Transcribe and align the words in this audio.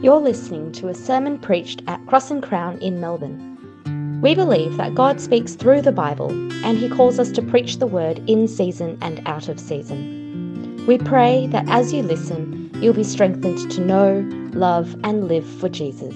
You're 0.00 0.20
listening 0.20 0.70
to 0.74 0.86
a 0.86 0.94
sermon 0.94 1.40
preached 1.40 1.82
at 1.88 2.06
Cross 2.06 2.30
and 2.30 2.40
Crown 2.40 2.78
in 2.78 3.00
Melbourne. 3.00 4.20
We 4.22 4.32
believe 4.32 4.76
that 4.76 4.94
God 4.94 5.20
speaks 5.20 5.56
through 5.56 5.82
the 5.82 5.90
Bible 5.90 6.30
and 6.64 6.78
He 6.78 6.88
calls 6.88 7.18
us 7.18 7.32
to 7.32 7.42
preach 7.42 7.78
the 7.78 7.88
word 7.88 8.22
in 8.30 8.46
season 8.46 8.96
and 9.02 9.20
out 9.26 9.48
of 9.48 9.58
season. 9.58 10.84
We 10.86 10.98
pray 10.98 11.48
that 11.48 11.68
as 11.68 11.92
you 11.92 12.04
listen, 12.04 12.70
you'll 12.80 12.94
be 12.94 13.02
strengthened 13.02 13.72
to 13.72 13.80
know, 13.80 14.20
love, 14.52 14.94
and 15.02 15.26
live 15.26 15.44
for 15.44 15.68
Jesus. 15.68 16.14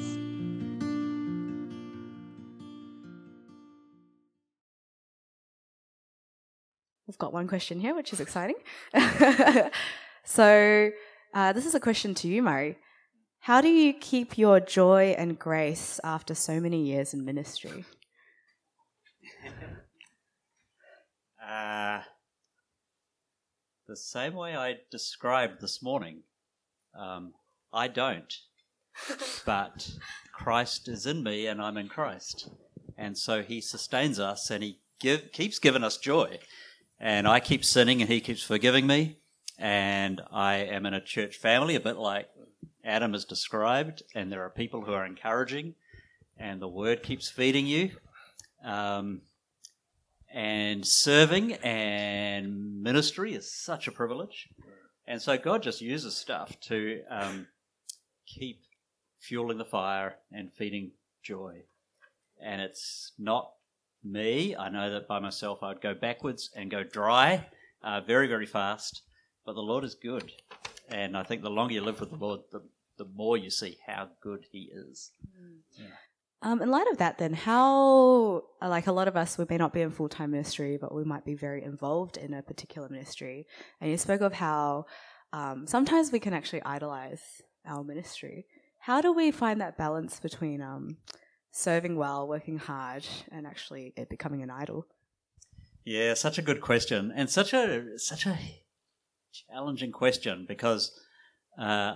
We've 7.09 7.19
got 7.19 7.33
one 7.33 7.49
question 7.49 7.81
here, 7.81 7.97
which 7.97 8.13
is 8.13 8.21
exciting. 8.21 8.59
so, 10.25 10.93
uh, 11.35 11.53
this 11.53 11.67
is 11.67 11.75
a 11.75 11.81
question 11.81 12.15
to 12.15 12.29
you, 12.29 12.45
Murray. 12.45 12.79
How 13.43 13.61
do 13.61 13.69
you 13.69 13.93
keep 13.93 14.39
your 14.39 14.61
joy 14.61 15.17
and 15.19 15.37
grace 15.37 15.99
after 16.05 16.33
so 16.33 16.61
many 16.61 16.85
years 16.85 17.13
in 17.13 17.25
ministry? 17.25 17.85
Uh, 21.45 22.01
the 23.89 23.97
same 23.97 24.33
way 24.33 24.57
I 24.57 24.77
described 24.93 25.61
this 25.61 25.83
morning. 25.83 26.23
Um, 26.99 27.35
I 27.73 27.89
don't, 27.89 28.33
but 29.45 29.91
Christ 30.33 30.87
is 30.87 31.05
in 31.05 31.25
me 31.25 31.49
and 31.49 31.61
I'm 31.61 31.77
in 31.77 31.89
Christ. 31.89 32.49
And 32.97 33.19
so 33.19 33.43
he 33.43 33.61
sustains 33.61 34.21
us 34.21 34.51
and 34.51 34.63
he 34.63 34.79
give, 35.01 35.33
keeps 35.33 35.59
giving 35.59 35.83
us 35.83 35.99
joy. 35.99 36.39
And 37.01 37.27
I 37.27 37.41
keep 37.41 37.65
sinning 37.65 38.01
and 38.01 38.11
he 38.11 38.21
keeps 38.21 38.45
forgiving 38.45 38.87
me. 38.87 39.19
And 39.59 40.23
I 40.31 40.55
am 40.55 40.87
in 40.87 40.95
a 40.95 41.01
church 41.01 41.37
family, 41.37 41.75
a 41.75 41.81
bit 41.81 41.97
like 41.97 42.29
Adam 42.85 43.13
has 43.13 43.25
described, 43.25 44.03
and 44.15 44.31
there 44.31 44.45
are 44.45 44.51
people 44.51 44.83
who 44.83 44.93
are 44.93 45.07
encouraging, 45.07 45.75
and 46.39 46.61
the 46.61 46.69
word 46.69 47.03
keeps 47.03 47.29
feeding 47.29 47.67
you. 47.67 47.91
Um, 48.65 49.23
and 50.33 50.87
serving 50.87 51.53
and 51.55 52.83
ministry 52.83 53.35
is 53.35 53.53
such 53.53 53.87
a 53.87 53.93
privilege. 53.93 54.49
And 55.07 55.21
so 55.21 55.37
God 55.37 55.63
just 55.63 55.81
uses 55.81 56.17
stuff 56.17 56.59
to 56.63 57.03
um, 57.11 57.47
keep 58.27 58.63
fueling 59.21 59.59
the 59.59 59.65
fire 59.65 60.17
and 60.33 60.53
feeding 60.53 60.93
joy. 61.23 61.63
And 62.43 62.61
it's 62.63 63.13
not 63.19 63.53
me. 64.03 64.57
I 64.57 64.69
know 64.69 64.91
that 64.91 65.07
by 65.07 65.19
myself 65.19 65.63
I'd 65.63 65.81
go 65.81 65.95
backwards 65.95 66.51
and 66.57 66.71
go 66.71 66.83
dry 66.83 67.47
uh, 67.83 68.01
very, 68.01 68.27
very 68.27 68.47
fast. 68.47 69.03
But 69.45 69.55
the 69.55 69.61
Lord 69.61 69.85
is 69.85 69.95
good. 69.95 70.33
And 70.89 71.17
I 71.17 71.23
think 71.23 71.43
the 71.43 71.51
longer 71.51 71.75
you 71.75 71.81
live 71.81 72.01
with 72.01 72.11
the 72.11 72.17
Lord, 72.17 72.41
the, 72.51 72.63
the 72.99 73.07
more 73.15 73.37
you 73.37 73.51
see 73.51 73.79
how 73.87 74.11
good 74.21 74.45
He 74.51 74.71
is. 74.73 75.11
Yeah. 75.79 75.87
Um, 76.45 76.61
in 76.61 76.71
light 76.71 76.89
of 76.91 76.99
that, 76.99 77.19
then, 77.19 77.35
how, 77.35 78.43
like 78.61 78.89
a 78.89 78.93
lot 78.93 79.07
of 79.07 79.17
us, 79.17 79.39
we 79.39 79.47
may 79.49 79.59
not 79.59 79.73
be 79.73 79.81
in 79.81 79.93
full 79.93 80.09
time 80.09 80.33
ministry, 80.33 80.77
but 80.77 80.93
we 80.93 81.05
might 81.05 81.25
be 81.25 81.35
very 81.35 81.63
involved 81.63 82.17
in 82.17 82.35
a 82.35 82.43
particular 82.43 82.89
ministry. 82.89 83.47
And 83.81 83.91
you 83.91 83.97
spoke 83.97 84.23
of 84.23 84.33
how 84.33 84.87
um, 85.33 85.67
sometimes 85.69 86.11
we 86.11 86.19
can 86.19 86.35
actually 86.35 86.63
idolize 86.63 87.43
our 87.65 87.85
ministry. 87.85 88.47
How 88.81 89.01
do 89.01 89.13
we 89.13 89.31
find 89.31 89.61
that 89.61 89.79
balance 89.79 90.19
between 90.19 90.61
um, 90.61 90.97
serving 91.53 91.95
well, 91.95 92.27
working 92.27 92.59
hard, 92.59 93.07
and 93.31 93.47
actually 93.47 93.93
it 93.97 94.09
becoming 94.09 94.43
an 94.43 94.51
idol? 94.51 94.87
Yeah, 95.85 96.15
such 96.15 96.39
a 96.39 96.43
good 96.43 96.61
question, 96.61 97.13
and 97.15 97.31
such 97.31 97.53
a 97.53 97.99
such 97.99 98.27
a 98.27 98.37
challenging 99.33 99.93
question 99.93 100.45
because 100.47 100.93
uh, 101.59 101.95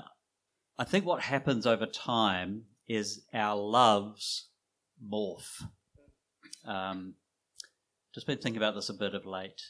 I 0.78 0.84
think 0.84 1.04
what 1.04 1.22
happens 1.22 1.66
over 1.66 1.86
time 1.86 2.64
is 2.88 3.24
our 3.32 3.56
loves 3.56 4.48
morph. 5.02 5.62
Um, 6.64 7.14
just 8.14 8.26
been 8.26 8.38
thinking 8.38 8.56
about 8.56 8.74
this 8.74 8.88
a 8.88 8.94
bit 8.94 9.14
of 9.14 9.26
late. 9.26 9.60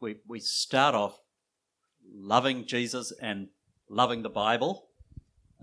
We 0.00 0.16
we 0.26 0.40
start 0.40 0.94
off 0.94 1.18
loving 2.12 2.66
Jesus 2.66 3.12
and 3.20 3.48
loving 3.88 4.22
the 4.22 4.28
Bible, 4.28 4.88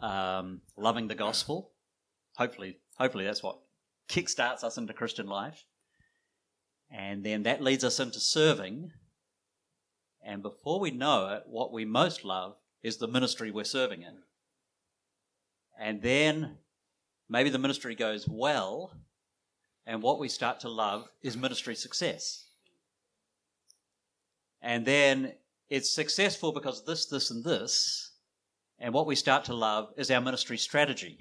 um, 0.01 0.61
loving 0.77 1.07
the 1.07 1.15
gospel. 1.15 1.71
Hopefully, 2.35 2.79
hopefully 2.97 3.25
that's 3.25 3.43
what 3.43 3.59
kickstarts 4.09 4.63
us 4.63 4.77
into 4.77 4.93
Christian 4.93 5.27
life, 5.27 5.63
and 6.91 7.23
then 7.23 7.43
that 7.43 7.61
leads 7.61 7.83
us 7.83 7.99
into 7.99 8.19
serving. 8.19 8.91
And 10.25 10.41
before 10.41 10.79
we 10.79 10.89
know 10.89 11.29
it, 11.29 11.43
what 11.45 11.71
we 11.71 11.85
most 11.85 12.25
love 12.25 12.55
is 12.81 12.97
the 12.97 13.07
ministry 13.07 13.51
we're 13.51 13.63
serving 13.63 14.01
in. 14.01 14.17
And 15.79 16.01
then 16.01 16.57
maybe 17.29 17.51
the 17.51 17.59
ministry 17.59 17.93
goes 17.93 18.27
well, 18.27 18.97
and 19.85 20.01
what 20.01 20.19
we 20.19 20.27
start 20.27 20.61
to 20.61 20.69
love 20.69 21.07
is 21.21 21.37
ministry 21.37 21.75
success. 21.75 22.47
And 24.63 24.83
then 24.83 25.33
it's 25.69 25.93
successful 25.93 26.51
because 26.51 26.83
this, 26.85 27.05
this, 27.05 27.29
and 27.29 27.43
this, 27.43 28.13
and 28.79 28.95
what 28.95 29.05
we 29.05 29.15
start 29.15 29.45
to 29.45 29.53
love 29.53 29.89
is 29.95 30.09
our 30.09 30.21
ministry 30.21 30.57
strategy. 30.57 31.19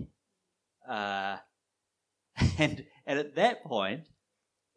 Uh, 0.89 1.37
and, 2.59 2.87
and 3.07 3.19
at 3.19 3.35
that 3.35 3.65
point, 3.65 4.09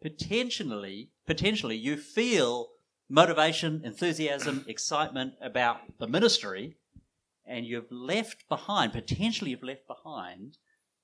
potentially, 0.01 1.11
potentially 1.25 1.77
you 1.77 1.95
feel 1.95 2.67
motivation, 3.09 3.81
enthusiasm, 3.83 4.65
excitement 4.67 5.33
about 5.41 5.77
the 5.99 6.07
ministry, 6.07 6.77
and 7.45 7.65
you've 7.65 7.91
left 7.91 8.47
behind, 8.49 8.91
potentially 8.91 9.51
you've 9.51 9.63
left 9.63 9.87
behind 9.87 10.57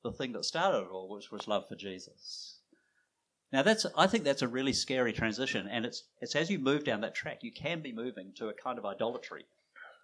the 0.03 0.11
thing 0.11 0.33
that 0.33 0.43
started 0.43 0.79
it 0.79 0.91
all, 0.91 1.09
which 1.09 1.31
was 1.31 1.47
love 1.47 1.63
for 1.69 1.75
Jesus. 1.75 2.59
Now 3.51 3.61
that's 3.61 3.85
I 3.95 4.07
think 4.07 4.23
that's 4.23 4.41
a 4.41 4.47
really 4.47 4.73
scary 4.73 5.13
transition, 5.13 5.67
and 5.67 5.85
it's 5.85 6.03
it's 6.19 6.35
as 6.35 6.49
you 6.49 6.59
move 6.59 6.83
down 6.83 7.01
that 7.01 7.15
track, 7.15 7.39
you 7.41 7.51
can 7.51 7.81
be 7.81 7.93
moving 7.93 8.33
to 8.37 8.49
a 8.49 8.53
kind 8.53 8.77
of 8.77 8.85
idolatry, 8.85 9.45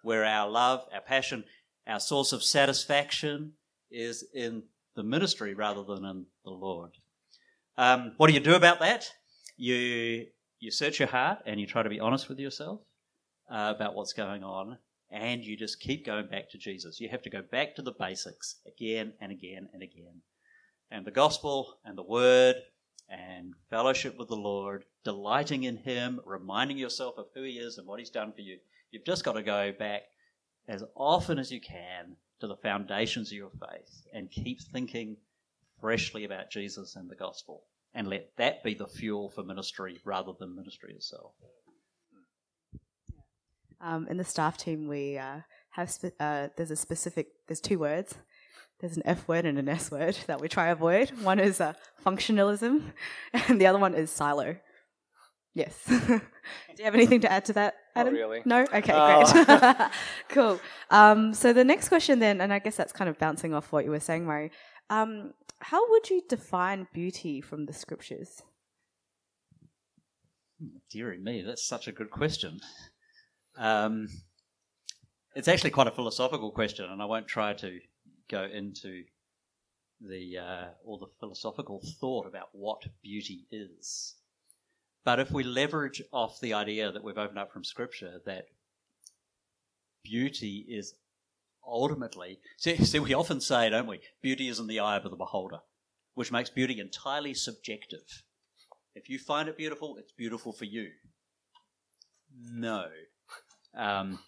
where 0.02 0.24
our 0.24 0.48
love, 0.48 0.84
our 0.94 1.00
passion, 1.00 1.44
our 1.86 2.00
source 2.00 2.32
of 2.32 2.42
satisfaction 2.42 3.52
is 3.90 4.24
in 4.32 4.62
the 4.94 5.02
ministry 5.02 5.52
rather 5.52 5.82
than 5.82 6.04
in 6.04 6.26
the 6.44 6.50
Lord. 6.50 6.92
Um, 7.76 8.12
what 8.16 8.28
do 8.28 8.34
you 8.34 8.40
do 8.40 8.54
about 8.54 8.80
that? 8.80 9.10
You 9.56 10.26
you 10.60 10.70
search 10.70 10.98
your 10.98 11.08
heart 11.08 11.38
and 11.46 11.58
you 11.58 11.66
try 11.66 11.82
to 11.82 11.88
be 11.88 12.00
honest 12.00 12.28
with 12.28 12.38
yourself 12.38 12.80
uh, 13.50 13.72
about 13.74 13.94
what's 13.94 14.12
going 14.12 14.44
on, 14.44 14.78
and 15.10 15.42
you 15.42 15.56
just 15.56 15.80
keep 15.80 16.06
going 16.06 16.28
back 16.28 16.50
to 16.50 16.58
Jesus. 16.58 17.00
You 17.00 17.08
have 17.08 17.22
to 17.22 17.30
go 17.30 17.42
back 17.42 17.74
to 17.74 17.82
the 17.82 17.92
basics 17.98 18.56
again 18.66 19.14
and 19.20 19.32
again 19.32 19.68
and 19.72 19.82
again. 19.82 20.20
And 20.90 21.04
the 21.04 21.10
gospel 21.10 21.78
and 21.84 21.96
the 21.96 22.02
word 22.02 22.56
and 23.08 23.54
fellowship 23.70 24.16
with 24.18 24.28
the 24.28 24.36
Lord, 24.36 24.84
delighting 25.02 25.64
in 25.64 25.78
Him, 25.78 26.20
reminding 26.24 26.78
yourself 26.78 27.16
of 27.18 27.26
who 27.34 27.42
He 27.42 27.52
is 27.52 27.78
and 27.78 27.86
what 27.86 27.98
He's 27.98 28.10
done 28.10 28.32
for 28.32 28.42
you. 28.42 28.58
You've 28.90 29.04
just 29.04 29.24
got 29.24 29.32
to 29.32 29.42
go 29.42 29.72
back 29.76 30.02
as 30.68 30.84
often 30.94 31.38
as 31.38 31.50
you 31.50 31.60
can 31.60 32.16
to 32.40 32.46
the 32.46 32.56
foundations 32.56 33.30
of 33.30 33.36
your 33.36 33.50
faith 33.50 34.06
and 34.12 34.30
keep 34.30 34.60
thinking 34.60 35.16
freshly 35.80 36.24
about 36.24 36.50
Jesus 36.50 36.96
and 36.96 37.10
the 37.10 37.16
gospel. 37.16 37.64
And 37.94 38.08
let 38.08 38.30
that 38.36 38.62
be 38.62 38.74
the 38.74 38.86
fuel 38.86 39.30
for 39.30 39.42
ministry 39.42 39.98
rather 40.04 40.32
than 40.38 40.54
ministry 40.54 40.94
itself. 40.94 41.32
Um, 43.80 44.06
in 44.08 44.16
the 44.16 44.24
staff 44.24 44.56
team, 44.56 44.86
we 44.86 45.18
uh, 45.18 45.40
have 45.70 45.90
spe- 45.90 46.20
uh, 46.20 46.48
there's 46.56 46.70
a 46.70 46.76
specific 46.76 47.28
there's 47.48 47.60
two 47.60 47.78
words. 47.78 48.14
There's 48.80 48.96
an 48.96 49.02
F 49.04 49.26
word 49.28 49.44
and 49.44 49.58
an 49.58 49.68
S 49.68 49.90
word 49.90 50.16
that 50.26 50.40
we 50.40 50.48
try 50.48 50.66
to 50.66 50.72
avoid. 50.72 51.10
One 51.22 51.38
is 51.38 51.60
uh, 51.60 51.74
functionalism, 52.04 52.92
and 53.32 53.60
the 53.60 53.66
other 53.66 53.78
one 53.78 53.94
is 53.94 54.10
silo. 54.10 54.56
Yes. 55.54 55.84
Do 55.88 56.20
you 56.78 56.84
have 56.84 56.94
anything 56.94 57.20
to 57.22 57.32
add 57.32 57.44
to 57.46 57.52
that, 57.54 57.74
Adam? 57.96 58.14
Not 58.14 58.20
really. 58.20 58.42
No. 58.44 58.66
Okay. 58.72 58.92
Uh. 58.94 59.32
Great. 59.32 59.90
cool. 60.28 60.60
Um, 60.90 61.34
so 61.34 61.52
the 61.52 61.64
next 61.64 61.88
question, 61.88 62.20
then, 62.20 62.40
and 62.40 62.52
I 62.52 62.60
guess 62.60 62.76
that's 62.76 62.92
kind 62.92 63.10
of 63.10 63.18
bouncing 63.18 63.52
off 63.52 63.72
what 63.72 63.84
you 63.84 63.90
were 63.90 64.00
saying, 64.00 64.24
Murray. 64.24 64.52
Um, 64.90 65.34
how 65.60 65.88
would 65.90 66.10
you 66.10 66.22
define 66.28 66.88
beauty 66.92 67.40
from 67.40 67.66
the 67.66 67.72
scriptures? 67.72 68.42
Deary 70.90 71.18
me, 71.18 71.42
that's 71.42 71.66
such 71.66 71.88
a 71.88 71.92
good 71.92 72.10
question. 72.10 72.60
Um, 73.56 74.08
it's 75.34 75.48
actually 75.48 75.70
quite 75.70 75.86
a 75.86 75.92
philosophical 75.92 76.50
question, 76.50 76.90
and 76.90 77.00
I 77.00 77.04
won't 77.04 77.28
try 77.28 77.54
to 77.54 77.78
go 78.28 78.44
into 78.44 79.04
the 80.00 80.38
uh, 80.38 80.64
all 80.84 80.98
the 80.98 81.06
philosophical 81.20 81.80
thought 82.00 82.26
about 82.26 82.48
what 82.52 82.82
beauty 83.02 83.46
is. 83.50 84.16
But 85.04 85.20
if 85.20 85.30
we 85.30 85.44
leverage 85.44 86.02
off 86.12 86.40
the 86.40 86.54
idea 86.54 86.90
that 86.92 87.02
we've 87.02 87.16
opened 87.16 87.38
up 87.38 87.52
from 87.52 87.64
Scripture 87.64 88.20
that 88.26 88.46
beauty 90.02 90.66
is 90.68 90.94
ultimately 91.66 92.40
see, 92.56 92.84
see 92.84 92.98
we 92.98 93.14
often 93.14 93.40
say, 93.40 93.70
don't 93.70 93.86
we? 93.86 94.00
Beauty 94.22 94.48
is 94.48 94.58
in 94.58 94.66
the 94.66 94.80
eye 94.80 94.96
of 94.96 95.04
the 95.04 95.16
beholder, 95.16 95.60
which 96.14 96.32
makes 96.32 96.50
beauty 96.50 96.80
entirely 96.80 97.34
subjective. 97.34 98.22
If 98.94 99.08
you 99.08 99.18
find 99.18 99.48
it 99.48 99.56
beautiful, 99.56 99.96
it's 99.96 100.12
beautiful 100.12 100.52
for 100.52 100.64
you. 100.64 100.90
No. 102.32 102.86
Um, 103.76 104.18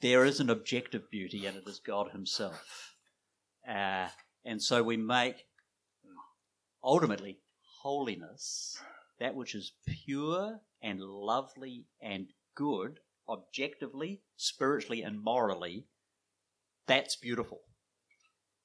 there 0.00 0.24
is 0.24 0.40
an 0.40 0.50
objective 0.50 1.10
beauty, 1.10 1.46
and 1.46 1.56
it 1.56 1.64
is 1.66 1.78
God 1.78 2.10
Himself. 2.10 2.94
Uh, 3.68 4.08
and 4.44 4.62
so 4.62 4.82
we 4.82 4.96
make 4.96 5.44
ultimately 6.82 7.38
holiness 7.82 8.78
that 9.20 9.34
which 9.34 9.54
is 9.54 9.72
pure 9.86 10.60
and 10.82 11.00
lovely 11.00 11.86
and 12.02 12.28
good, 12.54 12.98
objectively, 13.28 14.20
spiritually, 14.36 15.02
and 15.02 15.22
morally. 15.22 15.86
That's 16.86 17.16
beautiful. 17.16 17.60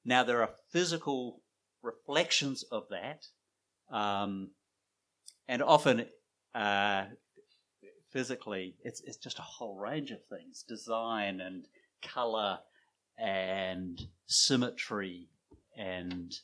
Now, 0.04 0.24
there 0.24 0.42
are 0.42 0.50
physical 0.70 1.42
reflections 1.82 2.62
of 2.70 2.84
that, 2.90 3.26
um, 3.94 4.50
and 5.48 5.62
often 5.62 6.06
uh, 6.54 7.04
physically, 8.10 8.76
it's, 8.84 9.00
it's 9.02 9.16
just 9.16 9.38
a 9.38 9.42
whole 9.42 9.76
range 9.76 10.10
of 10.10 10.18
things 10.26 10.64
design 10.68 11.40
and 11.40 11.66
color 12.02 12.58
and 13.18 14.00
symmetry 14.26 15.28
and 15.76 16.34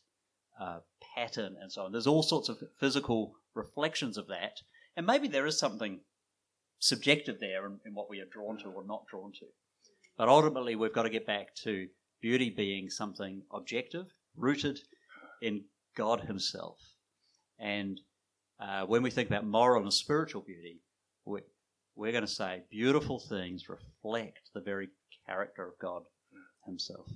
uh, 0.60 0.78
pattern 1.14 1.56
and 1.60 1.70
so 1.70 1.82
on. 1.82 1.92
There's 1.92 2.06
all 2.06 2.22
sorts 2.22 2.48
of 2.48 2.62
physical 2.78 3.34
reflections 3.54 4.16
of 4.16 4.28
that, 4.28 4.60
and 4.96 5.06
maybe 5.06 5.28
there 5.28 5.46
is 5.46 5.58
something 5.58 6.00
subjective 6.78 7.40
there 7.40 7.66
in, 7.66 7.78
in 7.86 7.94
what 7.94 8.10
we 8.10 8.20
are 8.20 8.26
drawn 8.26 8.58
to 8.58 8.68
or 8.68 8.84
not 8.84 9.06
drawn 9.06 9.32
to. 9.32 9.46
But 10.16 10.28
ultimately, 10.28 10.76
we've 10.76 10.92
got 10.92 11.02
to 11.02 11.10
get 11.10 11.26
back 11.26 11.54
to 11.64 11.88
beauty 12.20 12.50
being 12.50 12.88
something 12.88 13.42
objective, 13.52 14.06
rooted 14.36 14.80
in 15.42 15.64
God 15.96 16.22
Himself. 16.22 16.78
And 17.58 18.00
uh, 18.60 18.86
when 18.86 19.02
we 19.02 19.10
think 19.10 19.28
about 19.28 19.46
moral 19.46 19.82
and 19.82 19.92
spiritual 19.92 20.42
beauty, 20.42 20.80
we, 21.24 21.40
we're 21.94 22.12
going 22.12 22.24
to 22.24 22.30
say 22.30 22.62
beautiful 22.70 23.18
things 23.18 23.68
reflect 23.68 24.50
the 24.54 24.60
very 24.60 24.88
character 25.26 25.66
of 25.66 25.78
God 25.80 26.02
Himself. 26.64 27.08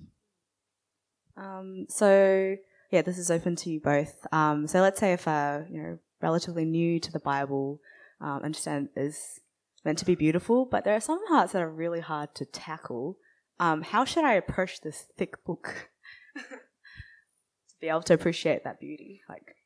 Um, 1.37 1.87
so 1.89 2.57
yeah, 2.91 3.03
this 3.03 3.19
is 3.19 3.31
open 3.31 3.57
to 3.57 3.71
you 3.71 3.81
both. 3.81 4.27
Um, 4.33 4.67
so 4.67 4.81
let's 4.81 5.01
say 5.01 5.13
if 5.13 5.27
a 5.27 5.67
you 5.71 5.83
know 5.83 5.99
relatively 6.21 6.65
new 6.65 7.01
to 7.01 7.13
the 7.13 7.21
Bible, 7.21 7.81
um, 8.21 8.43
understand 8.43 8.89
is 8.97 9.41
meant 9.85 9.99
to 9.99 10.05
be 10.05 10.15
beautiful, 10.15 10.67
but 10.67 10.85
there 10.85 10.95
are 10.95 11.01
some 11.01 11.27
parts 11.27 11.53
that 11.53 11.63
are 11.63 11.71
really 11.71 12.01
hard 12.01 12.35
to 12.37 12.45
tackle. 12.45 13.19
Um, 13.59 13.83
how 13.83 14.05
should 14.05 14.25
I 14.25 14.35
approach 14.35 14.81
this 14.81 15.07
thick 15.17 15.45
book 15.45 15.91
to 16.37 17.75
be 17.81 17.89
able 17.89 18.03
to 18.03 18.15
appreciate 18.15 18.65
that 18.65 18.81
beauty? 18.81 19.23
Like, 19.29 19.57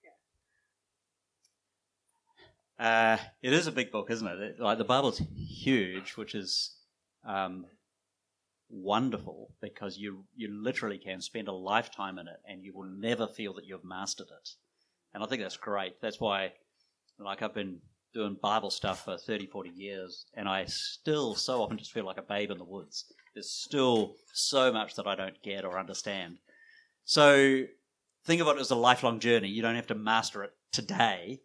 Uh, 2.78 3.18
it 3.40 3.52
is 3.52 3.66
a 3.68 3.72
big 3.72 3.92
book, 3.92 4.10
isn't 4.10 4.26
it? 4.26 4.40
it? 4.40 4.60
Like 4.60 4.78
the 4.78 4.84
Bible's 4.84 5.22
huge, 5.36 6.16
which 6.16 6.34
is 6.34 6.76
um, 7.24 7.66
wonderful 8.68 9.54
because 9.60 9.96
you 9.96 10.24
you 10.34 10.48
literally 10.52 10.98
can 10.98 11.20
spend 11.20 11.46
a 11.46 11.52
lifetime 11.52 12.18
in 12.18 12.26
it 12.26 12.40
and 12.48 12.64
you 12.64 12.72
will 12.74 12.88
never 12.88 13.28
feel 13.28 13.54
that 13.54 13.64
you've 13.64 13.84
mastered 13.84 14.26
it. 14.26 14.48
And 15.12 15.22
I 15.22 15.26
think 15.26 15.40
that's 15.42 15.56
great. 15.56 16.00
That's 16.02 16.18
why, 16.20 16.52
like, 17.18 17.42
I've 17.42 17.54
been 17.54 17.78
doing 18.14 18.36
Bible 18.40 18.70
stuff 18.70 19.04
for 19.04 19.18
30, 19.18 19.46
40 19.46 19.70
years, 19.70 20.26
and 20.34 20.48
I 20.48 20.64
still 20.66 21.34
so 21.34 21.62
often 21.62 21.76
just 21.76 21.92
feel 21.92 22.06
like 22.06 22.16
a 22.18 22.22
babe 22.22 22.50
in 22.50 22.58
the 22.58 22.64
woods. 22.64 23.12
There's 23.34 23.50
still 23.50 24.14
so 24.32 24.72
much 24.72 24.94
that 24.94 25.06
I 25.06 25.16
don't 25.16 25.42
get 25.42 25.64
or 25.64 25.78
understand. 25.78 26.38
So 27.04 27.64
think 28.24 28.40
of 28.40 28.48
it 28.48 28.58
as 28.58 28.70
a 28.70 28.76
lifelong 28.76 29.18
journey. 29.18 29.48
You 29.48 29.62
don't 29.62 29.74
have 29.74 29.88
to 29.88 29.94
master 29.94 30.44
it 30.44 30.52
today. 30.72 31.40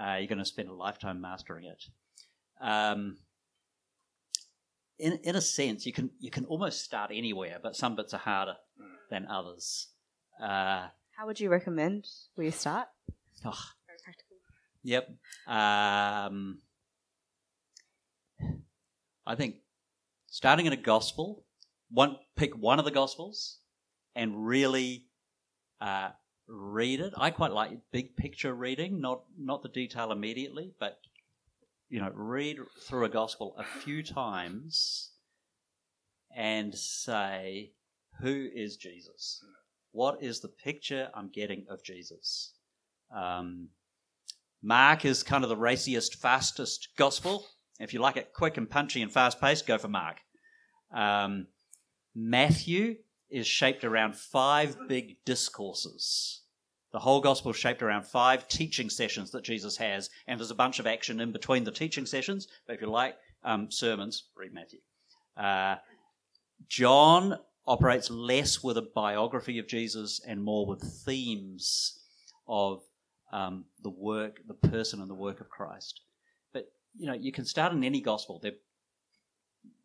Uh, 0.00 0.16
you're 0.16 0.28
going 0.28 0.38
to 0.38 0.44
spend 0.44 0.68
a 0.68 0.74
lifetime 0.74 1.20
mastering 1.20 1.64
it. 1.64 1.84
Um, 2.60 3.16
in 4.98 5.18
in 5.24 5.34
a 5.34 5.40
sense, 5.40 5.86
you 5.86 5.92
can 5.92 6.10
you 6.18 6.30
can 6.30 6.44
almost 6.44 6.84
start 6.84 7.10
anywhere, 7.12 7.58
but 7.62 7.74
some 7.74 7.96
bits 7.96 8.12
are 8.12 8.18
harder 8.18 8.56
than 9.10 9.26
others. 9.26 9.88
Uh, 10.40 10.88
how 11.16 11.26
would 11.26 11.40
you 11.40 11.48
recommend 11.48 12.06
where 12.34 12.44
you 12.44 12.50
start? 12.50 12.88
oh, 13.44 13.64
Yep. 14.82 15.08
Um, 15.46 16.60
I 19.26 19.34
think 19.34 19.56
starting 20.26 20.66
in 20.66 20.72
a 20.72 20.76
gospel, 20.76 21.44
one 21.90 22.16
pick 22.36 22.56
one 22.56 22.78
of 22.78 22.84
the 22.84 22.90
gospels 22.90 23.58
and 24.14 24.46
really 24.46 25.06
uh, 25.80 26.10
read 26.48 27.00
it. 27.00 27.12
I 27.16 27.30
quite 27.30 27.52
like 27.52 27.78
big 27.92 28.16
picture 28.16 28.54
reading, 28.54 29.00
not 29.00 29.22
not 29.38 29.62
the 29.62 29.68
detail 29.68 30.12
immediately, 30.12 30.72
but 30.80 30.98
you 31.90 32.00
know, 32.00 32.10
read 32.14 32.58
through 32.82 33.04
a 33.04 33.08
gospel 33.08 33.54
a 33.58 33.64
few 33.64 34.02
times 34.02 35.10
and 36.34 36.72
say, 36.72 37.72
who 38.20 38.48
is 38.54 38.76
Jesus? 38.76 39.42
What 39.90 40.22
is 40.22 40.40
the 40.40 40.48
picture 40.48 41.10
I'm 41.14 41.28
getting 41.28 41.66
of 41.68 41.82
Jesus? 41.82 42.54
Um, 43.14 43.68
Mark 44.62 45.04
is 45.04 45.22
kind 45.22 45.42
of 45.44 45.50
the 45.50 45.56
raciest, 45.56 46.16
fastest 46.16 46.88
gospel. 46.96 47.46
If 47.78 47.94
you 47.94 48.00
like 48.00 48.16
it 48.16 48.32
quick 48.34 48.56
and 48.56 48.68
punchy 48.68 49.00
and 49.00 49.10
fast 49.10 49.40
paced, 49.40 49.66
go 49.66 49.78
for 49.78 49.88
Mark. 49.88 50.18
Um, 50.94 51.46
Matthew 52.14 52.96
is 53.30 53.46
shaped 53.46 53.84
around 53.84 54.16
five 54.16 54.76
big 54.88 55.16
discourses. 55.24 56.42
The 56.92 56.98
whole 56.98 57.20
gospel 57.20 57.52
is 57.52 57.56
shaped 57.56 57.82
around 57.82 58.04
five 58.04 58.48
teaching 58.48 58.90
sessions 58.90 59.30
that 59.30 59.44
Jesus 59.44 59.76
has, 59.76 60.10
and 60.26 60.38
there's 60.38 60.50
a 60.50 60.56
bunch 60.56 60.80
of 60.80 60.86
action 60.86 61.20
in 61.20 61.32
between 61.32 61.64
the 61.64 61.70
teaching 61.70 62.04
sessions. 62.04 62.48
But 62.66 62.74
if 62.74 62.80
you 62.82 62.88
like 62.88 63.14
um, 63.44 63.70
sermons, 63.70 64.24
read 64.36 64.52
Matthew. 64.52 64.80
Uh, 65.36 65.76
John 66.68 67.38
operates 67.66 68.10
less 68.10 68.62
with 68.62 68.76
a 68.76 68.88
biography 68.94 69.58
of 69.58 69.68
Jesus 69.68 70.20
and 70.26 70.42
more 70.42 70.66
with 70.66 70.82
themes 71.04 72.00
of 72.48 72.82
um, 73.32 73.64
the 73.82 73.90
work, 73.90 74.40
the 74.46 74.68
person, 74.68 75.00
and 75.00 75.10
the 75.10 75.14
work 75.14 75.40
of 75.40 75.48
Christ. 75.48 76.00
But 76.52 76.70
you 76.96 77.06
know, 77.06 77.14
you 77.14 77.32
can 77.32 77.44
start 77.44 77.72
in 77.72 77.84
any 77.84 78.00
gospel; 78.00 78.38
they're 78.42 78.52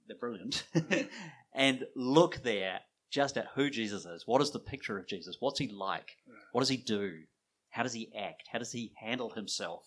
they're 0.08 0.18
brilliant, 0.18 0.64
and 1.54 1.86
look 1.96 2.44
there 2.44 2.80
just 3.10 3.38
at 3.38 3.48
who 3.56 3.70
Jesus 3.70 4.06
is. 4.06 4.24
What 4.26 4.42
is 4.42 4.52
the 4.52 4.60
picture 4.60 4.98
of 4.98 5.08
Jesus? 5.08 5.38
What's 5.40 5.60
he 5.60 5.68
like? 5.68 6.18
What 6.52 6.62
does 6.62 6.70
he 6.70 6.78
do? 6.78 7.22
How 7.70 7.84
does 7.84 7.94
he 7.94 8.12
act? 8.18 8.44
How 8.52 8.60
does 8.60 8.72
he 8.72 8.94
handle 8.96 9.30
himself? 9.30 9.84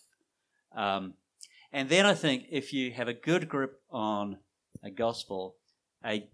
Um, 0.75 1.15
and 1.73 1.89
then 1.89 2.07
I 2.07 2.15
think 2.15 2.47
if 2.51 2.73
you 2.73 2.93
have 2.93 3.09
a 3.09 3.15
good 3.15 3.49
grip 3.49 3.81
on 3.91 4.39
a 4.83 4.91
gospel, 4.91 5.57
a 6.05 6.29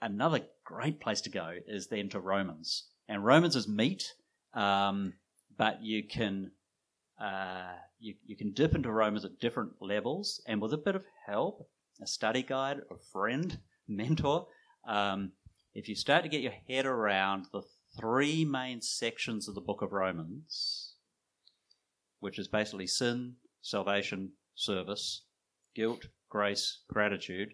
another 0.00 0.40
great 0.64 1.00
place 1.00 1.20
to 1.22 1.30
go 1.30 1.52
is 1.66 1.88
then 1.88 2.08
to 2.10 2.20
Romans. 2.20 2.84
And 3.08 3.24
Romans 3.24 3.56
is 3.56 3.68
meat, 3.68 4.14
um, 4.54 5.14
but 5.56 5.82
you 5.82 6.06
can 6.06 6.52
uh, 7.20 7.72
you, 7.98 8.14
you 8.26 8.36
can 8.36 8.52
dip 8.52 8.74
into 8.74 8.90
Romans 8.90 9.24
at 9.24 9.38
different 9.40 9.72
levels, 9.80 10.40
and 10.46 10.60
with 10.60 10.72
a 10.72 10.78
bit 10.78 10.94
of 10.94 11.04
help, 11.26 11.68
a 12.02 12.06
study 12.06 12.42
guide, 12.42 12.78
a 12.90 12.96
friend, 13.12 13.58
mentor, 13.88 14.46
um, 14.86 15.32
if 15.74 15.88
you 15.88 15.94
start 15.94 16.22
to 16.22 16.28
get 16.28 16.40
your 16.40 16.54
head 16.68 16.86
around 16.86 17.46
the 17.52 17.62
three 17.98 18.44
main 18.44 18.80
sections 18.80 19.48
of 19.48 19.54
the 19.54 19.60
book 19.60 19.82
of 19.82 19.92
Romans, 19.92 20.94
which 22.20 22.38
is 22.38 22.48
basically 22.48 22.86
sin, 22.86 23.34
salvation, 23.62 24.32
service, 24.54 25.22
guilt, 25.74 26.06
grace, 26.28 26.78
gratitude. 26.88 27.52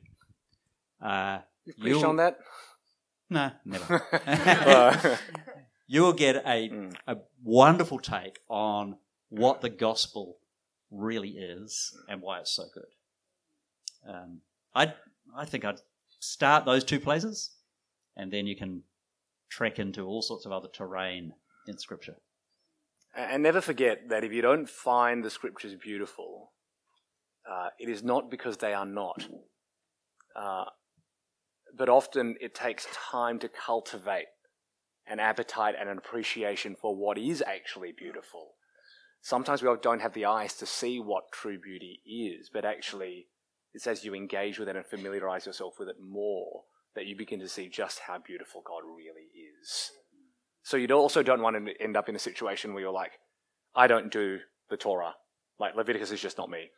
Uh, 1.02 1.38
You've 1.64 1.78
preached 1.78 2.04
on 2.04 2.16
that? 2.16 2.38
No, 3.28 3.50
never. 3.64 4.02
you 5.86 6.02
will 6.02 6.12
get 6.12 6.36
a, 6.36 6.68
Mm. 6.68 6.94
a 7.06 7.16
wonderful 7.42 7.98
take 7.98 8.38
on 8.48 8.96
what 9.28 9.60
the 9.60 9.68
gospel 9.68 10.38
really 10.90 11.30
is 11.30 11.96
and 12.08 12.22
why 12.22 12.40
it's 12.40 12.52
so 12.52 12.64
good. 12.72 12.84
Um, 14.08 14.40
I 14.74 14.94
I 15.36 15.44
think 15.44 15.64
I'd 15.64 15.80
start 16.20 16.64
those 16.64 16.84
two 16.84 17.00
places, 17.00 17.50
and 18.16 18.32
then 18.32 18.46
you 18.46 18.56
can 18.56 18.82
trek 19.50 19.78
into 19.78 20.02
all 20.02 20.22
sorts 20.22 20.46
of 20.46 20.52
other 20.52 20.68
terrain 20.72 21.32
in 21.66 21.78
Scripture. 21.78 22.16
And 23.16 23.42
never 23.42 23.62
forget 23.62 24.10
that 24.10 24.24
if 24.24 24.32
you 24.32 24.42
don't 24.42 24.68
find 24.68 25.24
the 25.24 25.30
scriptures 25.30 25.74
beautiful, 25.74 26.52
uh, 27.50 27.68
it 27.78 27.88
is 27.88 28.02
not 28.02 28.30
because 28.30 28.58
they 28.58 28.74
are 28.74 28.84
not. 28.84 29.26
Uh, 30.38 30.66
but 31.74 31.88
often 31.88 32.36
it 32.42 32.54
takes 32.54 32.86
time 33.10 33.38
to 33.38 33.48
cultivate 33.48 34.26
an 35.06 35.18
appetite 35.18 35.74
and 35.78 35.88
an 35.88 35.96
appreciation 35.96 36.76
for 36.78 36.94
what 36.94 37.16
is 37.16 37.42
actually 37.46 37.92
beautiful. 37.96 38.55
Sometimes 39.26 39.60
we 39.60 39.68
don't 39.82 40.02
have 40.02 40.12
the 40.12 40.26
eyes 40.26 40.54
to 40.54 40.66
see 40.66 41.00
what 41.00 41.32
true 41.32 41.58
beauty 41.58 42.00
is, 42.06 42.48
but 42.48 42.64
actually, 42.64 43.26
it's 43.74 43.88
as 43.88 44.04
you 44.04 44.14
engage 44.14 44.56
with 44.56 44.68
it 44.68 44.76
and 44.76 44.86
familiarize 44.86 45.46
yourself 45.46 45.80
with 45.80 45.88
it 45.88 45.96
more 46.00 46.62
that 46.94 47.06
you 47.06 47.16
begin 47.16 47.40
to 47.40 47.48
see 47.48 47.68
just 47.68 47.98
how 48.06 48.18
beautiful 48.24 48.62
God 48.64 48.82
really 48.86 49.26
is. 49.34 49.90
So 50.62 50.76
you 50.76 50.86
also 50.94 51.24
don't 51.24 51.42
want 51.42 51.56
to 51.56 51.82
end 51.82 51.96
up 51.96 52.08
in 52.08 52.14
a 52.14 52.20
situation 52.20 52.72
where 52.72 52.84
you're 52.84 52.92
like, 52.92 53.18
I 53.74 53.88
don't 53.88 54.12
do 54.12 54.38
the 54.70 54.76
Torah. 54.76 55.16
Like 55.58 55.74
Leviticus 55.74 56.12
is 56.12 56.22
just 56.22 56.38
not 56.38 56.48
me. 56.48 56.70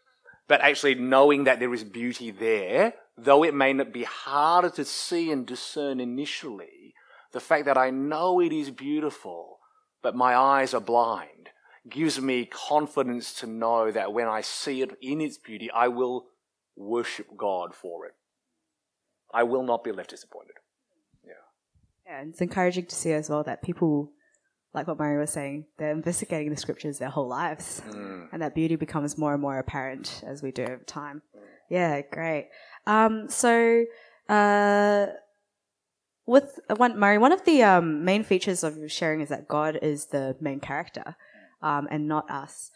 But 0.49 0.63
actually 0.63 0.95
knowing 0.95 1.45
that 1.45 1.61
there 1.61 1.75
is 1.75 1.85
beauty 1.85 2.31
there, 2.31 2.95
though 3.19 3.45
it 3.45 3.53
may 3.53 3.75
not 3.75 3.93
be 3.93 4.05
harder 4.05 4.71
to 4.71 4.87
see 4.87 5.31
and 5.31 5.47
discern 5.47 6.01
initially, 6.01 6.95
the 7.35 7.41
fact 7.41 7.67
that 7.67 7.77
I 7.77 7.91
know 7.91 8.41
it 8.41 8.55
is 8.55 8.71
beautiful, 8.71 9.59
but 10.03 10.17
my 10.17 10.35
eyes 10.35 10.73
are 10.73 10.81
blind, 10.81 11.51
gives 11.91 12.21
me 12.21 12.45
confidence 12.47 13.33
to 13.35 13.47
know 13.47 13.91
that 13.91 14.13
when 14.13 14.27
I 14.29 14.41
see 14.41 14.83
it 14.83 14.91
in 15.01 15.21
its 15.21 15.39
beauty, 15.39 15.71
I 15.71 15.89
will 15.89 16.27
worship 16.77 17.27
God 17.37 17.75
for 17.75 18.07
it. 18.07 18.13
I 19.33 19.43
will 19.43 19.63
not 19.63 19.85
be 19.85 19.93
left 19.93 20.11
disappointed. 20.11 20.55
Yeah, 21.25 21.33
and 22.21 22.31
it's 22.31 22.41
encouraging 22.41 22.87
to 22.87 22.95
see 22.95 23.13
as 23.13 23.29
well 23.29 23.43
that 23.45 23.63
people, 23.63 24.13
like 24.73 24.87
what 24.87 24.99
Murray 24.99 25.19
was 25.19 25.31
saying, 25.31 25.67
they're 25.79 25.91
investigating 25.93 26.51
the 26.51 26.57
scriptures 26.57 26.99
their 26.99 27.11
whole 27.11 27.29
lives, 27.29 27.83
Mm. 27.89 28.29
and 28.33 28.41
that 28.43 28.55
beauty 28.55 28.77
becomes 28.77 29.19
more 29.19 29.33
and 29.35 29.43
more 29.43 29.59
apparent 29.59 30.23
as 30.27 30.43
we 30.43 30.51
do 30.51 30.65
over 30.65 30.85
time. 30.85 31.23
Yeah, 31.69 32.01
great. 32.01 32.49
Um, 32.87 33.29
so, 33.29 33.85
uh, 34.29 35.07
with 36.27 36.59
one 36.77 36.99
Murray, 36.99 37.19
one 37.19 37.33
of 37.33 37.45
the 37.45 37.63
um, 37.63 38.05
main 38.05 38.23
features 38.25 38.63
of 38.63 38.77
your 38.77 38.89
sharing 38.89 39.21
is 39.21 39.29
that 39.31 39.49
God 39.49 39.79
is 39.81 40.07
the 40.07 40.37
main 40.41 40.61
character, 40.61 41.17
um, 41.63 41.89
and 41.91 42.09
not 42.09 42.31
us. 42.31 42.71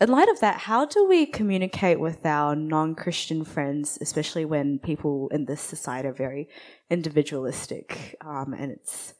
In 0.00 0.08
light 0.08 0.28
of 0.28 0.40
that, 0.40 0.58
how 0.60 0.84
do 0.86 1.06
we 1.06 1.24
communicate 1.24 2.00
with 2.00 2.26
our 2.26 2.56
non-Christian 2.56 3.44
friends, 3.44 3.96
especially 4.00 4.44
when 4.44 4.80
people 4.80 5.28
in 5.28 5.44
this 5.44 5.60
society 5.60 6.08
are 6.08 6.12
very 6.12 6.48
individualistic, 6.90 8.16
um, 8.20 8.52
and 8.52 8.72
it's 8.72 9.14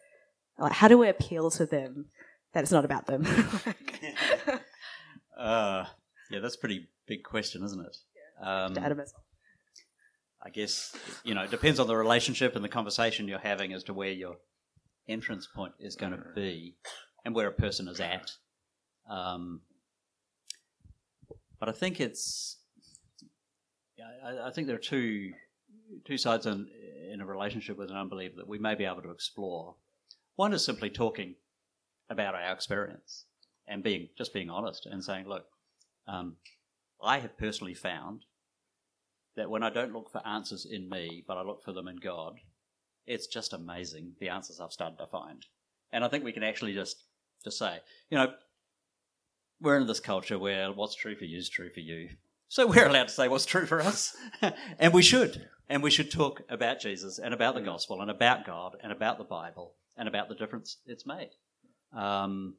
like, 0.58 0.73
how 0.73 0.88
do 0.88 0.99
we 0.99 1.08
appeal 1.08 1.50
to 1.52 1.64
them 1.64 2.06
that 2.52 2.62
it's 2.62 2.73
not 2.73 2.84
about 2.84 3.06
them? 3.06 3.26
Uh, 5.37 5.84
yeah, 6.30 6.38
that's 6.38 6.54
a 6.54 6.58
pretty 6.58 6.88
big 7.06 7.25
question, 7.25 7.64
isn't 7.64 7.80
it? 7.80 7.96
Um, 8.40 8.75
To 8.75 8.80
Adam. 8.80 9.00
I 10.44 10.50
guess 10.50 10.94
you 11.25 11.34
know 11.34 11.42
it 11.42 11.50
depends 11.50 11.80
on 11.80 11.87
the 11.87 11.96
relationship 11.96 12.54
and 12.54 12.64
the 12.64 12.68
conversation 12.68 13.26
you're 13.26 13.38
having 13.38 13.73
as 13.73 13.82
to 13.84 13.94
where 13.94 14.12
your 14.12 14.37
entrance 15.08 15.49
point 15.54 15.73
is 15.80 15.96
going 15.96 16.12
to 16.12 16.23
be 16.34 16.76
and 17.25 17.34
where 17.34 17.49
a 17.49 17.52
person 17.52 17.88
is 17.88 17.99
at. 18.00 18.30
Um, 19.08 19.61
but 21.61 21.68
I 21.68 21.73
think 21.73 22.00
it's 22.00 22.58
I, 24.25 24.49
I 24.49 24.50
think 24.50 24.66
there 24.66 24.76
are 24.76 24.80
two 24.80 25.32
two 26.06 26.18
sides 26.18 26.46
in, 26.46 26.68
in 27.12 27.20
a 27.20 27.26
relationship 27.26 27.76
with 27.76 27.90
an 27.90 27.96
unbeliever 27.96 28.37
that 28.37 28.49
we 28.49 28.58
may 28.58 28.75
be 28.75 28.84
able 28.84 29.02
to 29.02 29.11
explore. 29.11 29.76
One 30.37 30.52
is 30.52 30.64
simply 30.64 30.90
talking 30.90 31.37
about 32.11 32.34
our 32.34 32.52
experience 32.52 33.26
and 33.66 33.82
being 33.82 34.08
just 34.16 34.34
being 34.34 34.50
honest 34.50 34.87
and 34.87 35.02
saying, 35.02 35.28
look, 35.28 35.44
um, 36.06 36.37
I 37.02 37.18
have 37.18 37.38
personally 37.38 37.75
found 37.75 38.25
that 39.37 39.50
when 39.50 39.62
I 39.62 39.70
don't 39.70 39.92
look 39.92 40.11
for 40.11 40.26
answers 40.26 40.66
in 40.70 40.88
me, 40.88 41.25
but 41.26 41.37
I 41.37 41.42
look 41.42 41.62
for 41.62 41.73
them 41.73 41.88
in 41.88 41.96
God, 41.96 42.34
it's 43.06 43.26
just 43.26 43.52
amazing 43.52 44.12
the 44.20 44.28
answers 44.28 44.61
I've 44.61 44.73
started 44.73 44.99
to 44.99 45.06
find. 45.06 45.44
And 45.92 46.04
I 46.04 46.08
think 46.08 46.25
we 46.25 46.32
can 46.32 46.42
actually 46.42 46.75
just 46.75 47.04
just 47.44 47.58
say, 47.58 47.78
you 48.11 48.18
know, 48.18 48.32
we're 49.61 49.78
in 49.78 49.87
this 49.87 50.00
culture 50.00 50.38
where 50.38 50.73
what's 50.73 50.94
true 50.94 51.16
for 51.16 51.25
you 51.25 51.38
is 51.38 51.49
true 51.49 51.70
for 51.70 51.80
you. 51.80 52.11
So 52.49 52.66
we're 52.66 52.87
allowed 52.87 53.08
to 53.08 53.14
say 53.14 53.28
what's 53.28 53.46
true 53.46 53.66
for 53.66 53.80
us. 53.80 54.16
and 54.78 54.92
we 54.92 55.02
should. 55.02 55.49
And 55.68 55.82
we 55.82 55.90
should 55.90 56.11
talk 56.11 56.42
about 56.49 56.80
Jesus 56.80 57.18
and 57.18 57.32
about 57.32 57.54
the 57.54 57.61
gospel 57.61 58.00
and 58.02 58.11
about 58.11 58.46
God 58.46 58.76
and 58.82 58.92
about 58.92 59.18
the 59.18 59.25
Bible 59.25 59.75
and 59.96 60.08
about 60.08 60.28
the 60.28 60.34
difference 60.34 60.78
it's 60.87 61.06
made. 61.06 61.30
Um, 61.96 62.54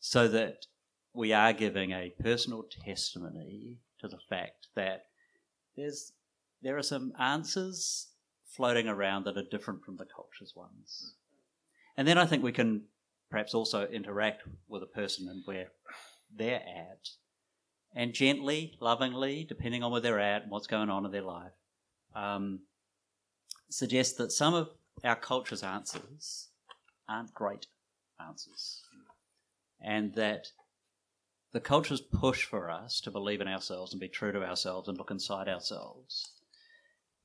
so 0.00 0.28
that 0.28 0.66
we 1.14 1.32
are 1.32 1.52
giving 1.52 1.92
a 1.92 2.12
personal 2.20 2.64
testimony 2.84 3.78
to 4.00 4.08
the 4.08 4.18
fact 4.28 4.68
that 4.74 5.06
there's 5.76 6.12
there 6.62 6.76
are 6.76 6.82
some 6.82 7.12
answers 7.18 8.08
floating 8.46 8.88
around 8.88 9.24
that 9.24 9.36
are 9.36 9.44
different 9.50 9.84
from 9.84 9.96
the 9.96 10.06
culture's 10.06 10.54
ones. 10.54 11.14
And 11.96 12.06
then 12.06 12.18
I 12.18 12.26
think 12.26 12.42
we 12.42 12.52
can 12.52 12.84
perhaps 13.30 13.54
also 13.54 13.86
interact 13.86 14.42
with 14.68 14.82
a 14.82 14.86
person 14.86 15.28
and 15.28 15.42
where 15.44 15.68
they're 16.36 16.62
at 16.62 17.10
and 17.96 18.12
gently, 18.12 18.76
lovingly, 18.78 19.44
depending 19.48 19.82
on 19.82 19.90
where 19.90 20.02
they're 20.02 20.20
at 20.20 20.42
and 20.42 20.50
what's 20.50 20.66
going 20.66 20.90
on 20.90 21.06
in 21.06 21.12
their 21.12 21.22
life, 21.22 21.52
um, 22.14 22.60
suggest 23.70 24.18
that 24.18 24.32
some 24.32 24.52
of 24.52 24.68
our 25.02 25.16
culture's 25.16 25.62
answers 25.62 26.48
aren't 27.08 27.32
great 27.32 27.66
answers. 28.20 28.82
And 29.80 30.14
that 30.14 30.48
the 31.52 31.60
culture's 31.60 32.02
push 32.02 32.44
for 32.44 32.70
us 32.70 33.00
to 33.00 33.10
believe 33.10 33.40
in 33.40 33.48
ourselves 33.48 33.92
and 33.92 34.00
be 34.00 34.08
true 34.08 34.32
to 34.32 34.44
ourselves 34.44 34.88
and 34.88 34.98
look 34.98 35.10
inside 35.10 35.48
ourselves 35.48 36.32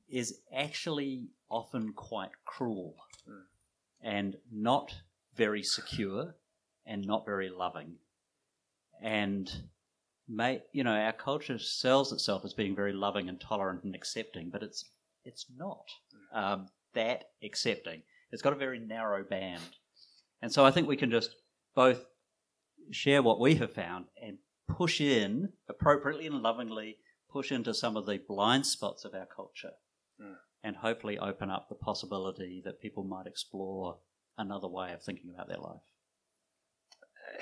is 0.08 0.40
actually 0.54 1.28
often 1.50 1.92
quite 1.92 2.30
cruel 2.46 2.94
and 4.02 4.36
not 4.50 4.94
very 5.34 5.62
secure 5.62 6.34
and 6.86 7.06
not 7.06 7.26
very 7.26 7.50
loving. 7.50 7.96
And 9.02 9.50
may 10.28 10.62
you 10.72 10.84
know, 10.84 10.92
our 10.92 11.12
culture 11.12 11.58
sells 11.58 12.12
itself 12.12 12.44
as 12.44 12.54
being 12.54 12.74
very 12.76 12.92
loving 12.92 13.28
and 13.28 13.40
tolerant 13.40 13.84
and 13.84 13.94
accepting, 13.94 14.48
but 14.50 14.62
it's 14.62 14.84
it's 15.24 15.46
not 15.56 15.84
um, 16.32 16.68
that 16.94 17.24
accepting. 17.42 18.02
It's 18.30 18.42
got 18.42 18.52
a 18.54 18.56
very 18.56 18.78
narrow 18.78 19.24
band, 19.24 19.62
and 20.40 20.50
so 20.52 20.64
I 20.64 20.70
think 20.70 20.88
we 20.88 20.96
can 20.96 21.10
just 21.10 21.34
both 21.74 22.04
share 22.90 23.22
what 23.22 23.40
we 23.40 23.56
have 23.56 23.72
found 23.72 24.06
and 24.22 24.38
push 24.68 25.00
in 25.00 25.52
appropriately 25.68 26.26
and 26.26 26.42
lovingly 26.42 26.96
push 27.30 27.52
into 27.52 27.74
some 27.74 27.96
of 27.96 28.06
the 28.06 28.18
blind 28.28 28.66
spots 28.66 29.04
of 29.04 29.14
our 29.14 29.26
culture 29.26 29.72
Mm. 30.20 30.36
and 30.62 30.76
hopefully 30.76 31.18
open 31.18 31.50
up 31.50 31.68
the 31.68 31.74
possibility 31.74 32.60
that 32.64 32.80
people 32.80 33.02
might 33.02 33.26
explore 33.26 33.98
another 34.36 34.68
way 34.68 34.92
of 34.92 35.02
thinking 35.02 35.30
about 35.30 35.48
their 35.48 35.56
life. 35.58 35.80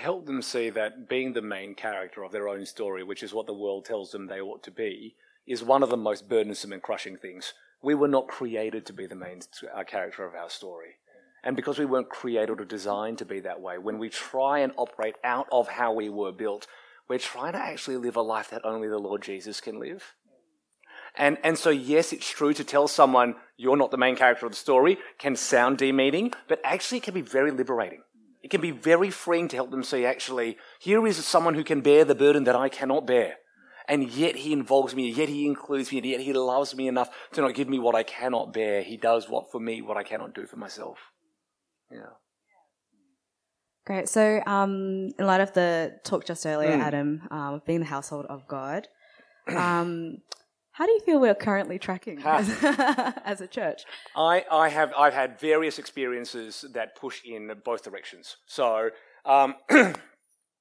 Help 0.00 0.25
them 0.26 0.40
see 0.40 0.71
that 0.71 1.09
being 1.09 1.35
the 1.35 1.42
main 1.42 1.75
character 1.75 2.25
of 2.25 2.33
their 2.33 2.49
own 2.49 2.64
story, 2.64 3.04
which 3.04 3.23
is 3.23 3.35
what 3.35 3.47
the 3.47 3.54
world 3.54 3.85
tells 3.85 4.11
them 4.11 4.26
they 4.26 4.40
ought 4.40 4.62
to 4.62 4.71
be, 4.71 5.14
is 5.47 5.62
one 5.62 5.83
of 5.83 5.90
the 5.90 5.97
most 5.97 6.28
burdensome 6.28 6.73
and 6.73 6.83
crushing 6.83 7.16
things. 7.16 7.52
We 7.83 7.95
were 7.95 8.09
not 8.09 8.26
created 8.26 8.87
to 8.87 8.92
be 8.92 9.07
the 9.07 9.14
main 9.14 9.40
uh, 9.75 9.85
character 9.85 10.25
of 10.25 10.35
our 10.35 10.50
story. 10.50 10.97
And 11.45 11.57
because 11.57 11.78
we 11.78 11.85
weren't 11.85 12.09
created 12.09 12.61
or 12.61 12.64
designed 12.64 13.19
to 13.19 13.25
be 13.25 13.40
that 13.40 13.61
way, 13.61 13.78
when 13.78 13.99
we 13.99 14.09
try 14.09 14.61
and 14.61 14.73
operate 14.76 15.16
out 15.23 15.47
of 15.52 15.69
how 15.69 15.92
we 15.92 16.09
were 16.09 16.33
built, 16.33 16.66
we're 17.09 17.19
trying 17.19 17.52
to 17.52 17.59
actually 17.59 17.97
live 17.97 18.16
a 18.16 18.23
life 18.23 18.50
that 18.50 18.64
only 18.64 18.88
the 18.88 18.99
Lord 18.99 19.23
Jesus 19.23 19.61
can 19.61 19.78
live. 19.78 20.14
And, 21.16 21.38
and 21.42 21.59
so, 21.59 21.71
yes, 21.71 22.12
it's 22.12 22.30
true 22.30 22.54
to 22.54 22.64
tell 22.64 22.88
someone 22.88 23.35
you're 23.57 23.76
not 23.76 23.90
the 23.90 23.97
main 23.97 24.16
character 24.16 24.47
of 24.47 24.52
the 24.52 24.57
story 24.57 24.99
can 25.19 25.37
sound 25.37 25.78
demeaning, 25.78 26.33
but 26.49 26.61
actually 26.64 26.99
it 26.99 27.04
can 27.04 27.14
be 27.14 27.23
very 27.23 27.50
liberating. 27.50 28.02
It 28.43 28.51
can 28.51 28.61
be 28.61 28.71
very 28.71 29.11
freeing 29.11 29.49
to 29.49 29.57
help 29.57 29.71
them 29.71 29.83
see, 29.83 30.05
actually, 30.05 30.57
here 30.79 31.07
is 31.07 31.25
someone 31.25 31.55
who 31.55 31.65
can 31.65 31.81
bear 31.83 32.05
the 32.05 32.15
burden 32.15 32.45
that 32.45 32.57
I 32.57 32.69
cannot 32.69 33.07
bear. 33.07 33.37
And 33.87 34.09
yet 34.09 34.37
he 34.37 34.53
involves 34.53 34.95
me, 34.95 35.11
yet 35.11 35.29
he 35.29 35.47
includes 35.47 35.91
me, 35.91 35.99
and 35.99 36.07
yet 36.07 36.21
he 36.21 36.33
loves 36.33 36.75
me 36.75 36.87
enough 36.89 37.11
to 37.33 37.41
not 37.41 37.55
give 37.55 37.69
me 37.69 37.79
what 37.79 37.95
I 37.95 38.03
cannot 38.03 38.53
bear. 38.53 38.83
He 38.83 38.97
does 38.97 39.29
what 39.29 39.51
for 39.51 39.61
me, 39.61 39.83
what 39.83 39.97
I 39.97 40.05
cannot 40.05 40.35
do 40.35 40.47
for 40.47 40.57
myself. 40.57 40.99
Yeah. 41.91 42.15
Great. 43.85 44.09
So, 44.09 44.41
um, 44.47 45.11
in 45.19 45.27
light 45.27 45.41
of 45.41 45.53
the 45.53 45.99
talk 46.05 46.25
just 46.25 46.47
earlier, 46.47 46.71
Mm. 46.77 46.81
Adam, 46.81 47.29
um, 47.31 47.63
being 47.67 47.81
the 47.81 47.87
household 47.87 48.27
of 48.27 48.47
God, 48.47 48.87
um, 49.49 50.19
how 50.73 50.87
do 50.87 50.93
you 50.93 51.00
feel 51.00 51.21
we're 51.21 51.35
currently 51.35 51.79
tracking 51.79 52.23
as, 52.25 52.49
as 53.25 53.41
a 53.41 53.47
church? 53.47 53.83
I, 54.17 54.45
I 54.50 54.69
have 54.69 54.93
I've 54.97 55.15
had 55.15 55.41
various 55.41 55.79
experiences 55.79 56.65
that 56.73 56.97
push 56.97 57.21
in 57.25 57.53
both 57.65 57.83
directions. 57.83 58.37
So 58.47 58.91
um, 59.25 59.57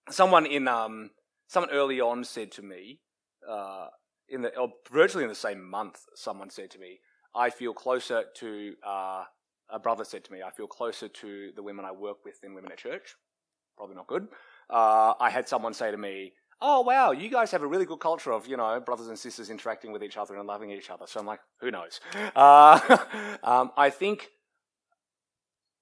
someone 0.10 0.46
in 0.46 0.68
um, 0.68 1.12
someone 1.48 1.72
early 1.72 2.02
on 2.02 2.24
said 2.24 2.52
to 2.54 2.62
me 2.62 3.00
uh, 3.48 3.88
in 4.28 4.42
the 4.42 4.58
or 4.58 4.70
virtually 4.92 5.24
in 5.24 5.30
the 5.30 5.36
same 5.36 5.64
month, 5.70 6.00
someone 6.16 6.50
said 6.50 6.72
to 6.72 6.80
me, 6.80 7.00
"I 7.36 7.50
feel 7.50 7.74
closer 7.74 8.24
to." 8.38 8.74
Uh, 8.86 9.24
a 9.72 9.78
brother 9.78 10.04
said 10.04 10.24
to 10.24 10.32
me, 10.32 10.42
"I 10.42 10.50
feel 10.50 10.68
closer 10.68 11.08
to 11.08 11.52
the 11.56 11.62
women 11.62 11.86
I 11.86 11.92
work 11.92 12.26
with 12.26 12.42
than 12.42 12.56
women 12.56 12.72
at 12.72 12.80
church." 12.80 13.16
Probably 13.78 13.96
not 13.96 14.08
good. 14.08 14.28
Uh, 14.70 15.14
I 15.20 15.30
had 15.30 15.48
someone 15.48 15.74
say 15.74 15.92
to 15.92 15.98
me, 15.98 16.34
oh 16.62 16.82
wow, 16.82 17.12
you 17.12 17.30
guys 17.30 17.52
have 17.52 17.62
a 17.62 17.68
really 17.68 17.86
good 17.86 18.00
culture 18.00 18.32
of 18.32 18.48
you 18.48 18.58
know 18.58 18.80
brothers 18.80 19.08
and 19.08 19.18
sisters 19.18 19.50
interacting 19.50 19.92
with 19.92 20.04
each 20.04 20.18
other 20.18 20.36
and 20.36 20.48
loving 20.48 20.72
each 20.72 20.90
other. 20.90 21.06
So 21.08 21.20
I'm 21.20 21.26
like, 21.26 21.40
who 21.60 21.72
knows? 21.72 22.00
Uh, 22.36 22.98
um, 23.44 23.72
I 23.78 23.90
think 23.90 24.30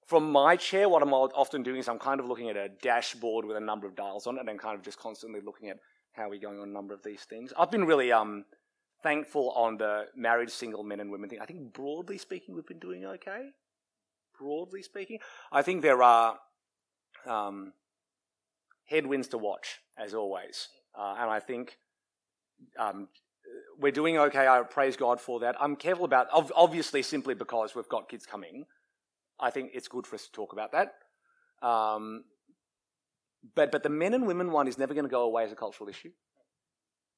from 0.06 0.32
my 0.32 0.56
chair, 0.56 0.88
what 0.88 1.02
I'm 1.02 1.12
often 1.12 1.62
doing 1.62 1.78
is 1.78 1.88
I'm 1.88 1.98
kind 1.98 2.20
of 2.20 2.26
looking 2.26 2.48
at 2.48 2.56
a 2.56 2.68
dashboard 2.68 3.44
with 3.44 3.56
a 3.56 3.60
number 3.60 3.86
of 3.86 3.94
dials 3.94 4.26
on 4.26 4.38
it, 4.38 4.48
and 4.48 4.58
kind 4.58 4.76
of 4.76 4.82
just 4.82 4.98
constantly 4.98 5.40
looking 5.40 5.68
at 5.68 5.78
how 6.12 6.28
we're 6.28 6.40
going 6.40 6.58
on 6.58 6.68
a 6.68 6.72
number 6.72 6.94
of 6.94 7.02
these 7.02 7.22
things. 7.22 7.52
I've 7.58 7.70
been 7.70 7.84
really 7.84 8.10
um, 8.10 8.44
thankful 9.02 9.50
on 9.50 9.76
the 9.76 10.06
married 10.16 10.50
single 10.50 10.82
men 10.82 11.00
and 11.00 11.10
women 11.10 11.28
thing. 11.28 11.40
I 11.40 11.46
think 11.46 11.72
broadly 11.72 12.18
speaking, 12.18 12.54
we've 12.54 12.66
been 12.66 12.78
doing 12.78 13.04
okay. 13.04 13.50
Broadly 14.38 14.82
speaking, 14.82 15.18
I 15.52 15.62
think 15.62 15.82
there 15.82 16.02
are. 16.02 16.38
Um, 17.26 17.72
headwinds 18.88 19.28
to 19.28 19.38
watch, 19.38 19.78
as 19.96 20.14
always. 20.14 20.68
Uh, 20.98 21.16
and 21.18 21.30
I 21.30 21.40
think 21.40 21.76
um, 22.78 23.08
we're 23.78 23.92
doing 23.92 24.18
okay. 24.18 24.46
I 24.46 24.62
praise 24.62 24.96
God 24.96 25.20
for 25.20 25.40
that. 25.40 25.56
I'm 25.60 25.76
careful 25.76 26.04
about, 26.04 26.28
obviously, 26.32 27.02
simply 27.02 27.34
because 27.34 27.74
we've 27.74 27.88
got 27.88 28.08
kids 28.08 28.26
coming. 28.26 28.64
I 29.38 29.50
think 29.50 29.70
it's 29.74 29.88
good 29.88 30.06
for 30.06 30.16
us 30.16 30.26
to 30.26 30.32
talk 30.32 30.52
about 30.52 30.72
that. 30.72 30.94
Um, 31.66 32.24
but 33.54 33.70
but 33.70 33.82
the 33.82 33.88
men 33.88 34.14
and 34.14 34.26
women 34.26 34.50
one 34.50 34.66
is 34.66 34.78
never 34.78 34.94
going 34.94 35.04
to 35.04 35.10
go 35.10 35.22
away 35.22 35.44
as 35.44 35.52
a 35.52 35.56
cultural 35.56 35.88
issue, 35.88 36.10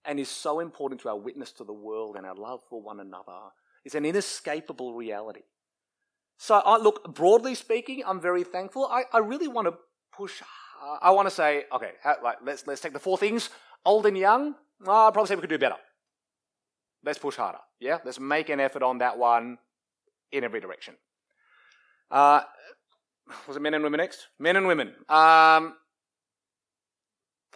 and 0.05 0.21
is 0.21 0.29
so 0.29 0.61
important 0.61 1.01
to 1.03 1.09
our 1.09 1.17
witness 1.19 1.53
to 1.53 1.65
the 1.65 1.73
world 1.73 2.17
and 2.17 2.27
our 2.27 2.35
love 2.35 2.61
for 2.69 2.81
one 2.81 3.01
another. 3.01 3.39
It's 3.85 3.95
an 3.95 4.05
inescapable 4.05 4.95
reality. 4.95 5.43
So, 6.37 6.57
I, 6.57 6.79
look, 6.79 7.15
broadly 7.15 7.55
speaking, 7.55 8.03
I'm 8.07 8.21
very 8.21 8.45
thankful. 8.45 8.87
I, 8.87 9.05
I 9.13 9.19
really 9.19 9.49
want 9.49 9.69
to 9.69 9.75
push. 10.15 10.43
Uh, 10.81 10.97
I 11.03 11.11
want 11.11 11.29
to 11.29 11.35
say, 11.35 11.65
okay, 11.73 11.93
like, 12.23 12.39
let's 12.43 12.67
let's 12.67 12.81
take 12.81 12.93
the 12.93 12.99
four 12.99 13.19
things: 13.19 13.51
old 13.85 14.07
and 14.07 14.17
young. 14.17 14.55
I'd 14.83 15.13
probably 15.13 15.27
say 15.27 15.35
we 15.35 15.43
could 15.43 15.51
do 15.51 15.59
better. 15.59 15.77
Let's 17.05 17.19
push 17.19 17.37
harder. 17.37 17.59
Yeah, 17.79 17.99
let's 18.05 18.21
make 18.21 18.49
an 18.49 18.61
effort 18.61 18.83
on 18.83 18.99
that 18.99 19.19
one 19.19 19.59
in 20.33 20.45
every 20.45 20.61
direction. 20.61 20.95
Uh, 22.11 22.43
was 23.47 23.57
it 23.57 23.61
men 23.61 23.75
and 23.75 23.85
women 23.85 23.99
next? 23.99 24.29
Men 24.39 24.57
and 24.57 24.67
women. 24.67 24.93
Um, 25.09 25.75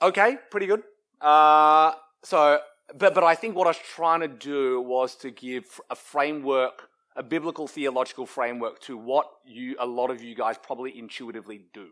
okay, 0.00 0.38
pretty 0.50 0.66
good. 0.66 0.82
Uh, 1.20 1.92
so, 2.22 2.58
but 2.94 3.14
but 3.14 3.24
I 3.24 3.34
think 3.34 3.56
what 3.56 3.66
I 3.66 3.70
was 3.70 3.78
trying 3.78 4.20
to 4.20 4.28
do 4.28 4.80
was 4.80 5.14
to 5.16 5.30
give 5.30 5.80
a 5.90 5.96
framework, 5.96 6.88
a 7.16 7.22
biblical 7.22 7.66
theological 7.66 8.26
framework 8.26 8.80
to 8.82 8.96
what 8.96 9.30
you 9.46 9.76
a 9.78 9.86
lot 9.86 10.10
of 10.10 10.22
you 10.22 10.34
guys 10.34 10.56
probably 10.58 10.98
intuitively 10.98 11.64
do. 11.72 11.88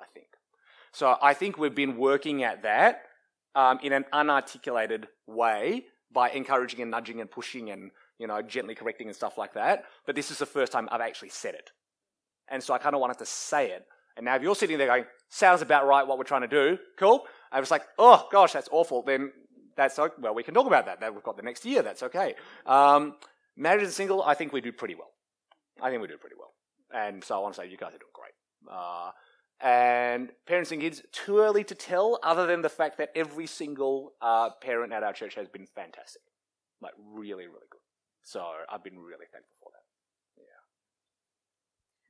I 0.00 0.04
think. 0.12 0.26
So 0.92 1.16
I 1.20 1.34
think 1.34 1.58
we've 1.58 1.74
been 1.74 1.96
working 1.96 2.42
at 2.42 2.62
that 2.62 3.02
um, 3.54 3.78
in 3.82 3.92
an 3.92 4.04
unarticulated 4.12 5.04
way 5.26 5.84
by 6.12 6.30
encouraging 6.30 6.80
and 6.80 6.90
nudging 6.90 7.20
and 7.20 7.30
pushing 7.30 7.70
and 7.70 7.90
you 8.18 8.26
know 8.26 8.40
gently 8.42 8.74
correcting 8.74 9.06
and 9.06 9.16
stuff 9.16 9.36
like 9.36 9.54
that. 9.54 9.84
But 10.06 10.14
this 10.14 10.30
is 10.30 10.38
the 10.38 10.46
first 10.46 10.72
time 10.72 10.88
I've 10.90 11.00
actually 11.00 11.30
said 11.30 11.54
it, 11.54 11.70
and 12.48 12.62
so 12.62 12.74
I 12.74 12.78
kind 12.78 12.94
of 12.94 13.00
wanted 13.00 13.18
to 13.18 13.26
say 13.26 13.70
it. 13.70 13.84
And 14.16 14.24
now 14.24 14.36
if 14.36 14.42
you're 14.42 14.54
sitting 14.54 14.78
there 14.78 14.86
going, 14.86 15.04
"Sounds 15.28 15.62
about 15.62 15.86
right, 15.86 16.06
what 16.06 16.18
we're 16.18 16.24
trying 16.24 16.42
to 16.42 16.48
do," 16.48 16.78
cool. 16.98 17.26
I 17.52 17.60
was 17.60 17.70
like, 17.70 17.82
"Oh 17.98 18.26
gosh, 18.30 18.52
that's 18.52 18.68
awful." 18.72 19.02
Then 19.02 19.32
that's 19.76 19.98
well, 19.98 20.34
we 20.34 20.42
can 20.42 20.54
talk 20.54 20.66
about 20.66 20.86
that. 20.86 21.00
That 21.00 21.14
we've 21.14 21.22
got 21.22 21.36
the 21.36 21.42
next 21.42 21.64
year. 21.64 21.82
That's 21.82 22.02
okay. 22.04 22.34
Um, 22.64 23.16
married 23.56 23.82
and 23.82 23.92
single, 23.92 24.22
I 24.22 24.34
think 24.34 24.52
we 24.52 24.60
do 24.60 24.72
pretty 24.72 24.94
well. 24.94 25.10
I 25.82 25.90
think 25.90 26.00
we 26.00 26.08
do 26.08 26.16
pretty 26.16 26.36
well, 26.38 26.54
and 26.94 27.22
so 27.22 27.36
I 27.36 27.38
want 27.40 27.54
to 27.54 27.60
say 27.60 27.68
you 27.68 27.76
guys 27.76 27.88
are 27.88 27.98
doing 27.98 28.12
great. 28.14 28.32
Uh, 28.70 29.10
and 29.60 30.30
parents 30.46 30.72
and 30.72 30.80
kids, 30.80 31.02
too 31.12 31.38
early 31.38 31.64
to 31.64 31.74
tell, 31.74 32.18
other 32.22 32.46
than 32.46 32.62
the 32.62 32.68
fact 32.68 32.98
that 32.98 33.10
every 33.14 33.46
single 33.46 34.12
uh, 34.20 34.50
parent 34.60 34.92
at 34.92 35.02
our 35.02 35.12
church 35.12 35.34
has 35.34 35.48
been 35.48 35.66
fantastic. 35.66 36.22
Like, 36.80 36.92
really, 36.98 37.46
really 37.46 37.66
good. 37.70 37.80
So 38.22 38.44
I've 38.70 38.84
been 38.84 38.98
really 38.98 39.26
thankful 39.32 39.56
for 39.62 39.70
that. 39.72 39.84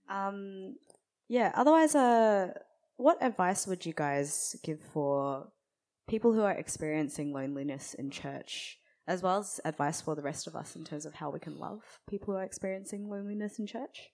Yeah. 0.09 0.29
Um, 0.29 0.76
yeah, 1.29 1.53
otherwise, 1.55 1.95
uh, 1.95 2.53
what 2.97 3.19
advice 3.23 3.67
would 3.67 3.85
you 3.85 3.93
guys 3.93 4.57
give 4.65 4.81
for 4.81 5.49
people 6.09 6.33
who 6.33 6.43
are 6.43 6.53
experiencing 6.53 7.33
loneliness 7.33 7.95
in 7.95 8.11
church, 8.11 8.79
as 9.07 9.23
well 9.23 9.38
as 9.38 9.61
advice 9.65 10.00
for 10.00 10.15
the 10.17 10.23
rest 10.23 10.47
of 10.47 10.57
us 10.57 10.75
in 10.75 10.85
terms 10.85 11.07
of 11.07 11.15
how 11.15 11.31
we 11.31 11.38
can 11.38 11.59
love 11.59 11.83
people 12.09 12.33
who 12.33 12.41
are 12.41 12.45
experiencing 12.45 13.09
loneliness 13.09 13.59
in 13.59 13.67
church? 13.67 14.11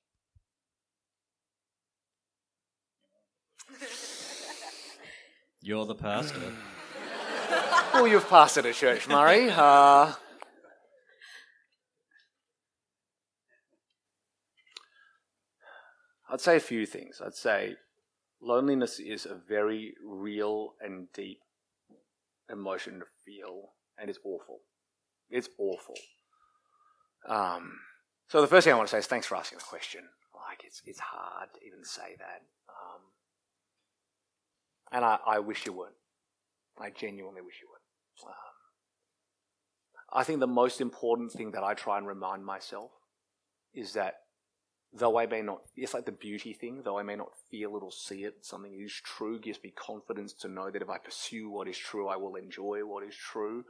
You're 5.61 5.87
the 5.87 5.95
pastor. 5.95 6.41
well, 7.95 8.09
you've 8.09 8.29
pastored 8.29 8.64
a 8.64 8.73
church, 8.73 9.09
Murray. 9.09 9.49
Uh, 9.50 10.12
I'd 16.29 16.41
say 16.41 16.57
a 16.57 16.61
few 16.61 16.87
things. 16.87 17.21
I'd 17.25 17.35
say 17.35 17.76
loneliness 18.41 18.99
is 18.99 19.26
a 19.26 19.35
very 19.35 19.95
real 20.04 20.75
and 20.80 21.06
deep 21.13 21.41
emotion 22.50 23.00
to 23.00 23.06
feel, 23.25 23.73
and 23.99 24.11
it's 24.11 24.19
awful. 24.25 24.61
It's 25.30 25.49
awful. 25.58 25.95
Um, 27.28 27.80
so 28.28 28.41
the 28.41 28.47
first 28.47 28.65
thing 28.65 28.73
I 28.73 28.76
want 28.76 28.89
to 28.89 28.93
say 28.93 28.99
is 28.99 29.06
thanks 29.06 29.26
for 29.26 29.37
asking 29.37 29.58
the 29.58 29.65
question. 29.65 30.02
Like 30.35 30.65
it's 30.65 30.82
it's 30.85 31.00
hard 31.00 31.50
to 31.54 31.61
even 31.67 31.85
say 31.85 32.17
that. 32.19 32.43
Um, 32.69 33.02
and 34.93 35.05
I, 35.05 35.19
I 35.26 35.39
wish 35.39 35.67
you 35.67 35.73
would. 35.73 35.93
I 36.78 36.91
genuinely 36.91 37.41
wish 37.41 37.57
you 37.61 37.69
would. 37.71 38.28
Um, 38.28 38.35
I 40.13 40.25
think 40.25 40.41
the 40.41 40.47
most 40.47 40.81
important 40.81 41.33
thing 41.33 41.52
that 41.52 41.65
I 41.65 41.75
try 41.75 41.99
and 41.99 42.07
remind 42.07 42.45
myself 42.45 42.91
is 43.75 43.95
that 43.95 44.17
though 44.93 45.19
I 45.19 45.26
may 45.26 45.41
not, 45.41 45.63
it's 45.75 45.95
like 45.95 46.05
the 46.05 46.13
beauty 46.13 46.52
thing, 46.52 46.83
though 46.85 46.99
I 46.99 47.02
may 47.02 47.17
not 47.17 47.31
feel 47.50 47.76
it 47.76 47.83
or 47.83 47.91
see 47.91 48.25
it, 48.25 48.35
something 48.43 48.78
is 48.78 48.93
true 48.93 49.41
gives 49.41 49.63
me 49.65 49.73
confidence 49.75 50.35
to 50.35 50.49
know 50.49 50.71
that 50.71 50.83
if 50.83 50.91
I 50.91 50.99
pursue 50.99 51.49
what 51.49 51.69
is 51.69 51.78
true, 51.78 52.09
I 52.09 52.17
will 52.17 52.37
enjoy 52.37 52.81
what 52.85 53.02
is 53.07 53.17
true. 53.17 53.65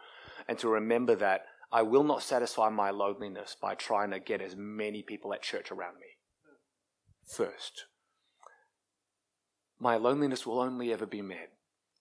And 0.48 0.58
to 0.58 0.68
remember 0.68 1.14
that 1.16 1.42
I 1.70 1.82
will 1.82 2.04
not 2.04 2.22
satisfy 2.22 2.68
my 2.68 2.90
loneliness 2.90 3.56
by 3.60 3.76
trying 3.76 4.10
to 4.10 4.18
get 4.18 4.42
as 4.42 4.56
many 4.56 5.02
people 5.02 5.32
at 5.32 5.42
church 5.42 5.70
around 5.70 5.94
me. 5.94 6.18
First 7.24 7.84
my 9.82 9.96
loneliness 9.96 10.46
will 10.46 10.60
only 10.60 10.92
ever 10.92 11.06
be 11.06 11.22
met 11.22 11.50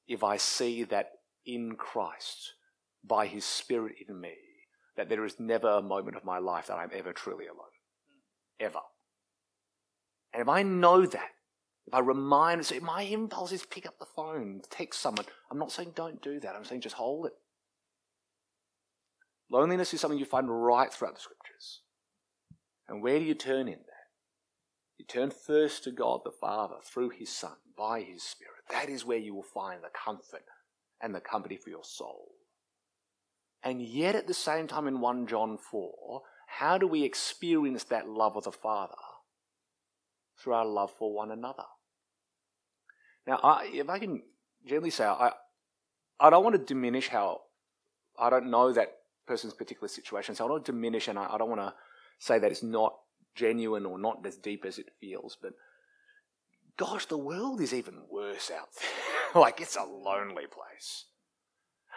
if 0.08 0.24
I 0.24 0.38
see 0.38 0.84
that 0.84 1.10
in 1.48 1.76
Christ, 1.76 2.54
by 3.04 3.26
His 3.26 3.44
Spirit 3.44 3.96
in 4.08 4.22
me, 4.22 4.36
that 4.96 5.10
there 5.10 5.26
is 5.26 5.40
never 5.40 5.68
a 5.68 5.82
moment 5.82 6.16
of 6.16 6.24
my 6.24 6.38
life 6.38 6.68
that 6.68 6.78
I'm 6.78 6.92
ever 6.94 7.12
truly 7.12 7.48
alone. 7.48 7.66
Ever. 8.60 8.82
And 10.32 10.42
if 10.42 10.48
I 10.48 10.62
know 10.62 11.08
that, 11.08 11.30
if 11.88 11.94
I 11.94 12.00
remind, 12.00 12.64
so 12.64 12.80
my 12.82 13.02
impulse 13.02 13.52
is 13.52 13.66
pick 13.66 13.88
up 13.88 13.98
the 13.98 14.06
phone, 14.06 14.62
text 14.70 15.02
someone. 15.02 15.26
I'm 15.50 15.58
not 15.58 15.72
saying 15.72 15.94
don't 15.96 16.22
do 16.22 16.40
that. 16.40 16.56
I'm 16.56 16.64
saying 16.64 16.82
just 16.82 16.96
hold 16.96 17.26
it. 17.26 17.34
Loneliness 19.50 19.92
is 19.92 20.00
something 20.00 20.20
you 20.20 20.26
find 20.26 20.48
right 20.48 20.94
throughout 20.94 21.16
the 21.16 21.22
scriptures. 21.22 21.82
And 22.88 23.02
where 23.02 23.18
do 23.18 23.26
you 23.26 23.34
turn 23.34 23.68
in? 23.68 23.80
Turn 25.12 25.30
first 25.30 25.84
to 25.84 25.92
God 25.92 26.22
the 26.24 26.32
Father 26.32 26.76
through 26.82 27.10
His 27.10 27.30
Son, 27.30 27.58
by 27.78 28.02
His 28.02 28.24
Spirit. 28.24 28.64
That 28.70 28.88
is 28.88 29.04
where 29.04 29.18
you 29.18 29.36
will 29.36 29.44
find 29.44 29.84
the 29.84 29.90
comfort 29.90 30.44
and 31.02 31.14
the 31.14 31.20
company 31.20 31.58
for 31.58 31.70
your 31.70 31.84
soul. 31.84 32.30
And 33.62 33.82
yet, 33.82 34.16
at 34.16 34.28
the 34.28 34.34
same 34.34 34.68
time, 34.68 34.88
in 34.88 35.02
1 35.02 35.28
John 35.28 35.58
4, 35.58 36.22
how 36.48 36.78
do 36.78 36.88
we 36.88 37.04
experience 37.04 37.84
that 37.86 38.08
love 38.08 38.38
of 38.38 38.46
the 38.46 38.54
Father? 38.54 38.96
Through 40.38 40.54
our 40.54 40.66
love 40.66 40.92
for 40.98 41.14
one 41.14 41.30
another. 41.30 41.66
Now, 43.28 43.40
I, 43.44 43.70
if 43.74 43.90
I 43.90 44.00
can 44.00 44.24
gently 44.66 44.92
say, 44.92 45.04
I, 45.04 45.34
I 46.22 46.30
don't 46.30 46.44
want 46.44 46.56
to 46.56 46.64
diminish 46.64 47.10
how, 47.10 47.42
I 48.18 48.30
don't 48.30 48.50
know 48.50 48.72
that 48.72 48.94
person's 49.28 49.54
particular 49.54 49.90
situation, 49.90 50.36
so 50.36 50.46
I 50.46 50.48
don't 50.48 50.66
diminish 50.66 51.10
and 51.10 51.20
I, 51.20 51.34
I 51.34 51.38
don't 51.38 51.50
want 51.50 51.62
to 51.62 51.74
say 52.18 52.40
that 52.40 52.50
it's 52.50 52.64
not 52.64 52.94
genuine 53.36 53.86
or 53.86 53.98
not 53.98 54.26
as 54.26 54.38
deep 54.38 54.66
as 54.66 54.78
it 54.78 54.90
feels, 55.00 55.38
but 55.42 55.54
gosh, 56.78 57.06
the 57.06 57.18
world 57.18 57.62
is 57.62 57.74
even 57.74 58.02
worse 58.10 58.52
out 58.52 58.70
there. 58.80 59.42
like 59.42 59.62
it's 59.62 59.76
a 59.76 59.84
lonely 59.84 60.46
place. 60.48 61.06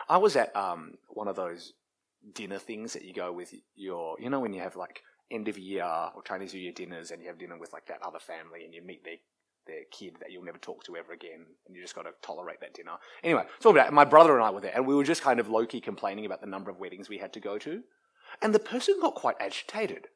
I 0.09 0.19
was 0.19 0.37
at 0.37 0.55
um, 0.57 0.95
one 1.09 1.29
of 1.29 1.37
those 1.37 1.73
dinner 2.35 2.59
things 2.59 2.93
that 2.93 3.05
you 3.05 3.13
go 3.13 3.33
with 3.33 3.55
your, 3.75 4.17
you 4.19 4.31
know, 4.31 4.41
when 4.41 4.53
you 4.53 4.61
have 4.61 4.77
like 4.77 5.03
end 5.31 5.49
of 5.49 5.59
year 5.59 5.85
or 5.85 6.23
Chinese 6.23 6.55
New 6.55 6.61
Year 6.61 6.73
dinners 6.73 7.11
and 7.11 7.23
you 7.23 7.29
have 7.29 7.39
dinner 7.39 7.59
with 7.59 7.73
like 7.73 7.87
that 7.87 8.03
other 8.03 8.19
family 8.19 8.65
and 8.65 8.75
you 8.75 8.83
meet 8.83 9.05
their 9.05 9.17
their 9.67 9.85
kid 9.91 10.17
that 10.21 10.31
you'll 10.31 10.45
never 10.45 10.59
talk 10.59 10.85
to 10.85 10.97
ever 10.97 11.13
again, 11.13 11.47
and 11.67 11.75
you 11.75 11.83
just 11.83 11.95
got 11.95 12.03
to 12.03 12.11
tolerate 12.23 12.61
that 12.61 12.75
dinner. 12.75 12.93
Anyway, 13.23 13.45
so 13.61 13.71
about 13.71 13.93
my 13.93 14.05
brother 14.05 14.35
and 14.35 14.45
I 14.45 14.51
were 14.51 14.61
there, 14.61 14.73
and 14.75 14.87
we 14.87 14.95
were 14.95 15.05
just 15.05 15.23
kind 15.23 15.41
of 15.41 15.49
low 15.49 15.67
key 15.67 15.81
complaining 15.81 16.27
about 16.27 16.41
the 16.41 16.47
number 16.47 16.71
of 16.71 16.79
weddings 16.79 17.09
we 17.09 17.19
had 17.19 17.33
to 17.35 17.41
go 17.41 17.59
to, 17.59 17.83
and 18.43 18.55
the 18.55 18.59
person 18.59 18.97
got 19.01 19.15
quite 19.15 19.37
agitated. 19.41 20.09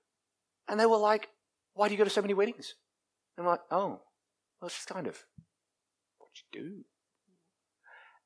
And 0.69 0.79
they 0.79 0.87
were 0.87 0.99
like, 0.99 1.29
why 1.75 1.89
do 1.89 1.95
you 1.95 1.99
go 1.99 2.05
to 2.05 2.11
so 2.11 2.23
many 2.23 2.35
weddings? 2.35 2.75
And 3.37 3.47
I'm 3.47 3.51
like, 3.51 3.61
oh, 3.71 4.01
well, 4.61 4.67
it's 4.67 4.75
just 4.75 4.89
kind 4.89 5.07
of 5.07 5.25
what 6.19 6.31
you 6.35 6.61
do. 6.61 6.85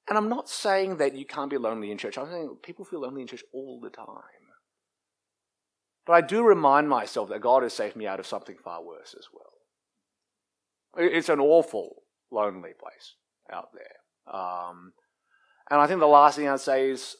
And 0.08 0.18
I'm 0.18 0.28
not 0.28 0.48
saying 0.48 0.96
that 0.96 1.14
you 1.14 1.24
can't 1.24 1.50
be 1.50 1.58
lonely 1.58 1.90
in 1.90 1.98
church. 1.98 2.18
I'm 2.18 2.28
saying 2.28 2.56
people 2.62 2.84
feel 2.84 3.02
lonely 3.02 3.22
in 3.22 3.28
church 3.28 3.44
all 3.52 3.80
the 3.80 3.90
time. 3.90 4.06
But 6.04 6.14
I 6.14 6.20
do 6.20 6.42
remind 6.42 6.88
myself 6.88 7.28
that 7.28 7.40
God 7.40 7.62
has 7.62 7.72
saved 7.72 7.94
me 7.94 8.06
out 8.06 8.18
of 8.18 8.26
something 8.26 8.56
far 8.56 8.82
worse 8.82 9.14
as 9.16 9.26
well. 9.32 11.06
It's 11.06 11.28
an 11.28 11.38
awful, 11.38 12.02
lonely 12.30 12.72
place 12.78 13.14
out 13.52 13.68
there. 13.72 14.34
Um, 14.34 14.92
and 15.70 15.80
I 15.80 15.86
think 15.86 16.00
the 16.00 16.06
last 16.06 16.36
thing 16.36 16.48
I'd 16.48 16.60
say 16.60 16.90
is 16.90 17.16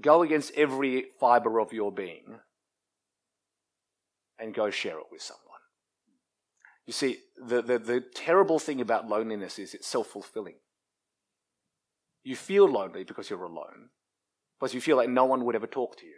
go 0.00 0.22
against 0.22 0.54
every 0.54 1.06
fiber 1.18 1.58
of 1.58 1.72
your 1.72 1.90
being 1.90 2.38
and 4.38 4.54
go 4.54 4.70
share 4.70 4.98
it 4.98 5.06
with 5.10 5.22
someone. 5.22 5.42
You 6.86 6.92
see, 6.92 7.18
the, 7.36 7.62
the, 7.62 7.78
the 7.78 8.00
terrible 8.00 8.58
thing 8.58 8.80
about 8.80 9.08
loneliness 9.08 9.58
is 9.58 9.74
it's 9.74 9.88
self 9.88 10.06
fulfilling. 10.08 10.56
You 12.22 12.36
feel 12.36 12.68
lonely 12.68 13.04
because 13.04 13.30
you're 13.30 13.42
alone, 13.42 13.90
because 14.58 14.74
you 14.74 14.80
feel 14.80 14.96
like 14.96 15.08
no 15.08 15.24
one 15.24 15.44
would 15.44 15.54
ever 15.54 15.66
talk 15.66 15.96
to 15.98 16.06
you. 16.06 16.14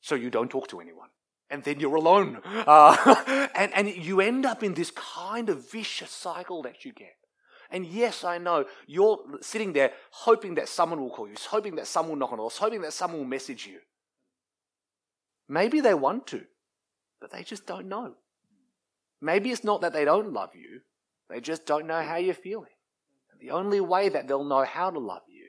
So 0.00 0.14
you 0.14 0.30
don't 0.30 0.50
talk 0.50 0.68
to 0.68 0.80
anyone. 0.80 1.08
and 1.50 1.62
then 1.64 1.80
you're 1.80 1.96
alone. 1.96 2.40
Uh, 2.66 3.48
and, 3.54 3.72
and 3.74 3.88
you 3.88 4.20
end 4.20 4.44
up 4.44 4.62
in 4.62 4.74
this 4.74 4.90
kind 4.90 5.48
of 5.48 5.70
vicious 5.70 6.10
cycle 6.10 6.62
that 6.62 6.84
you 6.84 6.92
get. 6.92 7.14
And 7.70 7.86
yes, 7.86 8.24
I 8.24 8.38
know 8.38 8.64
you're 8.86 9.18
sitting 9.40 9.72
there 9.72 9.92
hoping 10.10 10.54
that 10.56 10.68
someone 10.68 11.00
will 11.00 11.10
call 11.10 11.28
you, 11.28 11.34
hoping 11.48 11.76
that 11.76 11.86
someone 11.86 12.12
will 12.12 12.18
knock 12.18 12.32
on 12.32 12.38
the 12.38 12.42
door, 12.42 12.50
hoping 12.52 12.82
that 12.82 12.92
someone 12.92 13.20
will 13.20 13.26
message 13.26 13.66
you. 13.66 13.78
Maybe 15.48 15.80
they 15.80 15.94
want 15.94 16.26
to, 16.28 16.44
but 17.26 17.36
they 17.36 17.42
just 17.42 17.66
don't 17.66 17.88
know. 17.88 18.14
Maybe 19.20 19.50
it's 19.50 19.64
not 19.64 19.80
that 19.80 19.92
they 19.92 20.04
don't 20.04 20.32
love 20.32 20.50
you, 20.54 20.82
they 21.28 21.40
just 21.40 21.66
don't 21.66 21.88
know 21.88 22.00
how 22.00 22.18
you're 22.18 22.34
feeling. 22.34 22.70
The 23.40 23.50
only 23.50 23.80
way 23.80 24.08
that 24.08 24.28
they'll 24.28 24.44
know 24.44 24.64
how 24.64 24.90
to 24.90 25.00
love 25.00 25.22
you 25.28 25.46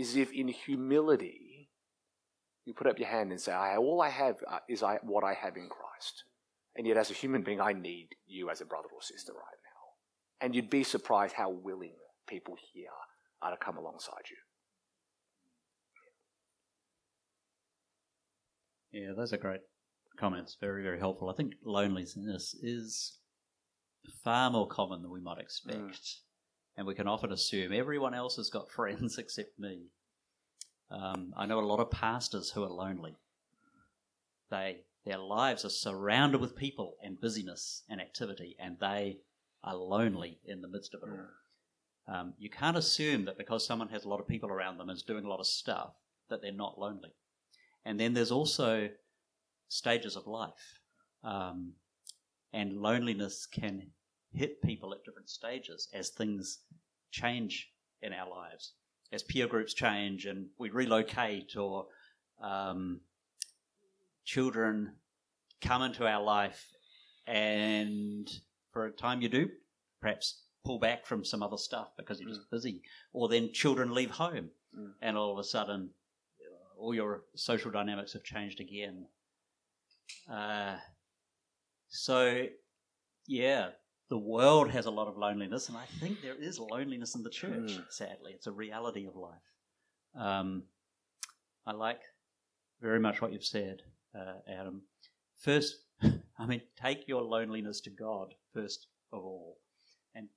is 0.00 0.14
if, 0.14 0.30
in 0.32 0.46
humility, 0.46 1.70
you 2.64 2.72
put 2.72 2.86
up 2.86 3.00
your 3.00 3.08
hand 3.08 3.32
and 3.32 3.40
say, 3.40 3.50
I, 3.50 3.76
All 3.78 4.00
I 4.00 4.10
have 4.10 4.36
uh, 4.48 4.60
is 4.68 4.84
I, 4.84 4.98
what 5.02 5.24
I 5.24 5.34
have 5.34 5.56
in 5.56 5.68
Christ. 5.68 6.22
And 6.76 6.86
yet, 6.86 6.96
as 6.96 7.10
a 7.10 7.14
human 7.14 7.42
being, 7.42 7.60
I 7.60 7.72
need 7.72 8.10
you 8.28 8.48
as 8.48 8.60
a 8.60 8.64
brother 8.64 8.88
or 8.94 9.02
sister 9.02 9.32
right 9.32 9.40
now. 9.40 10.46
And 10.46 10.54
you'd 10.54 10.70
be 10.70 10.84
surprised 10.84 11.34
how 11.34 11.50
willing 11.50 11.94
people 12.28 12.54
here 12.72 12.90
are 13.42 13.50
to 13.50 13.56
come 13.56 13.76
alongside 13.76 14.30
you. 18.92 19.00
Yeah, 19.00 19.12
those 19.16 19.32
are 19.32 19.38
great 19.38 19.62
comments. 20.16 20.56
Very, 20.60 20.82
very 20.82 20.98
helpful. 20.98 21.30
I 21.30 21.34
think 21.34 21.54
loneliness 21.64 22.54
is 22.62 23.18
far 24.24 24.50
more 24.50 24.68
common 24.68 25.02
than 25.02 25.10
we 25.10 25.20
might 25.20 25.38
expect. 25.38 25.78
Mm. 25.78 26.16
And 26.78 26.86
we 26.86 26.94
can 26.94 27.08
often 27.08 27.32
assume 27.32 27.72
everyone 27.72 28.14
else 28.14 28.36
has 28.36 28.50
got 28.50 28.70
friends 28.76 29.18
except 29.18 29.58
me. 29.58 29.86
Um, 30.90 31.32
I 31.36 31.46
know 31.46 31.58
a 31.58 31.66
lot 31.66 31.80
of 31.80 31.90
pastors 31.90 32.50
who 32.50 32.62
are 32.62 32.70
lonely. 32.70 33.16
They 34.50 34.82
their 35.04 35.18
lives 35.18 35.64
are 35.64 35.70
surrounded 35.70 36.40
with 36.40 36.56
people 36.56 36.96
and 37.02 37.20
busyness 37.20 37.84
and 37.88 38.00
activity, 38.00 38.56
and 38.58 38.76
they 38.80 39.18
are 39.62 39.76
lonely 39.76 40.40
in 40.44 40.60
the 40.60 40.68
midst 40.68 40.94
of 40.94 41.02
it 41.02 41.08
all. 41.08 42.14
Um, 42.14 42.34
you 42.38 42.50
can't 42.50 42.76
assume 42.76 43.24
that 43.24 43.38
because 43.38 43.64
someone 43.64 43.88
has 43.88 44.04
a 44.04 44.08
lot 44.08 44.20
of 44.20 44.28
people 44.28 44.50
around 44.50 44.78
them 44.78 44.88
and 44.88 44.96
is 44.96 45.02
doing 45.04 45.24
a 45.24 45.28
lot 45.28 45.40
of 45.40 45.46
stuff 45.46 45.94
that 46.28 46.42
they're 46.42 46.52
not 46.52 46.78
lonely. 46.78 47.10
And 47.84 47.98
then 47.98 48.14
there's 48.14 48.32
also 48.32 48.88
stages 49.68 50.16
of 50.16 50.26
life. 50.26 50.80
Um, 51.24 51.72
and 52.52 52.80
loneliness 52.80 53.46
can 53.46 53.90
hit 54.32 54.62
people 54.62 54.92
at 54.92 55.04
different 55.04 55.28
stages 55.28 55.88
as 55.92 56.10
things 56.10 56.60
change 57.10 57.70
in 58.02 58.12
our 58.12 58.28
lives. 58.28 58.72
As 59.12 59.22
peer 59.22 59.46
groups 59.46 59.74
change 59.74 60.26
and 60.26 60.46
we 60.58 60.70
relocate, 60.70 61.56
or 61.56 61.86
um, 62.42 63.00
children 64.24 64.92
come 65.60 65.82
into 65.82 66.06
our 66.06 66.22
life, 66.22 66.72
and 67.26 68.28
for 68.72 68.86
a 68.86 68.90
time 68.90 69.22
you 69.22 69.28
do 69.28 69.48
perhaps 70.00 70.42
pull 70.64 70.78
back 70.78 71.06
from 71.06 71.24
some 71.24 71.42
other 71.42 71.56
stuff 71.56 71.88
because 71.96 72.20
you're 72.20 72.28
mm. 72.28 72.34
just 72.34 72.50
busy, 72.50 72.82
or 73.12 73.28
then 73.28 73.52
children 73.52 73.94
leave 73.94 74.10
home, 74.10 74.50
mm. 74.76 74.90
and 75.00 75.16
all 75.16 75.32
of 75.32 75.38
a 75.38 75.44
sudden 75.44 75.90
all 76.76 76.94
your 76.94 77.22
social 77.34 77.70
dynamics 77.70 78.12
have 78.12 78.24
changed 78.24 78.60
again. 78.60 79.06
Uh, 80.30 80.76
so, 81.88 82.46
yeah, 83.26 83.68
the 84.08 84.18
world 84.18 84.70
has 84.70 84.86
a 84.86 84.90
lot 84.90 85.08
of 85.08 85.16
loneliness, 85.16 85.68
and 85.68 85.76
I 85.76 85.84
think 86.00 86.20
there 86.22 86.40
is 86.40 86.58
loneliness 86.58 87.14
in 87.14 87.22
the 87.22 87.30
church, 87.30 87.72
mm. 87.72 87.84
sadly. 87.90 88.32
It's 88.34 88.46
a 88.46 88.52
reality 88.52 89.06
of 89.06 89.16
life. 89.16 89.34
Um, 90.18 90.64
I 91.66 91.72
like 91.72 92.00
very 92.80 93.00
much 93.00 93.20
what 93.20 93.32
you've 93.32 93.44
said, 93.44 93.82
uh, 94.14 94.34
Adam. 94.48 94.82
First, 95.38 95.76
I 96.38 96.46
mean, 96.46 96.62
take 96.80 97.08
your 97.08 97.22
loneliness 97.22 97.80
to 97.82 97.90
God 97.90 98.34
first 98.52 98.86
of 99.12 99.24
all. 99.24 99.58
And, 100.14 100.28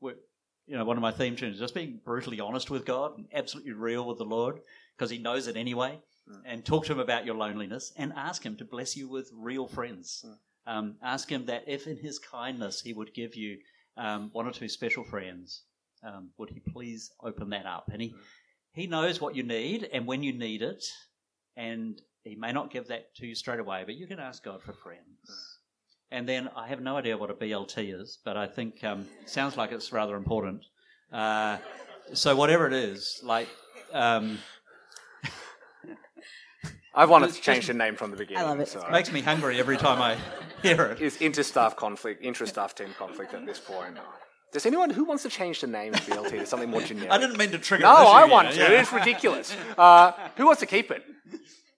you 0.00 0.76
know, 0.76 0.84
one 0.84 0.96
of 0.96 1.02
my 1.02 1.10
theme 1.10 1.36
tunes 1.36 1.54
is 1.54 1.60
just 1.60 1.74
being 1.74 2.00
brutally 2.04 2.40
honest 2.40 2.70
with 2.70 2.84
God 2.84 3.16
and 3.16 3.26
absolutely 3.32 3.72
real 3.72 4.06
with 4.06 4.18
the 4.18 4.24
Lord 4.24 4.60
because 4.96 5.10
He 5.10 5.18
knows 5.18 5.46
it 5.46 5.56
anyway. 5.56 5.98
Mm. 6.28 6.40
And 6.44 6.64
talk 6.64 6.86
to 6.86 6.92
Him 6.92 7.00
about 7.00 7.26
your 7.26 7.34
loneliness 7.34 7.92
and 7.96 8.12
ask 8.16 8.44
Him 8.44 8.56
to 8.56 8.64
bless 8.64 8.96
you 8.96 9.08
with 9.08 9.30
real 9.34 9.66
friends. 9.66 10.24
Mm. 10.26 10.36
Um, 10.66 10.94
ask 11.02 11.30
Him 11.30 11.46
that 11.46 11.64
if 11.66 11.86
in 11.86 11.96
His 11.98 12.18
kindness 12.18 12.80
He 12.80 12.92
would 12.92 13.14
give 13.14 13.34
you 13.34 13.58
um, 13.96 14.30
one 14.32 14.46
or 14.46 14.52
two 14.52 14.68
special 14.68 15.04
friends, 15.04 15.62
um, 16.02 16.30
would 16.38 16.50
He 16.50 16.60
please 16.60 17.10
open 17.22 17.50
that 17.50 17.66
up? 17.66 17.90
And 17.92 18.00
He, 18.00 18.08
mm. 18.10 18.18
he 18.72 18.86
knows 18.86 19.20
what 19.20 19.36
you 19.36 19.42
need 19.42 19.88
and 19.92 20.06
when 20.06 20.22
you 20.22 20.32
need 20.32 20.62
it. 20.62 20.84
And 21.56 22.00
He 22.22 22.34
may 22.34 22.52
not 22.52 22.72
give 22.72 22.88
that 22.88 23.14
to 23.16 23.26
you 23.26 23.34
straight 23.34 23.60
away, 23.60 23.82
but 23.84 23.96
you 23.96 24.06
can 24.06 24.18
ask 24.18 24.42
God 24.42 24.62
for 24.62 24.72
friends. 24.72 25.00
Mm. 25.30 25.54
And 26.10 26.28
then 26.28 26.48
I 26.56 26.68
have 26.68 26.80
no 26.80 26.96
idea 26.96 27.18
what 27.18 27.30
a 27.30 27.34
BLT 27.34 28.00
is, 28.00 28.18
but 28.24 28.36
I 28.36 28.46
think 28.46 28.84
um, 28.84 29.06
sounds 29.26 29.56
like 29.56 29.72
it's 29.72 29.92
rather 29.92 30.16
important. 30.16 30.64
Uh, 31.12 31.58
so 32.12 32.36
whatever 32.36 32.66
it 32.66 32.72
is, 32.72 33.20
like 33.24 33.48
um, 33.92 34.38
I've 36.94 37.10
wanted 37.10 37.32
to 37.32 37.40
change 37.40 37.66
the 37.66 37.74
name 37.74 37.96
from 37.96 38.10
the 38.10 38.16
beginning. 38.16 38.44
I 38.44 38.46
love 38.46 38.60
it. 38.60 38.68
So. 38.68 38.80
It 38.80 38.90
makes 38.90 39.12
me 39.12 39.20
hungry 39.20 39.58
every 39.58 39.76
time 39.76 40.00
I 40.00 40.16
hear 40.62 40.84
it. 40.86 41.00
It's 41.00 41.16
inter-staff 41.16 41.76
conflict, 41.76 42.24
intra-staff 42.24 42.74
team 42.74 42.94
conflict 42.98 43.34
at 43.34 43.44
this 43.46 43.58
point. 43.58 43.98
Does 44.52 44.66
anyone 44.66 44.90
who 44.90 45.04
wants 45.04 45.24
to 45.24 45.28
change 45.28 45.60
the 45.60 45.66
name 45.66 45.94
of 45.94 46.00
BLT 46.00 46.30
to 46.30 46.46
something 46.46 46.70
more 46.70 46.80
generic? 46.90 47.10
I 47.10 47.18
didn't 47.18 47.36
mean 47.36 47.50
to 47.50 47.58
trigger. 47.58 47.82
This. 47.82 47.92
No, 47.92 48.06
I 48.06 48.24
want 48.24 48.52
to. 48.52 48.56
Yeah. 48.56 48.80
It's 48.80 48.92
ridiculous. 48.92 49.56
Uh, 49.76 50.12
who 50.36 50.46
wants 50.46 50.60
to 50.60 50.66
keep 50.66 50.92
it? 50.92 51.02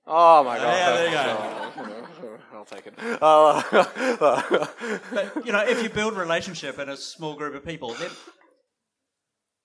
Oh 0.07 0.45
my 0.45 0.57
god! 0.59 0.63
Yeah, 0.63 0.93
there 0.93 1.07
you 1.07 1.13
go. 1.13 2.37
I'll 2.55 2.65
take 2.65 2.87
it. 2.87 2.95
Uh, 3.21 3.63
but 4.21 5.47
you 5.47 5.53
know, 5.53 5.65
if 5.67 5.83
you 5.83 5.89
build 5.89 6.15
a 6.15 6.17
relationship 6.17 6.79
in 6.79 6.89
a 6.89 6.97
small 6.97 7.35
group 7.35 7.55
of 7.55 7.65
people, 7.65 7.95
there, 7.95 8.11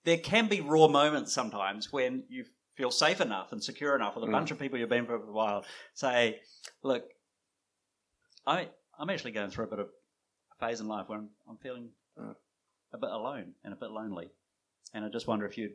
there 0.04 0.18
can 0.18 0.48
be 0.48 0.60
raw 0.60 0.88
moments 0.88 1.32
sometimes 1.32 1.92
when 1.92 2.24
you 2.28 2.44
feel 2.74 2.90
safe 2.90 3.20
enough 3.20 3.52
and 3.52 3.62
secure 3.62 3.94
enough 3.94 4.14
with 4.14 4.24
a 4.24 4.26
mm. 4.26 4.32
bunch 4.32 4.50
of 4.50 4.58
people 4.58 4.78
you've 4.78 4.88
been 4.88 5.06
with 5.06 5.22
for 5.22 5.28
a 5.28 5.32
while, 5.32 5.64
say, 5.94 6.40
look, 6.82 7.04
I, 8.46 8.68
I'm 8.98 9.10
actually 9.10 9.32
going 9.32 9.50
through 9.50 9.66
a 9.66 9.68
bit 9.68 9.78
of 9.78 9.88
a 10.52 10.66
phase 10.66 10.80
in 10.80 10.88
life 10.88 11.08
where 11.08 11.18
I'm, 11.18 11.28
I'm 11.48 11.58
feeling 11.58 11.90
mm. 12.18 12.34
a 12.92 12.98
bit 12.98 13.10
alone 13.10 13.52
and 13.64 13.72
a 13.72 13.76
bit 13.76 13.90
lonely. 13.90 14.30
And 14.94 15.04
I 15.04 15.08
just 15.08 15.26
wonder 15.26 15.46
if 15.46 15.56
you'd 15.58 15.74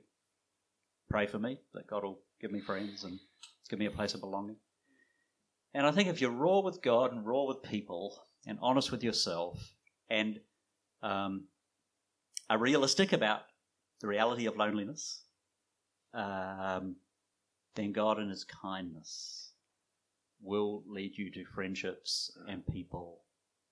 pray 1.09 1.27
for 1.27 1.39
me, 1.39 1.59
that 1.73 1.87
God 1.87 2.03
will 2.03 2.19
give 2.41 2.51
me 2.51 2.59
friends 2.59 3.03
and 3.03 3.19
it's 3.59 3.69
give 3.69 3.79
me 3.79 3.85
a 3.85 3.91
place 3.91 4.13
of 4.13 4.21
belonging. 4.21 4.57
And 5.73 5.85
I 5.85 5.91
think 5.91 6.09
if 6.09 6.21
you're 6.21 6.31
raw 6.31 6.59
with 6.59 6.81
God 6.81 7.11
and 7.11 7.25
raw 7.25 7.43
with 7.43 7.61
people 7.61 8.23
and 8.45 8.57
honest 8.61 8.91
with 8.91 9.03
yourself 9.03 9.73
and 10.09 10.39
um, 11.03 11.45
are 12.49 12.57
realistic 12.57 13.13
about 13.13 13.41
the 14.01 14.07
reality 14.07 14.45
of 14.45 14.57
loneliness 14.57 15.23
um, 16.13 16.95
then 17.75 17.91
God 17.91 18.19
in 18.19 18.29
His 18.29 18.43
kindness 18.43 19.51
will 20.41 20.83
lead 20.87 21.17
you 21.17 21.31
to 21.31 21.45
friendships 21.45 22.31
and 22.47 22.65
people 22.67 23.21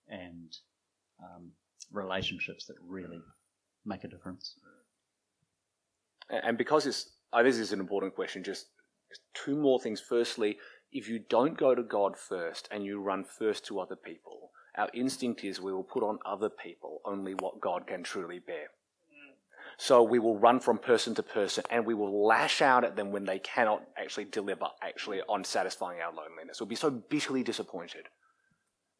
and 0.07 0.55
um, 1.21 1.51
relationships 1.91 2.65
that 2.65 2.75
really 2.87 3.21
make 3.85 4.03
a 4.03 4.07
difference. 4.07 4.55
And 6.29 6.57
because 6.57 6.87
it's, 6.87 7.09
oh, 7.33 7.43
this 7.43 7.57
is 7.57 7.71
an 7.71 7.79
important 7.79 8.15
question, 8.15 8.43
just 8.43 8.67
two 9.33 9.55
more 9.55 9.79
things. 9.79 10.01
Firstly, 10.01 10.57
if 10.91 11.07
you 11.07 11.19
don't 11.29 11.57
go 11.57 11.75
to 11.75 11.83
God 11.83 12.17
first 12.17 12.67
and 12.71 12.83
you 12.83 13.01
run 13.01 13.23
first 13.23 13.65
to 13.67 13.79
other 13.79 13.95
people, 13.95 14.51
our 14.77 14.89
instinct 14.93 15.43
is 15.43 15.61
we 15.61 15.71
will 15.71 15.83
put 15.83 16.03
on 16.03 16.19
other 16.25 16.49
people 16.49 17.01
only 17.05 17.33
what 17.33 17.61
God 17.61 17.87
can 17.87 18.03
truly 18.03 18.39
bear. 18.39 18.67
So 19.77 20.03
we 20.03 20.19
will 20.19 20.37
run 20.37 20.59
from 20.59 20.77
person 20.77 21.15
to 21.15 21.23
person 21.23 21.63
and 21.69 21.85
we 21.85 21.93
will 21.93 22.25
lash 22.25 22.61
out 22.61 22.83
at 22.83 22.95
them 22.95 23.11
when 23.11 23.25
they 23.25 23.39
cannot 23.39 23.83
actually 23.97 24.25
deliver 24.25 24.67
actually 24.81 25.21
on 25.27 25.43
satisfying 25.43 25.99
our 25.99 26.13
loneliness. 26.13 26.59
We'll 26.59 26.67
be 26.67 26.75
so 26.75 26.89
bitterly 26.89 27.43
disappointed 27.43 28.05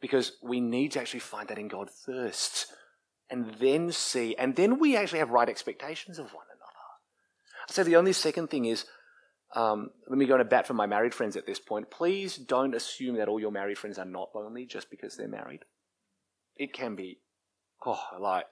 because 0.02 0.34
we 0.44 0.60
need 0.60 0.92
to 0.92 1.00
actually 1.00 1.22
find 1.22 1.48
that 1.48 1.58
in 1.58 1.68
God 1.68 1.90
first 1.90 2.68
and 3.30 3.56
then 3.60 3.92
see, 3.92 4.36
and 4.36 4.56
then 4.56 4.80
we 4.80 4.96
actually 4.96 5.20
have 5.20 5.30
right 5.30 5.50
expectations 5.50 6.20
of 6.20 6.26
one 6.26 6.46
another. 6.48 6.66
So 7.70 7.84
the 7.84 7.96
only 7.96 8.14
second 8.14 8.50
thing 8.50 8.66
is, 8.66 8.86
um, 9.56 9.90
let 10.08 10.18
me 10.18 10.26
go 10.26 10.38
to 10.38 10.44
bat 10.44 10.68
for 10.68 10.74
my 10.74 10.86
married 10.86 11.14
friends 11.14 11.36
at 11.36 11.46
this 11.46 11.60
point. 11.60 11.90
Please 11.90 12.36
don't 12.36 12.76
assume 12.76 13.16
that 13.16 13.28
all 13.28 13.40
your 13.40 13.52
married 13.52 13.78
friends 13.78 13.98
are 13.98 14.06
not 14.06 14.30
lonely 14.36 14.66
just 14.66 14.90
because 14.90 15.16
they're 15.16 15.28
married. 15.28 15.62
It 16.56 16.74
can 16.74 16.96
be, 16.96 17.20
oh, 17.86 18.00
like, 18.20 18.46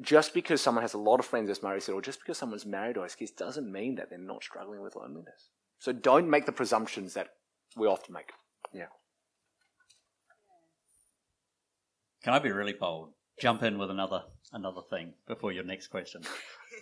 just 0.00 0.34
because 0.34 0.60
someone 0.60 0.82
has 0.82 0.94
a 0.94 0.98
lot 0.98 1.20
of 1.20 1.26
friends 1.26 1.50
as 1.50 1.62
Murray 1.62 1.80
said, 1.80 1.94
or 1.94 2.02
just 2.02 2.20
because 2.20 2.38
someone's 2.38 2.66
married 2.66 2.96
or 2.96 3.02
has 3.02 3.14
kids, 3.14 3.30
doesn't 3.30 3.70
mean 3.70 3.96
that 3.96 4.10
they're 4.10 4.18
not 4.18 4.42
struggling 4.42 4.82
with 4.82 4.96
loneliness. 4.96 5.50
So 5.78 5.92
don't 5.92 6.28
make 6.28 6.46
the 6.46 6.52
presumptions 6.52 7.14
that 7.14 7.28
we 7.76 7.86
often 7.86 8.14
make. 8.14 8.30
Yeah. 8.72 8.86
Can 12.22 12.34
I 12.34 12.38
be 12.38 12.50
really 12.50 12.72
bold? 12.72 13.10
Jump 13.40 13.62
in 13.62 13.78
with 13.78 13.90
another 13.90 14.22
another 14.52 14.80
thing 14.88 15.12
before 15.28 15.52
your 15.52 15.64
next 15.64 15.88
question. 15.88 16.22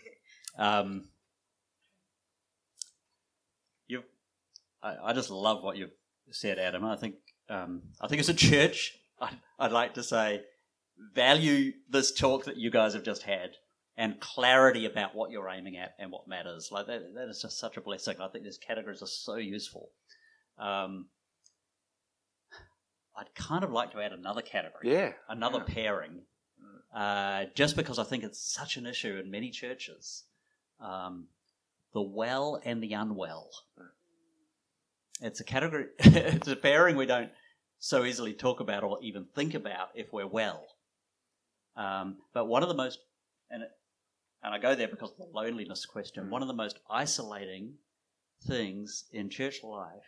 um, 0.59 1.09
you, 3.89 4.05
I, 4.83 4.97
I 5.07 5.13
just 5.13 5.31
love 5.31 5.63
what 5.63 5.77
you've 5.77 5.91
said, 6.31 6.59
Adam. 6.59 6.85
I 6.85 6.97
think 6.97 7.17
um, 7.51 7.83
I 8.01 8.07
think 8.09 8.21
as 8.21 8.29
a 8.29 8.35
church, 8.35 8.97
I'd, 9.21 9.37
I'd 9.59 9.73
like 9.73 9.95
to 9.95 10.03
say, 10.03 10.43
value 11.15 11.73
this 11.89 12.13
talk 12.13 12.45
that 12.45 12.57
you 12.57 12.71
guys 12.71 12.95
have 12.95 13.03
just 13.03 13.23
had 13.23 13.51
and 13.97 14.21
clarity 14.21 14.87
about 14.87 15.15
what 15.15 15.31
you're 15.31 15.49
aiming 15.49 15.77
at 15.77 15.95
and 15.99 16.11
what 16.11 16.27
matters. 16.27 16.71
Like 16.73 16.87
that, 16.87 17.15
that 17.15 17.29
is 17.29 17.41
just 17.43 17.59
such 17.59 17.77
a 17.77 17.81
blessing. 17.81 18.17
I 18.21 18.29
think 18.29 18.45
these 18.45 18.59
categories 18.59 19.03
are 19.03 19.07
so 19.07 19.37
useful. 19.37 19.91
Um, 20.59 21.07
I'd 23.17 23.33
kind 23.35 23.63
of 23.63 23.71
like 23.71 23.93
to 23.93 24.01
add 24.01 24.13
another 24.13 24.43
category, 24.43 24.93
Yeah. 24.93 25.13
another 25.29 25.65
yeah. 25.69 25.75
pairing, 25.75 26.23
uh, 26.95 27.45
just 27.55 27.77
because 27.77 27.99
I 27.99 28.05
think 28.05 28.25
it's 28.25 28.41
such 28.41 28.77
an 28.77 28.87
issue 28.87 29.21
in 29.23 29.31
many 29.31 29.51
churches. 29.51 30.25
Um, 30.81 31.29
the 31.93 32.03
well 32.03 32.61
and 32.65 32.83
the 32.83 32.93
unwell. 32.95 33.51
It's 35.21 35.39
a 35.39 35.45
category, 35.45 35.87
it's 36.01 36.49
a 36.49 36.57
pairing 36.57 36.97
we 36.97 37.07
don't 37.07 37.31
so 37.79 38.05
easily 38.05 38.33
talk 38.33 38.59
about 38.59 38.83
or 38.83 38.99
even 39.01 39.27
think 39.35 39.55
about 39.55 39.91
if 39.95 40.13
we're 40.13 40.27
well. 40.27 40.67
Um, 41.77 42.19
but 42.33 42.47
one 42.47 42.63
of 42.63 42.69
the 42.69 42.75
most, 42.75 42.99
and, 43.51 43.63
it, 43.63 43.71
and 44.43 44.55
I 44.55 44.59
go 44.59 44.75
there 44.75 44.89
because 44.89 45.11
of 45.13 45.19
the 45.19 45.39
loneliness 45.39 45.87
question, 45.87 46.31
one 46.31 46.43
of 46.43 46.49
the 46.49 46.55
most 46.55 46.79
isolating 46.91 47.75
things 48.47 49.05
in 49.13 49.31
church 49.31 49.63
life 49.63 50.03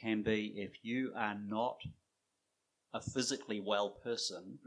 can 0.00 0.22
be 0.22 0.54
if 0.56 0.72
you 0.82 1.12
are 1.16 1.36
not 1.46 1.78
a 2.92 3.00
physically 3.00 3.60
well 3.60 3.90
person 3.90 4.58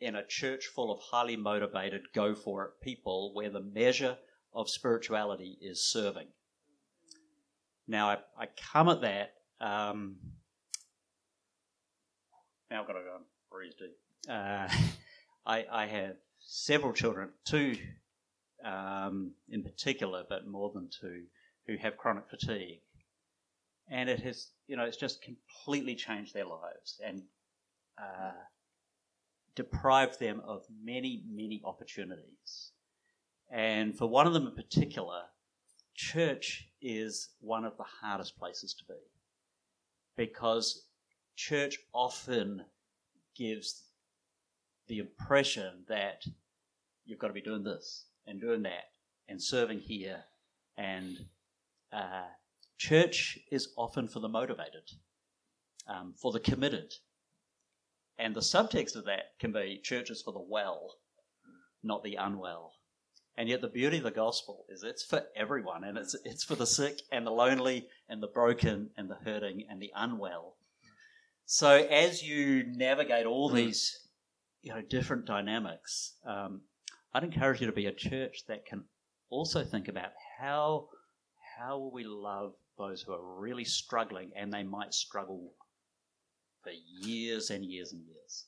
in 0.00 0.14
a 0.14 0.26
church 0.26 0.66
full 0.66 0.92
of 0.92 1.00
highly 1.00 1.36
motivated, 1.36 2.02
go 2.14 2.34
for 2.34 2.64
it 2.64 2.70
people 2.82 3.32
where 3.34 3.50
the 3.50 3.60
measure 3.60 4.18
of 4.52 4.68
spirituality 4.68 5.58
is 5.60 5.82
serving. 5.84 6.26
Now, 7.88 8.10
I, 8.10 8.18
I 8.38 8.46
come 8.72 8.88
at 8.88 9.00
that. 9.02 9.34
Um, 9.60 10.16
now 12.70 12.80
I've 12.80 12.86
got 12.86 12.94
to 12.94 13.00
go 13.00 13.16
and 13.16 13.24
breathe 13.50 13.72
deep. 13.78 13.96
Uh, 14.28 14.68
I, 15.46 15.64
I 15.70 15.86
have 15.86 16.16
several 16.40 16.92
children, 16.92 17.30
two 17.44 17.76
um, 18.64 19.32
in 19.48 19.62
particular, 19.62 20.24
but 20.28 20.46
more 20.46 20.70
than 20.74 20.88
two, 20.88 21.22
who 21.66 21.76
have 21.76 21.96
chronic 21.96 22.24
fatigue. 22.28 22.80
And 23.88 24.08
it 24.08 24.20
has, 24.20 24.48
you 24.66 24.76
know, 24.76 24.84
it's 24.84 24.96
just 24.96 25.22
completely 25.22 25.94
changed 25.94 26.34
their 26.34 26.46
lives 26.46 27.00
and 27.04 27.22
uh, 27.98 28.32
deprived 29.54 30.18
them 30.18 30.42
of 30.44 30.64
many, 30.84 31.22
many 31.30 31.62
opportunities. 31.64 32.72
And 33.50 33.96
for 33.96 34.08
one 34.08 34.26
of 34.26 34.32
them 34.32 34.48
in 34.48 34.54
particular, 34.54 35.22
church 35.94 36.68
is 36.82 37.28
one 37.40 37.64
of 37.64 37.76
the 37.76 37.84
hardest 37.84 38.36
places 38.36 38.74
to 38.74 38.84
be 38.84 39.00
because 40.16 40.86
church 41.36 41.78
often 41.92 42.64
gives 43.36 43.85
the 44.88 44.98
impression 44.98 45.84
that 45.88 46.24
you've 47.04 47.18
got 47.18 47.28
to 47.28 47.32
be 47.32 47.40
doing 47.40 47.64
this 47.64 48.06
and 48.26 48.40
doing 48.40 48.62
that 48.62 48.90
and 49.28 49.42
serving 49.42 49.80
here 49.80 50.24
and 50.76 51.26
uh, 51.92 52.24
church 52.78 53.38
is 53.50 53.72
often 53.76 54.06
for 54.08 54.20
the 54.20 54.28
motivated 54.28 54.90
um, 55.88 56.14
for 56.20 56.32
the 56.32 56.40
committed 56.40 56.92
and 58.18 58.34
the 58.34 58.40
subtext 58.40 58.96
of 58.96 59.04
that 59.04 59.38
can 59.38 59.52
be 59.52 59.80
churches 59.82 60.22
for 60.22 60.32
the 60.32 60.44
well 60.48 60.96
not 61.82 62.02
the 62.02 62.16
unwell 62.16 62.72
and 63.38 63.48
yet 63.48 63.60
the 63.60 63.68
beauty 63.68 63.98
of 63.98 64.04
the 64.04 64.10
gospel 64.10 64.64
is 64.68 64.82
it's 64.82 65.04
for 65.04 65.22
everyone 65.36 65.84
and 65.84 65.98
it's 65.98 66.16
it's 66.24 66.42
for 66.42 66.54
the 66.54 66.66
sick 66.66 67.02
and 67.12 67.26
the 67.26 67.30
lonely 67.30 67.86
and 68.08 68.22
the 68.22 68.28
broken 68.28 68.90
and 68.96 69.10
the 69.10 69.16
hurting 69.16 69.64
and 69.68 69.80
the 69.80 69.92
unwell. 69.94 70.56
So 71.44 71.70
as 71.70 72.22
you 72.22 72.64
navigate 72.64 73.26
all 73.26 73.50
these 73.50 74.05
you 74.66 74.74
know 74.74 74.82
different 74.82 75.26
dynamics, 75.26 76.14
um, 76.26 76.60
I'd 77.14 77.22
encourage 77.22 77.60
you 77.60 77.68
to 77.68 77.72
be 77.72 77.86
a 77.86 77.92
church 77.92 78.40
that 78.48 78.66
can 78.66 78.82
also 79.30 79.62
think 79.62 79.86
about 79.86 80.10
how 80.40 80.88
how 81.56 81.78
will 81.78 81.92
we 81.92 82.02
love 82.02 82.52
those 82.76 83.00
who 83.00 83.12
are 83.12 83.40
really 83.40 83.64
struggling 83.64 84.32
and 84.34 84.52
they 84.52 84.64
might 84.64 84.92
struggle 84.92 85.52
for 86.64 86.72
years 87.00 87.50
and 87.50 87.64
years 87.64 87.92
and 87.92 88.02
years. 88.04 88.46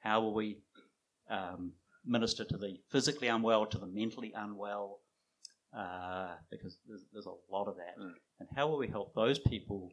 How 0.00 0.20
will 0.20 0.34
we 0.34 0.58
um, 1.30 1.72
minister 2.04 2.44
to 2.44 2.56
the 2.56 2.78
physically 2.90 3.28
unwell, 3.28 3.66
to 3.66 3.78
the 3.78 3.86
mentally 3.86 4.32
unwell, 4.36 4.98
uh, 5.76 6.34
because 6.50 6.76
there's, 6.88 7.04
there's, 7.12 7.26
a 7.26 7.52
lot 7.52 7.68
of 7.68 7.76
that. 7.76 7.98
Mm. 7.98 8.12
And 8.40 8.48
how 8.54 8.68
will 8.68 8.78
we 8.78 8.88
help 8.88 9.14
those 9.14 9.38
people 9.38 9.92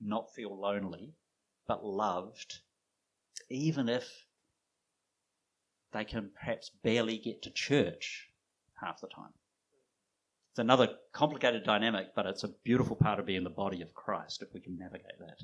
not 0.00 0.32
feel 0.34 0.56
lonely, 0.58 1.14
but 1.66 1.84
loved, 1.84 2.60
even 3.50 3.88
if 3.88 4.08
they 5.92 6.04
can 6.04 6.30
perhaps 6.38 6.70
barely 6.82 7.18
get 7.18 7.42
to 7.42 7.50
church 7.50 8.28
half 8.82 9.00
the 9.00 9.08
time? 9.08 9.32
It's 10.52 10.58
another 10.58 10.88
complicated 11.12 11.64
dynamic, 11.64 12.08
but 12.16 12.26
it's 12.26 12.44
a 12.44 12.48
beautiful 12.64 12.96
part 12.96 13.20
of 13.20 13.26
being 13.26 13.44
the 13.44 13.50
body 13.50 13.80
of 13.82 13.94
Christ 13.94 14.42
if 14.42 14.52
we 14.52 14.60
can 14.60 14.76
navigate 14.78 15.18
that. 15.20 15.40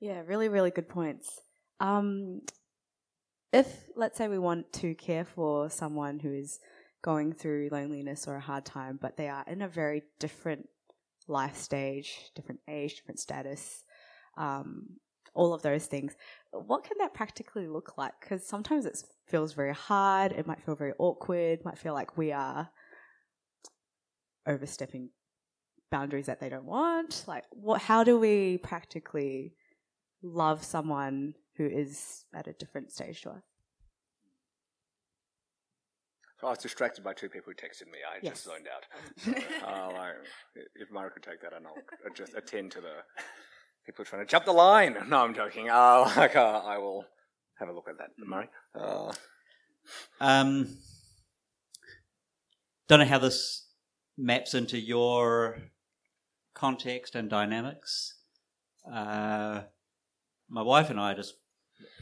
Yeah, 0.00 0.22
really, 0.26 0.48
really 0.48 0.70
good 0.70 0.88
points. 0.88 1.40
Um, 1.78 2.40
if, 3.52 3.84
let's 3.96 4.16
say, 4.16 4.28
we 4.28 4.38
want 4.38 4.72
to 4.74 4.94
care 4.94 5.24
for 5.24 5.68
someone 5.68 6.18
who 6.18 6.32
is 6.32 6.58
going 7.02 7.32
through 7.32 7.68
loneliness 7.70 8.26
or 8.26 8.36
a 8.36 8.40
hard 8.40 8.64
time, 8.64 8.98
but 9.00 9.16
they 9.16 9.28
are 9.28 9.44
in 9.46 9.62
a 9.62 9.68
very 9.68 10.02
different 10.18 10.68
life 11.28 11.56
stage, 11.56 12.30
different 12.34 12.60
age, 12.68 12.96
different 12.96 13.20
status, 13.20 13.84
um, 14.36 14.86
all 15.34 15.54
of 15.54 15.62
those 15.62 15.86
things, 15.86 16.16
what 16.52 16.84
can 16.84 16.98
that 16.98 17.14
practically 17.14 17.66
look 17.66 17.96
like? 17.96 18.12
Because 18.20 18.46
sometimes 18.46 18.86
it 18.86 18.98
feels 19.26 19.52
very 19.52 19.74
hard, 19.74 20.32
it 20.32 20.46
might 20.46 20.62
feel 20.62 20.74
very 20.74 20.92
awkward, 20.98 21.64
might 21.64 21.78
feel 21.78 21.94
like 21.94 22.16
we 22.16 22.32
are 22.32 22.70
overstepping 24.46 25.10
boundaries 25.90 26.26
that 26.26 26.40
they 26.40 26.48
don't 26.48 26.64
want. 26.64 27.24
Like, 27.26 27.44
what? 27.50 27.80
How 27.82 28.04
do 28.04 28.18
we 28.18 28.58
practically 28.58 29.54
love 30.22 30.64
someone 30.64 31.34
who 31.56 31.66
is 31.66 32.24
at 32.34 32.46
a 32.46 32.52
different 32.54 32.90
stage 32.90 33.22
to 33.22 33.30
us. 33.30 33.42
So 36.40 36.46
I 36.46 36.50
was 36.50 36.58
distracted 36.58 37.04
by 37.04 37.12
two 37.12 37.28
people 37.28 37.52
who 37.52 37.54
texted 37.54 37.86
me. 37.92 37.98
I 38.06 38.18
Yes. 38.22 38.32
just 38.32 38.44
zoned 38.44 38.66
out. 38.66 38.86
So, 39.18 39.32
uh, 39.62 39.92
I, 39.92 40.12
if 40.76 40.90
Murray 40.90 41.10
could 41.10 41.22
take 41.22 41.42
that, 41.42 41.52
and 41.52 41.66
I'll 41.66 42.14
just 42.14 42.34
attend 42.34 42.72
to 42.72 42.80
the 42.80 43.04
people 43.90 44.04
trying 44.04 44.24
to 44.24 44.30
jump 44.30 44.44
the 44.44 44.52
line. 44.52 44.96
No, 45.08 45.24
I'm 45.24 45.34
joking. 45.34 45.68
Uh, 45.68 46.10
like, 46.16 46.36
uh, 46.36 46.62
I 46.64 46.78
will 46.78 47.04
have 47.58 47.68
a 47.68 47.72
look 47.72 47.88
at 47.88 47.98
that, 47.98 48.10
Murray. 48.18 48.48
Uh, 48.74 49.12
Um, 50.20 50.76
don't 52.86 53.00
know 53.00 53.06
how 53.06 53.18
this 53.18 53.66
maps 54.16 54.54
into 54.54 54.78
your 54.78 55.58
context 56.54 57.16
and 57.16 57.28
dynamics. 57.28 58.18
Uh, 58.90 59.62
my 60.48 60.62
wife 60.62 60.90
and 60.90 61.00
I 61.00 61.14
just 61.14 61.34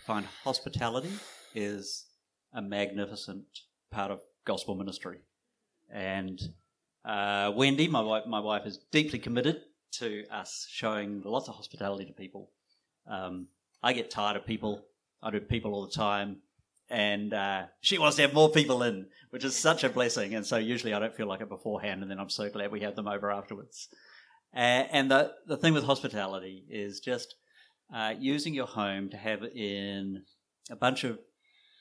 find 0.05 0.27
hospitality 0.44 1.12
is 1.55 2.07
a 2.53 2.61
magnificent 2.61 3.44
part 3.90 4.11
of 4.11 4.20
gospel 4.44 4.74
ministry, 4.74 5.20
and 5.90 6.38
uh, 7.05 7.53
Wendy, 7.57 7.88
my 7.88 8.03
wife, 8.03 8.24
my 8.27 8.40
wife 8.40 8.66
is 8.66 8.79
deeply 8.92 9.18
committed 9.18 9.62
to 9.92 10.24
us 10.31 10.66
showing 10.70 11.22
lots 11.24 11.48
of 11.48 11.55
hospitality 11.55 12.05
to 12.07 12.12
people. 12.12 12.51
Um, 13.07 13.48
I 13.83 13.92
get 13.92 14.11
tired 14.11 14.37
of 14.37 14.46
people. 14.46 14.85
I 15.22 15.31
do 15.31 15.40
people 15.40 15.72
all 15.72 15.87
the 15.87 15.92
time 15.92 16.42
and 16.90 17.35
uh, 17.35 17.64
she 17.81 17.98
wants 17.98 18.16
to 18.16 18.22
have 18.22 18.33
more 18.33 18.51
people 18.51 18.83
in, 18.83 19.07
which 19.31 19.44
is 19.44 19.55
such 19.55 19.85
a 19.85 19.88
blessing. 19.88 20.35
And 20.35 20.46
so 20.46 20.57
usually 20.57 20.94
I 20.94 20.98
don't 20.98 21.14
feel 21.14 21.27
like 21.27 21.40
it 21.40 21.48
beforehand, 21.48 22.03
and 22.03 22.11
then 22.11 22.18
I'm 22.18 22.31
so 22.31 22.48
glad 22.48 22.70
we 22.70 22.81
have 22.81 22.96
them 22.96 23.09
over 23.09 23.31
afterwards. 23.31 23.88
Uh, 24.55 24.88
and 24.90 25.11
the 25.11 25.33
the 25.46 25.57
thing 25.57 25.74
with 25.74 25.85
hospitality 25.85 26.64
is 26.70 27.01
just 27.01 27.35
uh, 27.94 28.14
using 28.18 28.55
your 28.55 28.66
home 28.66 29.11
to 29.11 29.16
have 29.16 29.42
in 29.42 30.22
a 30.70 30.77
bunch 30.77 31.05
of 31.05 31.18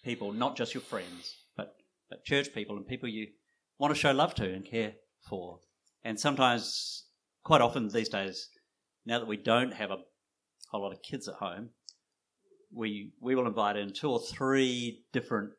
people, 0.04 0.34
not 0.34 0.58
just 0.58 0.74
your 0.74 0.82
friends, 0.82 1.38
but 1.56 1.76
but 2.10 2.26
church 2.26 2.54
people 2.54 2.76
and 2.76 2.88
people 2.88 3.08
you 3.08 3.28
want 3.80 3.94
to 3.94 4.00
show 4.00 4.12
love 4.12 4.36
to 4.36 4.54
and 4.54 4.66
care 4.66 4.94
for. 5.30 5.60
And 6.04 6.20
sometimes, 6.20 7.06
quite 7.48 7.62
often 7.62 7.88
these 7.88 8.10
days, 8.10 8.50
now 9.06 9.20
that 9.20 9.26
we 9.26 9.38
don't 9.38 9.74
have 9.74 9.90
a 9.90 10.00
whole 10.70 10.82
lot 10.82 10.92
of 10.92 11.02
kids 11.02 11.30
at 11.30 11.36
home, 11.36 11.70
we 12.74 13.14
we 13.22 13.36
will 13.36 13.48
invite 13.48 13.78
in 13.78 13.94
two 13.94 14.12
or 14.12 14.20
three 14.20 15.06
different 15.14 15.52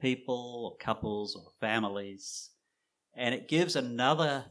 people 0.00 0.62
or 0.64 0.76
couples 0.76 1.34
or 1.34 1.50
families, 1.60 2.50
and 3.16 3.34
it 3.34 3.48
gives 3.48 3.74
another 3.74 4.44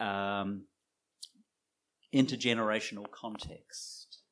um, 0.00 0.64
intergenerational 2.14 3.10
context. 3.10 4.22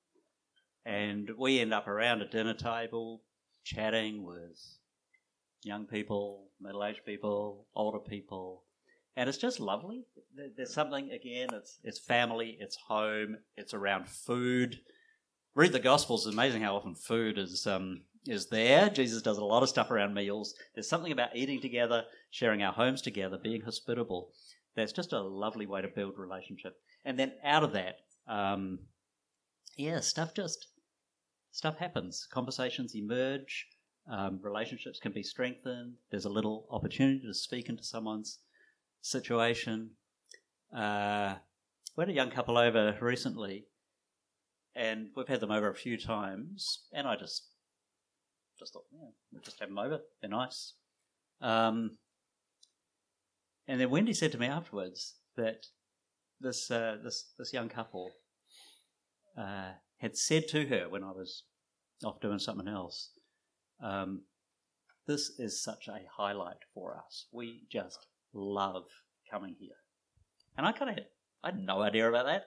And 0.86 1.28
we 1.36 1.60
end 1.60 1.74
up 1.74 1.86
around 1.86 2.22
a 2.22 2.28
dinner 2.28 2.54
table 2.54 3.20
chatting 3.62 4.24
with 4.24 4.58
young 5.62 5.84
people, 5.84 6.48
middle 6.62 6.82
aged 6.82 7.04
people, 7.04 7.66
older 7.74 7.98
people, 7.98 8.65
and 9.16 9.28
it's 9.28 9.38
just 9.38 9.60
lovely. 9.60 10.04
There's 10.56 10.74
something 10.74 11.10
again. 11.10 11.48
It's 11.52 11.78
it's 11.82 11.98
family. 11.98 12.56
It's 12.60 12.76
home. 12.76 13.38
It's 13.56 13.74
around 13.74 14.08
food. 14.08 14.80
Read 15.54 15.72
the 15.72 15.80
Gospels. 15.80 16.26
It's 16.26 16.34
amazing 16.34 16.62
how 16.62 16.76
often 16.76 16.94
food 16.94 17.38
is 17.38 17.66
um, 17.66 18.02
is 18.26 18.48
there. 18.48 18.90
Jesus 18.90 19.22
does 19.22 19.38
a 19.38 19.44
lot 19.44 19.62
of 19.62 19.70
stuff 19.70 19.90
around 19.90 20.12
meals. 20.12 20.54
There's 20.74 20.88
something 20.88 21.12
about 21.12 21.34
eating 21.34 21.60
together, 21.60 22.04
sharing 22.30 22.62
our 22.62 22.72
homes 22.72 23.00
together, 23.00 23.38
being 23.42 23.62
hospitable. 23.62 24.32
That's 24.74 24.92
just 24.92 25.14
a 25.14 25.20
lovely 25.20 25.66
way 25.66 25.80
to 25.80 25.88
build 25.88 26.18
relationship. 26.18 26.74
And 27.06 27.18
then 27.18 27.32
out 27.42 27.64
of 27.64 27.72
that, 27.72 28.00
um, 28.28 28.80
yeah, 29.78 30.00
stuff 30.00 30.34
just 30.34 30.66
stuff 31.52 31.78
happens. 31.78 32.28
Conversations 32.30 32.94
emerge. 32.94 33.66
Um, 34.10 34.38
relationships 34.42 35.00
can 35.00 35.12
be 35.12 35.22
strengthened. 35.22 35.94
There's 36.10 36.26
a 36.26 36.30
little 36.30 36.66
opportunity 36.70 37.22
to 37.26 37.34
speak 37.34 37.68
into 37.68 37.82
someone's 37.82 38.38
situation. 39.06 39.90
Uh, 40.76 41.36
we 41.96 42.02
had 42.02 42.10
a 42.10 42.14
young 42.14 42.30
couple 42.30 42.58
over 42.58 42.96
recently, 43.00 43.66
and 44.74 45.08
we've 45.16 45.28
had 45.28 45.40
them 45.40 45.50
over 45.50 45.70
a 45.70 45.74
few 45.74 45.96
times, 45.96 46.86
and 46.92 47.06
I 47.06 47.16
just 47.16 47.48
just 48.58 48.72
thought, 48.72 48.84
yeah, 48.92 49.08
we'll 49.32 49.42
just 49.42 49.60
have 49.60 49.68
them 49.68 49.78
over. 49.78 50.00
They're 50.20 50.30
nice. 50.30 50.74
Um, 51.40 51.98
and 53.68 53.80
then 53.80 53.90
Wendy 53.90 54.14
said 54.14 54.32
to 54.32 54.38
me 54.38 54.46
afterwards 54.46 55.16
that 55.36 55.66
this 56.40 56.70
uh, 56.70 56.96
this 57.02 57.32
this 57.38 57.52
young 57.52 57.68
couple 57.68 58.10
uh, 59.38 59.72
had 59.98 60.16
said 60.16 60.48
to 60.48 60.66
her 60.66 60.88
when 60.88 61.04
I 61.04 61.10
was 61.10 61.44
off 62.04 62.20
doing 62.20 62.38
something 62.38 62.68
else, 62.68 63.10
um, 63.82 64.22
"This 65.06 65.32
is 65.38 65.62
such 65.62 65.88
a 65.88 66.00
highlight 66.16 66.64
for 66.74 66.96
us. 66.96 67.26
We 67.32 67.66
just 67.70 68.06
love 68.36 68.84
coming 69.30 69.56
here." 69.58 69.76
And 70.56 70.66
I 70.66 70.72
kind 70.72 70.90
of 70.90 70.96
had 70.96 71.06
I 71.42 71.48
had 71.48 71.58
no 71.58 71.82
idea 71.82 72.08
about 72.08 72.26
that, 72.26 72.46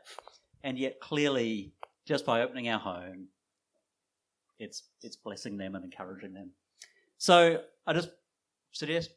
and 0.64 0.78
yet 0.78 1.00
clearly, 1.00 1.74
just 2.06 2.26
by 2.26 2.42
opening 2.42 2.70
our 2.70 2.80
home, 2.80 3.28
it's 4.60 4.84
it's 5.02 5.16
blessing 5.16 5.58
them 5.58 5.76
and 5.76 5.84
encouraging 5.84 6.34
them. 6.34 6.52
So 7.18 7.62
I 7.86 7.94
just 7.94 8.10
suggest 8.72 9.12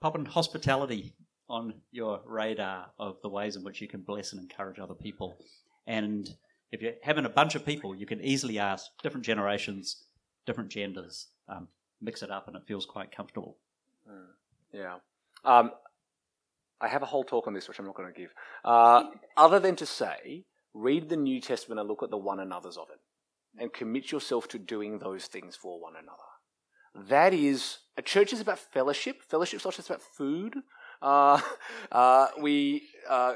popping 0.00 0.24
hospitality 0.24 1.14
on 1.48 1.74
your 1.90 2.20
radar 2.26 2.86
of 2.98 3.20
the 3.22 3.28
ways 3.28 3.56
in 3.56 3.64
which 3.64 3.80
you 3.80 3.88
can 3.88 4.00
bless 4.00 4.32
and 4.32 4.40
encourage 4.40 4.78
other 4.78 4.94
people. 4.94 5.36
And 5.86 6.28
if 6.72 6.80
you're 6.80 6.94
having 7.02 7.26
a 7.26 7.30
bunch 7.30 7.54
of 7.54 7.64
people, 7.64 7.94
you 7.94 8.06
can 8.06 8.20
easily 8.22 8.58
ask 8.58 8.86
different 9.02 9.26
generations, 9.26 10.04
different 10.46 10.70
genders, 10.70 11.28
um, 11.48 11.68
mix 12.00 12.22
it 12.22 12.30
up, 12.30 12.48
and 12.48 12.56
it 12.56 12.62
feels 12.66 12.86
quite 12.86 13.14
comfortable. 13.14 13.58
Mm, 14.10 14.26
yeah. 14.72 14.96
Um, 15.44 15.72
I 16.82 16.88
have 16.88 17.02
a 17.02 17.06
whole 17.06 17.24
talk 17.24 17.46
on 17.46 17.54
this, 17.54 17.68
which 17.68 17.78
I'm 17.78 17.86
not 17.86 17.94
going 17.94 18.12
to 18.12 18.20
give. 18.20 18.34
Uh, 18.64 19.04
other 19.36 19.60
than 19.60 19.76
to 19.76 19.86
say, 19.86 20.44
read 20.74 21.08
the 21.08 21.16
New 21.16 21.40
Testament 21.40 21.78
and 21.78 21.88
look 21.88 22.02
at 22.02 22.10
the 22.10 22.18
one 22.18 22.40
another's 22.40 22.76
of 22.76 22.88
it 22.92 22.98
and 23.58 23.72
commit 23.72 24.10
yourself 24.10 24.48
to 24.48 24.58
doing 24.58 24.98
those 24.98 25.26
things 25.26 25.54
for 25.54 25.80
one 25.80 25.94
another. 25.94 27.08
That 27.08 27.32
is, 27.32 27.78
a 27.96 28.02
church 28.02 28.32
is 28.32 28.40
about 28.40 28.58
fellowship. 28.58 29.22
Fellowship 29.22 29.60
is 29.60 29.64
not 29.64 29.74
just 29.74 29.88
about 29.88 30.02
food. 30.02 30.56
Uh, 31.00 31.40
uh, 31.92 32.28
we, 32.40 32.82
uh, 33.08 33.34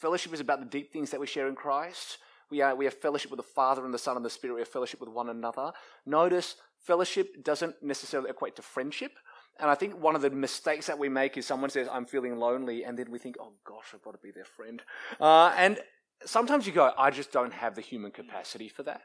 fellowship 0.00 0.32
is 0.32 0.40
about 0.40 0.60
the 0.60 0.66
deep 0.66 0.92
things 0.92 1.10
that 1.10 1.20
we 1.20 1.26
share 1.26 1.48
in 1.48 1.56
Christ. 1.56 2.18
We, 2.50 2.60
are, 2.60 2.76
we 2.76 2.84
have 2.84 2.94
fellowship 2.94 3.30
with 3.30 3.38
the 3.38 3.42
Father 3.54 3.84
and 3.84 3.92
the 3.92 3.98
Son 3.98 4.16
and 4.16 4.24
the 4.24 4.30
Spirit. 4.30 4.54
We 4.54 4.60
have 4.60 4.68
fellowship 4.68 5.00
with 5.00 5.08
one 5.08 5.28
another. 5.28 5.72
Notice, 6.06 6.54
fellowship 6.78 7.42
doesn't 7.42 7.82
necessarily 7.82 8.30
equate 8.30 8.54
to 8.56 8.62
friendship. 8.62 9.12
And 9.58 9.70
I 9.70 9.74
think 9.74 10.00
one 10.00 10.14
of 10.14 10.22
the 10.22 10.30
mistakes 10.30 10.86
that 10.86 10.98
we 10.98 11.08
make 11.08 11.36
is 11.36 11.46
someone 11.46 11.70
says, 11.70 11.88
I'm 11.90 12.04
feeling 12.04 12.36
lonely, 12.36 12.84
and 12.84 12.98
then 12.98 13.10
we 13.10 13.18
think, 13.18 13.36
oh 13.40 13.52
gosh, 13.64 13.86
I've 13.94 14.02
got 14.02 14.12
to 14.12 14.18
be 14.22 14.30
their 14.30 14.44
friend. 14.44 14.82
Uh, 15.18 15.54
and 15.56 15.78
sometimes 16.24 16.66
you 16.66 16.72
go, 16.72 16.92
I 16.98 17.10
just 17.10 17.32
don't 17.32 17.52
have 17.52 17.74
the 17.74 17.80
human 17.80 18.10
capacity 18.10 18.68
for 18.68 18.82
that. 18.82 19.02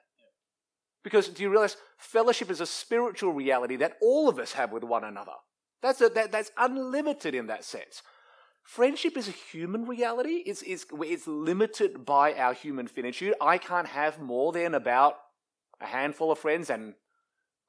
Because 1.04 1.30
do 1.30 1.42
you 1.42 1.50
realize 1.50 1.78
fellowship 1.98 2.52
is 2.52 2.62
a 2.62 2.66
spiritual 2.66 3.32
reality 3.32 3.76
that 3.78 3.98
all 4.02 4.30
of 4.30 4.40
us 4.40 4.52
have 4.54 4.72
with 4.72 4.84
one 4.84 5.04
another? 5.04 5.32
That's, 5.82 6.02
a, 6.02 6.10
that, 6.10 6.32
that's 6.32 6.52
unlimited 6.58 7.34
in 7.34 7.48
that 7.48 7.64
sense. 7.64 8.04
Friendship 8.64 9.18
is 9.18 9.28
a 9.28 9.32
human 9.32 9.86
reality. 9.86 10.44
It's, 10.46 10.62
it's, 10.62 10.86
it's 10.92 11.28
limited 11.28 12.06
by 12.06 12.34
our 12.36 12.54
human 12.54 12.88
finitude. 12.88 13.34
I 13.42 13.58
can't 13.58 13.88
have 13.88 14.20
more 14.20 14.52
than 14.52 14.76
about 14.76 15.16
a 15.80 15.88
handful 15.88 16.32
of 16.32 16.38
friends, 16.38 16.70
and 16.70 16.94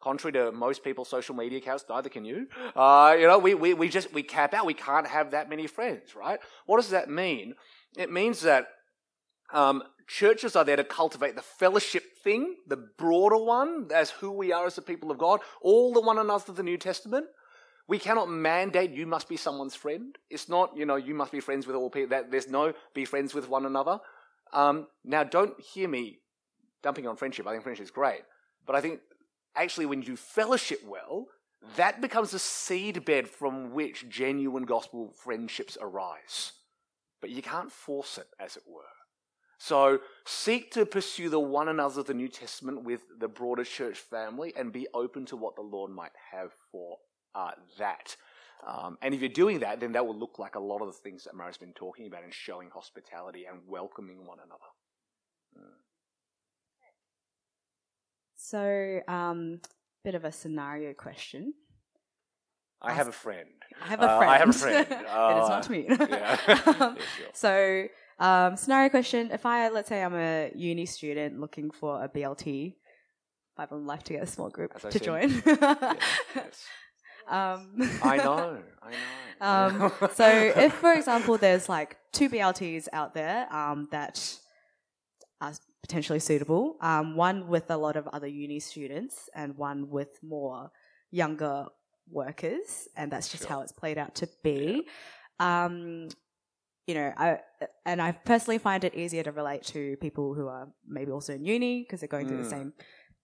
contrary 0.02 0.32
to 0.32 0.52
most 0.52 0.82
people's 0.82 1.08
social 1.08 1.34
media 1.34 1.58
accounts, 1.58 1.84
neither 1.88 2.08
can 2.08 2.24
you. 2.24 2.48
Uh, 2.74 3.16
you 3.18 3.26
know, 3.26 3.38
we, 3.38 3.54
we, 3.54 3.72
we 3.74 3.88
just 3.88 4.12
we 4.12 4.22
cap 4.22 4.52
out. 4.52 4.66
We 4.66 4.74
can't 4.74 5.06
have 5.06 5.30
that 5.30 5.48
many 5.48 5.66
friends, 5.66 6.14
right? 6.16 6.40
What 6.66 6.78
does 6.78 6.90
that 6.90 7.08
mean? 7.08 7.54
It 7.96 8.10
means 8.10 8.40
that 8.42 8.66
um, 9.52 9.82
churches 10.08 10.56
are 10.56 10.64
there 10.64 10.76
to 10.76 10.84
cultivate 10.84 11.36
the 11.36 11.42
fellowship 11.42 12.04
thing, 12.22 12.56
the 12.66 12.76
broader 12.76 13.38
one, 13.38 13.88
as 13.94 14.10
who 14.10 14.30
we 14.32 14.52
are 14.52 14.66
as 14.66 14.76
the 14.76 14.82
people 14.82 15.10
of 15.10 15.18
God, 15.18 15.40
all 15.60 15.92
the 15.92 16.00
one 16.00 16.18
another 16.18 16.44
of 16.48 16.56
the 16.56 16.62
New 16.62 16.78
Testament. 16.78 17.26
We 17.88 17.98
cannot 17.98 18.30
mandate 18.30 18.92
you 18.92 19.06
must 19.06 19.28
be 19.28 19.36
someone's 19.36 19.74
friend. 19.74 20.16
It's 20.30 20.48
not, 20.48 20.76
you 20.76 20.86
know, 20.86 20.96
you 20.96 21.14
must 21.14 21.32
be 21.32 21.40
friends 21.40 21.66
with 21.66 21.76
all 21.76 21.90
people. 21.90 22.10
That 22.10 22.30
there's 22.30 22.48
no 22.48 22.72
be 22.94 23.04
friends 23.04 23.34
with 23.34 23.48
one 23.48 23.66
another. 23.66 23.98
Um, 24.52 24.86
now, 25.04 25.24
don't 25.24 25.60
hear 25.60 25.88
me 25.88 26.18
dumping 26.82 27.06
on 27.06 27.16
friendship. 27.16 27.46
I 27.46 27.52
think 27.52 27.62
friendship 27.62 27.84
is 27.84 27.90
great, 27.90 28.22
but 28.66 28.76
I 28.76 28.80
think 28.80 29.00
actually 29.56 29.86
when 29.86 30.00
you 30.00 30.06
do 30.06 30.16
fellowship 30.16 30.80
well, 30.86 31.26
that 31.76 32.00
becomes 32.00 32.34
a 32.34 32.38
seedbed 32.38 33.28
from 33.28 33.72
which 33.72 34.08
genuine 34.08 34.64
gospel 34.64 35.12
friendships 35.16 35.78
arise. 35.80 36.52
But 37.20 37.30
you 37.30 37.42
can't 37.42 37.70
force 37.70 38.18
it, 38.18 38.26
as 38.40 38.56
it 38.56 38.64
were. 38.66 38.82
So 39.58 40.00
seek 40.26 40.72
to 40.72 40.84
pursue 40.84 41.28
the 41.28 41.38
one 41.38 41.68
another 41.68 42.00
of 42.00 42.06
the 42.06 42.14
New 42.14 42.26
Testament 42.26 42.82
with 42.82 43.02
the 43.20 43.28
broader 43.28 43.62
church 43.62 43.98
family 43.98 44.52
and 44.56 44.72
be 44.72 44.88
open 44.92 45.24
to 45.26 45.36
what 45.36 45.54
the 45.54 45.62
Lord 45.62 45.92
might 45.92 46.10
have 46.32 46.50
for 46.72 46.98
uh, 47.36 47.52
that. 47.78 48.16
Um, 48.66 48.98
and 49.02 49.14
if 49.14 49.20
you're 49.20 49.28
doing 49.28 49.60
that, 49.60 49.78
then 49.78 49.92
that 49.92 50.04
will 50.04 50.18
look 50.18 50.40
like 50.40 50.56
a 50.56 50.60
lot 50.60 50.80
of 50.82 50.88
the 50.88 50.92
things 50.92 51.24
that 51.24 51.34
Murray's 51.34 51.58
been 51.58 51.72
talking 51.74 52.08
about 52.08 52.24
in 52.24 52.30
showing 52.32 52.70
hospitality 52.70 53.44
and 53.44 53.60
welcoming 53.68 54.26
one 54.26 54.38
another. 54.44 54.60
Mm. 55.56 55.81
So, 58.42 59.00
um, 59.06 59.60
bit 60.04 60.16
of 60.16 60.24
a 60.24 60.32
scenario 60.32 60.92
question. 60.94 61.54
I 62.82 62.92
have 62.92 63.06
a 63.06 63.12
friend. 63.12 63.48
I 63.80 63.86
have 63.86 64.02
a 64.02 64.08
friend. 64.08 64.22
Uh, 64.22 64.28
I 64.28 64.38
have 64.38 64.48
a 64.48 64.52
friend. 64.52 64.86
Uh, 64.90 64.96
it 65.32 65.42
is 65.42 65.48
not 65.48 65.70
me. 65.70 65.86
yeah. 65.88 66.36
yeah 66.48 66.94
sure. 66.96 66.96
So, 67.34 67.86
um, 68.18 68.56
scenario 68.56 68.88
question: 68.88 69.30
If 69.30 69.46
I, 69.46 69.68
let's 69.68 69.88
say, 69.88 70.02
I'm 70.02 70.16
a 70.16 70.50
uni 70.56 70.86
student 70.86 71.38
looking 71.38 71.70
for 71.70 72.02
a 72.02 72.08
BLT, 72.08 72.74
Bible 73.56 73.76
and 73.76 73.86
Life 73.86 74.02
Together 74.02 74.26
small 74.26 74.50
group 74.50 74.74
to 74.80 74.90
said, 74.90 75.02
join. 75.02 75.30
yes, 75.46 75.96
yes. 76.34 76.64
Um, 77.28 77.88
I 78.02 78.16
know, 78.16 78.58
I 78.82 78.90
know. 79.70 79.84
Um, 79.86 79.92
so, 80.14 80.26
if, 80.26 80.72
for 80.74 80.92
example, 80.92 81.38
there's 81.38 81.68
like 81.68 81.96
two 82.10 82.28
BLTs 82.28 82.88
out 82.92 83.14
there 83.14 83.46
um, 83.54 83.86
that 83.92 84.36
are 85.40 85.52
potentially 85.82 86.20
suitable, 86.20 86.76
um, 86.80 87.16
one 87.16 87.48
with 87.48 87.70
a 87.70 87.76
lot 87.76 87.96
of 87.96 88.06
other 88.08 88.26
uni 88.26 88.60
students 88.60 89.28
and 89.34 89.56
one 89.56 89.90
with 89.90 90.18
more 90.22 90.70
younger 91.10 91.66
workers, 92.10 92.88
and 92.96 93.10
that's 93.10 93.28
just 93.28 93.44
sure. 93.44 93.50
how 93.50 93.60
it's 93.60 93.72
played 93.72 93.98
out 93.98 94.14
to 94.16 94.28
be. 94.42 94.86
Yeah. 95.40 95.64
Um, 95.64 96.08
you 96.86 96.94
know, 96.94 97.12
I 97.16 97.38
and 97.86 98.02
I 98.02 98.12
personally 98.12 98.58
find 98.58 98.82
it 98.84 98.94
easier 98.94 99.22
to 99.22 99.32
relate 99.32 99.62
to 99.66 99.96
people 99.98 100.34
who 100.34 100.48
are 100.48 100.68
maybe 100.86 101.12
also 101.12 101.34
in 101.34 101.44
uni 101.44 101.82
because 101.82 102.00
they're 102.00 102.08
going 102.08 102.26
mm. 102.26 102.28
through 102.28 102.42
the 102.44 102.48
mm. 102.48 102.50
same 102.50 102.72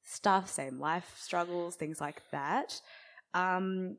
stuff, 0.04 0.48
same 0.48 0.78
life 0.78 1.14
struggles, 1.18 1.74
things 1.76 2.00
like 2.00 2.22
that. 2.30 2.80
Um, 3.34 3.96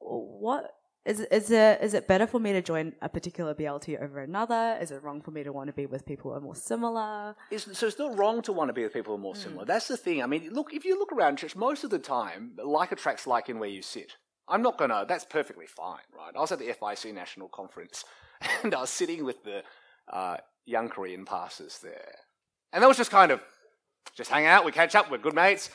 what 0.00 0.72
is 1.04 1.20
is 1.20 1.50
it 1.50 1.82
is 1.82 1.94
it 1.94 2.06
better 2.06 2.26
for 2.26 2.38
me 2.38 2.52
to 2.52 2.62
join 2.62 2.92
a 3.02 3.08
particular 3.08 3.54
BLT 3.54 4.00
over 4.00 4.20
another? 4.20 4.78
Is 4.80 4.92
it 4.92 5.02
wrong 5.02 5.20
for 5.20 5.32
me 5.32 5.42
to 5.42 5.52
want 5.52 5.66
to 5.66 5.72
be 5.72 5.86
with 5.86 6.06
people 6.06 6.30
who 6.30 6.36
are 6.36 6.40
more 6.40 6.54
similar? 6.54 7.34
It's, 7.50 7.76
so 7.76 7.88
it's 7.88 7.98
not 7.98 8.16
wrong 8.16 8.40
to 8.42 8.52
want 8.52 8.68
to 8.68 8.72
be 8.72 8.84
with 8.84 8.92
people 8.92 9.12
who 9.12 9.20
are 9.20 9.22
more 9.22 9.34
mm. 9.34 9.42
similar. 9.42 9.64
That's 9.64 9.88
the 9.88 9.96
thing. 9.96 10.22
I 10.22 10.26
mean, 10.26 10.50
look, 10.52 10.72
if 10.72 10.84
you 10.84 10.96
look 10.98 11.12
around 11.12 11.38
church, 11.38 11.56
most 11.56 11.82
of 11.82 11.90
the 11.90 11.98
time, 11.98 12.52
like 12.62 12.92
attracts 12.92 13.26
like 13.26 13.48
in 13.48 13.58
where 13.58 13.68
you 13.68 13.82
sit. 13.82 14.12
I'm 14.48 14.62
not 14.62 14.78
gonna. 14.78 15.04
That's 15.08 15.24
perfectly 15.24 15.66
fine, 15.66 16.06
right? 16.16 16.32
I 16.36 16.40
was 16.40 16.52
at 16.52 16.60
the 16.60 16.72
FIC 16.72 17.12
National 17.12 17.48
Conference 17.48 18.04
and 18.62 18.74
I 18.74 18.80
was 18.82 18.90
sitting 18.90 19.24
with 19.24 19.42
the 19.42 19.62
uh, 20.12 20.36
young 20.66 20.88
Korean 20.88 21.24
pastors 21.24 21.78
there. 21.82 22.14
And 22.72 22.82
that 22.82 22.86
was 22.86 22.96
just 22.96 23.10
kind 23.10 23.32
of, 23.32 23.40
just 24.16 24.30
hang 24.30 24.46
out, 24.46 24.64
we 24.64 24.72
catch 24.72 24.94
up, 24.94 25.10
we're 25.10 25.18
good 25.18 25.34
mates. 25.34 25.70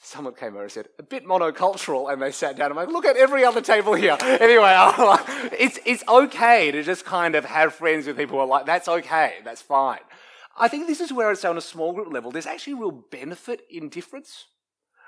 Someone 0.00 0.34
came 0.34 0.54
over 0.54 0.64
and 0.64 0.72
said, 0.72 0.88
a 0.98 1.02
bit 1.02 1.24
monocultural, 1.24 2.12
and 2.12 2.20
they 2.20 2.32
sat 2.32 2.56
down. 2.56 2.70
I'm 2.70 2.76
like, 2.76 2.88
look 2.88 3.04
at 3.04 3.16
every 3.16 3.44
other 3.44 3.60
table 3.60 3.94
here. 3.94 4.16
Anyway, 4.22 4.74
it's, 5.58 5.78
it's 5.86 6.02
okay 6.08 6.70
to 6.72 6.82
just 6.82 7.04
kind 7.04 7.34
of 7.34 7.44
have 7.44 7.74
friends 7.74 8.06
with 8.06 8.16
people 8.16 8.36
who 8.36 8.40
are 8.40 8.46
like, 8.46 8.66
that's 8.66 8.88
okay, 8.88 9.34
that's 9.44 9.62
fine. 9.62 10.00
I 10.56 10.68
think 10.68 10.86
this 10.86 11.00
is 11.00 11.12
where 11.12 11.30
it's 11.30 11.44
on 11.44 11.56
a 11.56 11.62
small 11.62 11.92
group 11.92 12.12
level. 12.12 12.30
There's 12.30 12.46
actually 12.46 12.74
real 12.74 12.90
benefit 12.90 13.62
in 13.70 13.88
difference. 13.88 14.46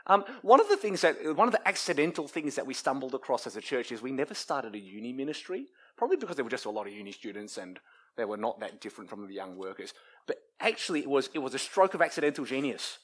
Um, 0.06 0.24
one 0.42 0.60
of 0.60 0.68
the 0.68 0.76
things 0.76 1.00
that, 1.00 1.34
one 1.34 1.48
of 1.48 1.52
the 1.52 1.66
accidental 1.66 2.28
things 2.28 2.54
that 2.54 2.66
we 2.66 2.74
stumbled 2.74 3.14
across 3.14 3.46
as 3.46 3.56
a 3.56 3.60
church 3.60 3.90
is 3.90 4.02
we 4.02 4.12
never 4.12 4.34
started 4.34 4.74
a 4.74 4.78
uni 4.78 5.12
ministry 5.12 5.66
probably 5.96 6.16
because 6.16 6.36
there 6.36 6.44
were 6.44 6.50
just 6.50 6.66
a 6.66 6.70
lot 6.70 6.86
of 6.86 6.92
uni 6.92 7.12
students 7.12 7.56
and 7.56 7.78
they 8.16 8.24
were 8.24 8.36
not 8.36 8.60
that 8.60 8.80
different 8.80 9.10
from 9.10 9.26
the 9.26 9.34
young 9.34 9.56
workers. 9.56 9.94
But 10.26 10.38
actually, 10.60 11.00
it 11.00 11.08
was, 11.08 11.30
it 11.34 11.38
was 11.38 11.54
a 11.54 11.58
stroke 11.58 11.94
of 11.94 12.02
accidental 12.02 12.44
genius. 12.44 12.98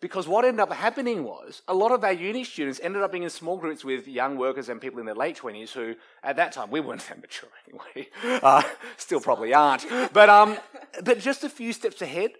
Because 0.00 0.28
what 0.28 0.44
ended 0.44 0.60
up 0.60 0.72
happening 0.72 1.24
was 1.24 1.62
a 1.66 1.74
lot 1.74 1.90
of 1.90 2.04
our 2.04 2.12
uni 2.12 2.44
students 2.44 2.78
ended 2.80 3.02
up 3.02 3.10
being 3.10 3.24
in 3.24 3.30
small 3.30 3.56
groups 3.56 3.84
with 3.84 4.06
young 4.06 4.36
workers 4.36 4.68
and 4.68 4.80
people 4.80 5.00
in 5.00 5.06
their 5.06 5.14
late 5.14 5.36
20s 5.36 5.72
who, 5.72 5.96
at 6.22 6.36
that 6.36 6.52
time, 6.52 6.70
we 6.70 6.78
weren't 6.78 7.00
that 7.08 7.20
mature 7.20 7.50
anyway. 7.66 8.08
Uh, 8.42 8.62
still 8.96 9.20
probably 9.20 9.52
aren't. 9.52 9.84
But, 10.12 10.28
um, 10.28 10.56
but 11.02 11.18
just 11.18 11.42
a 11.42 11.48
few 11.48 11.72
steps 11.72 12.00
ahead. 12.00 12.30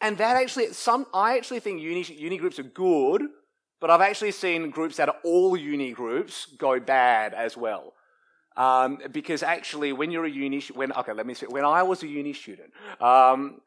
And 0.00 0.18
that 0.18 0.36
actually, 0.36 0.72
some, 0.72 1.06
I 1.14 1.36
actually 1.36 1.60
think 1.60 1.80
uni, 1.80 2.02
uni 2.02 2.38
groups 2.38 2.58
are 2.58 2.64
good, 2.64 3.22
but 3.80 3.90
I've 3.90 4.00
actually 4.00 4.32
seen 4.32 4.70
groups 4.70 4.96
that 4.96 5.08
are 5.08 5.16
all 5.24 5.56
uni 5.56 5.92
groups 5.92 6.46
go 6.58 6.80
bad 6.80 7.34
as 7.34 7.56
well. 7.56 7.94
Um, 8.56 8.98
because 9.12 9.42
actually, 9.42 9.92
when 9.92 10.10
you're 10.10 10.24
a 10.24 10.30
uni, 10.30 10.60
when 10.74 10.92
okay, 10.92 11.12
let 11.12 11.26
me 11.26 11.34
say, 11.34 11.46
when 11.48 11.64
I 11.64 11.82
was 11.82 12.02
a 12.02 12.06
uni 12.06 12.32
student, 12.32 12.72
um, 13.00 13.60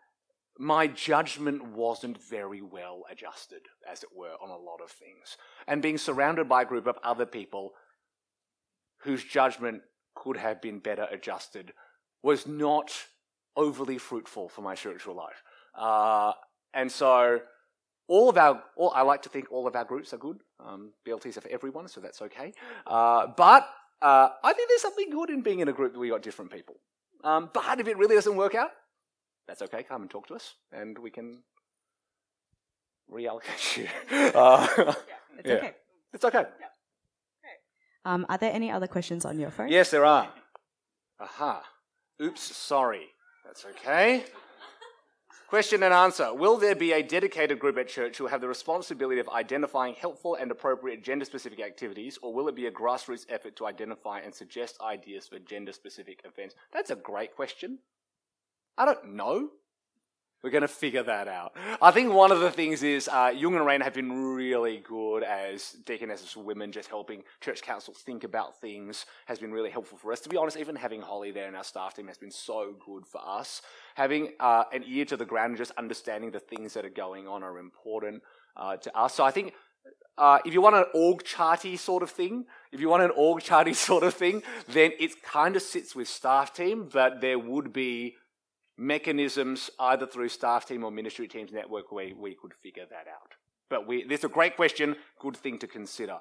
my 0.59 0.87
judgment 0.87 1.63
wasn't 1.63 2.17
very 2.21 2.61
well 2.61 3.03
adjusted, 3.11 3.61
as 3.89 4.03
it 4.03 4.09
were, 4.15 4.33
on 4.41 4.49
a 4.49 4.57
lot 4.57 4.81
of 4.83 4.89
things. 4.89 5.37
And 5.67 5.81
being 5.81 5.97
surrounded 5.97 6.49
by 6.49 6.63
a 6.63 6.65
group 6.65 6.87
of 6.87 6.97
other 7.03 7.25
people 7.25 7.73
whose 9.01 9.23
judgment 9.23 9.81
could 10.15 10.37
have 10.37 10.61
been 10.61 10.79
better 10.79 11.07
adjusted 11.11 11.73
was 12.23 12.47
not 12.47 12.91
overly 13.55 13.97
fruitful 13.97 14.49
for 14.49 14.61
my 14.61 14.75
spiritual 14.75 15.15
life. 15.15 15.43
Uh, 15.75 16.33
and 16.73 16.91
so, 16.91 17.39
all 18.07 18.29
of 18.29 18.37
our, 18.37 18.63
all, 18.75 18.91
I 18.95 19.01
like 19.01 19.23
to 19.23 19.29
think 19.29 19.51
all 19.51 19.67
of 19.67 19.75
our 19.75 19.85
groups 19.85 20.13
are 20.13 20.17
good. 20.17 20.39
Um, 20.59 20.91
BLTs 21.07 21.37
are 21.37 21.41
for 21.41 21.49
everyone, 21.49 21.87
so 21.87 22.01
that's 22.01 22.21
okay. 22.21 22.53
Uh, 22.85 23.27
but 23.35 23.69
uh, 24.01 24.29
I 24.43 24.53
think 24.53 24.69
there's 24.69 24.81
something 24.81 25.09
good 25.09 25.29
in 25.29 25.41
being 25.41 25.59
in 25.59 25.67
a 25.67 25.73
group 25.73 25.93
that 25.93 25.99
we 25.99 26.09
got 26.09 26.21
different 26.21 26.51
people. 26.51 26.75
Um, 27.23 27.49
but 27.53 27.79
if 27.79 27.87
it 27.87 27.97
really 27.97 28.15
doesn't 28.15 28.35
work 28.35 28.55
out, 28.55 28.71
that's 29.47 29.61
okay. 29.63 29.83
Come 29.83 30.01
and 30.01 30.11
talk 30.11 30.27
to 30.27 30.35
us, 30.35 30.55
and 30.71 30.97
we 30.97 31.09
can 31.09 31.43
reallocate 33.11 33.77
you. 33.77 33.87
Uh, 34.35 34.67
yeah, 34.77 34.93
it's 35.39 35.49
yeah. 35.49 35.53
okay. 35.55 35.73
It's 36.13 36.25
okay. 36.25 36.45
Um, 38.05 38.25
are 38.29 38.37
there 38.37 38.53
any 38.53 38.71
other 38.71 38.87
questions 38.87 39.25
on 39.25 39.37
your 39.37 39.51
phone? 39.51 39.67
Yes, 39.67 39.91
there 39.91 40.05
are. 40.05 40.29
Aha. 41.19 41.61
Oops, 42.21 42.41
sorry. 42.41 43.07
That's 43.45 43.65
okay. 43.65 44.23
Question 45.47 45.83
and 45.83 45.93
answer. 45.93 46.33
Will 46.33 46.57
there 46.57 46.75
be 46.75 46.91
a 46.93 47.01
dedicated 47.01 47.59
group 47.59 47.77
at 47.77 47.87
church 47.87 48.17
who 48.17 48.25
will 48.25 48.31
have 48.31 48.41
the 48.41 48.47
responsibility 48.47 49.19
of 49.19 49.29
identifying 49.29 49.93
helpful 49.93 50.35
and 50.35 50.51
appropriate 50.51 51.03
gender 51.03 51.25
specific 51.25 51.61
activities, 51.61 52.17
or 52.21 52.33
will 52.33 52.47
it 52.47 52.55
be 52.55 52.65
a 52.65 52.71
grassroots 52.71 53.25
effort 53.29 53.55
to 53.57 53.65
identify 53.65 54.19
and 54.19 54.33
suggest 54.33 54.77
ideas 54.81 55.27
for 55.27 55.39
gender 55.39 55.71
specific 55.71 56.21
events? 56.25 56.55
That's 56.73 56.91
a 56.91 56.95
great 56.95 57.35
question. 57.35 57.79
I 58.77 58.85
don't 58.85 59.15
know. 59.15 59.49
We're 60.43 60.51
going 60.51 60.61
to 60.61 60.67
figure 60.67 61.01
that 61.01 61.27
out. 61.27 61.57
I 61.81 61.89
think 61.89 62.13
one 62.13 62.31
of 62.31 62.39
the 62.39 62.51
things 62.51 62.83
is 62.83 63.09
uh, 63.11 63.33
Jung 63.35 63.55
and 63.55 63.65
Rainer 63.65 63.83
have 63.83 63.95
been 63.95 64.35
really 64.35 64.83
good 64.87 65.23
as 65.23 65.75
deaconesses 65.83 66.37
women, 66.37 66.71
just 66.71 66.89
helping 66.89 67.23
church 67.41 67.63
councils 67.63 67.97
think 67.97 68.23
about 68.23 68.61
things 68.61 69.07
has 69.25 69.39
been 69.39 69.51
really 69.51 69.71
helpful 69.71 69.97
for 69.97 70.11
us. 70.11 70.19
To 70.21 70.29
be 70.29 70.37
honest, 70.37 70.55
even 70.55 70.75
having 70.75 71.01
Holly 71.01 71.31
there 71.31 71.47
in 71.47 71.55
our 71.55 71.63
staff 71.63 71.95
team 71.95 72.07
has 72.07 72.19
been 72.19 72.31
so 72.31 72.75
good 72.85 73.07
for 73.07 73.19
us. 73.27 73.63
Having 73.95 74.33
uh, 74.39 74.65
an 74.71 74.83
ear 74.87 75.05
to 75.05 75.17
the 75.17 75.25
ground 75.25 75.49
and 75.49 75.57
just 75.57 75.71
understanding 75.71 76.29
the 76.29 76.39
things 76.39 76.75
that 76.75 76.85
are 76.85 76.89
going 76.89 77.27
on 77.27 77.41
are 77.41 77.57
important 77.57 78.21
uh, 78.55 78.77
to 78.77 78.95
us. 78.95 79.15
So 79.15 79.23
I 79.23 79.31
think 79.31 79.53
uh, 80.19 80.37
if 80.45 80.53
you 80.53 80.61
want 80.61 80.75
an 80.75 80.85
org 80.93 81.23
charty 81.23 81.79
sort 81.79 82.03
of 82.03 82.11
thing, 82.11 82.45
if 82.71 82.79
you 82.79 82.89
want 82.89 83.01
an 83.01 83.11
org 83.15 83.41
charty 83.41 83.75
sort 83.89 84.03
of 84.03 84.13
thing, 84.13 84.43
then 84.67 84.91
it 84.99 85.23
kind 85.23 85.55
of 85.55 85.63
sits 85.63 85.95
with 85.95 86.07
staff 86.07 86.53
team, 86.53 86.87
but 86.93 87.21
there 87.21 87.39
would 87.39 87.73
be 87.73 88.15
mechanisms 88.77 89.69
either 89.79 90.05
through 90.05 90.29
staff 90.29 90.65
team 90.67 90.83
or 90.83 90.91
ministry 90.91 91.27
teams 91.27 91.51
network 91.51 91.91
where 91.91 92.11
we 92.15 92.35
could 92.35 92.53
figure 92.53 92.85
that 92.89 93.07
out. 93.07 93.33
But 93.69 93.87
we, 93.87 94.03
this 94.03 94.19
is 94.19 94.25
a 94.25 94.29
great 94.29 94.55
question, 94.55 94.95
good 95.19 95.35
thing 95.35 95.57
to 95.59 95.67
consider. 95.67 96.19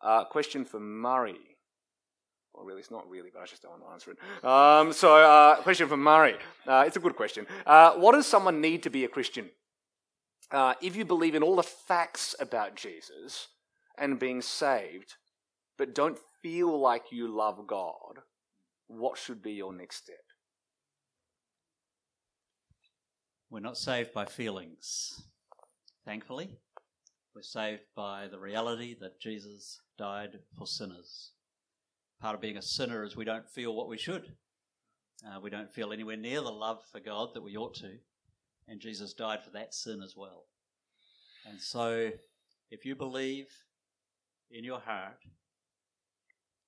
Uh, 0.00 0.24
question 0.24 0.64
for 0.64 0.80
Murray. 0.80 1.36
Well, 2.54 2.64
really, 2.64 2.80
it's 2.80 2.90
not 2.90 3.08
really, 3.08 3.30
but 3.32 3.42
I 3.42 3.46
just 3.46 3.62
don't 3.62 3.72
want 3.72 3.84
to 3.84 3.92
answer 3.92 4.10
it. 4.12 4.44
Um, 4.44 4.92
so, 4.92 5.16
uh, 5.16 5.56
question 5.62 5.88
for 5.88 5.96
Murray. 5.96 6.36
Uh, 6.66 6.84
it's 6.86 6.96
a 6.96 7.00
good 7.00 7.14
question. 7.14 7.46
Uh, 7.64 7.92
what 7.92 8.12
does 8.12 8.26
someone 8.26 8.60
need 8.60 8.82
to 8.82 8.90
be 8.90 9.04
a 9.04 9.08
Christian? 9.08 9.50
Uh, 10.50 10.74
if 10.82 10.96
you 10.96 11.04
believe 11.04 11.34
in 11.34 11.44
all 11.44 11.56
the 11.56 11.62
facts 11.62 12.34
about 12.40 12.74
Jesus 12.74 13.48
and 13.96 14.18
being 14.18 14.42
saved, 14.42 15.14
but 15.78 15.94
don't 15.94 16.18
feel 16.42 16.78
like 16.78 17.12
you 17.12 17.28
love 17.28 17.66
God, 17.68 18.22
what 18.88 19.16
should 19.16 19.42
be 19.42 19.52
your 19.52 19.72
next 19.72 19.96
step? 19.96 20.16
We're 23.50 23.58
not 23.58 23.76
saved 23.76 24.12
by 24.12 24.26
feelings, 24.26 25.24
thankfully. 26.04 26.60
We're 27.34 27.42
saved 27.42 27.82
by 27.96 28.28
the 28.30 28.38
reality 28.38 28.96
that 29.00 29.20
Jesus 29.20 29.80
died 29.98 30.38
for 30.56 30.68
sinners. 30.68 31.32
Part 32.20 32.36
of 32.36 32.40
being 32.40 32.58
a 32.58 32.62
sinner 32.62 33.02
is 33.02 33.16
we 33.16 33.24
don't 33.24 33.48
feel 33.48 33.74
what 33.74 33.88
we 33.88 33.98
should. 33.98 34.36
Uh, 35.26 35.40
we 35.40 35.50
don't 35.50 35.72
feel 35.72 35.92
anywhere 35.92 36.16
near 36.16 36.40
the 36.40 36.52
love 36.52 36.78
for 36.92 37.00
God 37.00 37.30
that 37.34 37.42
we 37.42 37.56
ought 37.56 37.74
to. 37.76 37.90
And 38.68 38.80
Jesus 38.80 39.14
died 39.14 39.42
for 39.42 39.50
that 39.50 39.74
sin 39.74 40.00
as 40.00 40.14
well. 40.16 40.44
And 41.44 41.60
so, 41.60 42.12
if 42.70 42.84
you 42.84 42.94
believe 42.94 43.48
in 44.52 44.62
your 44.62 44.78
heart 44.78 45.18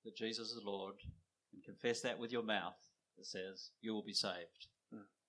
that 0.03 0.17
Jesus 0.17 0.49
is 0.49 0.61
Lord 0.65 0.95
and 1.53 1.63
confess 1.63 2.01
that 2.01 2.19
with 2.19 2.33
your 2.33 2.43
mouth, 2.43 2.75
it 3.17 3.25
says 3.25 3.69
you 3.79 3.93
will 3.93 4.03
be 4.03 4.13
saved. 4.13 4.67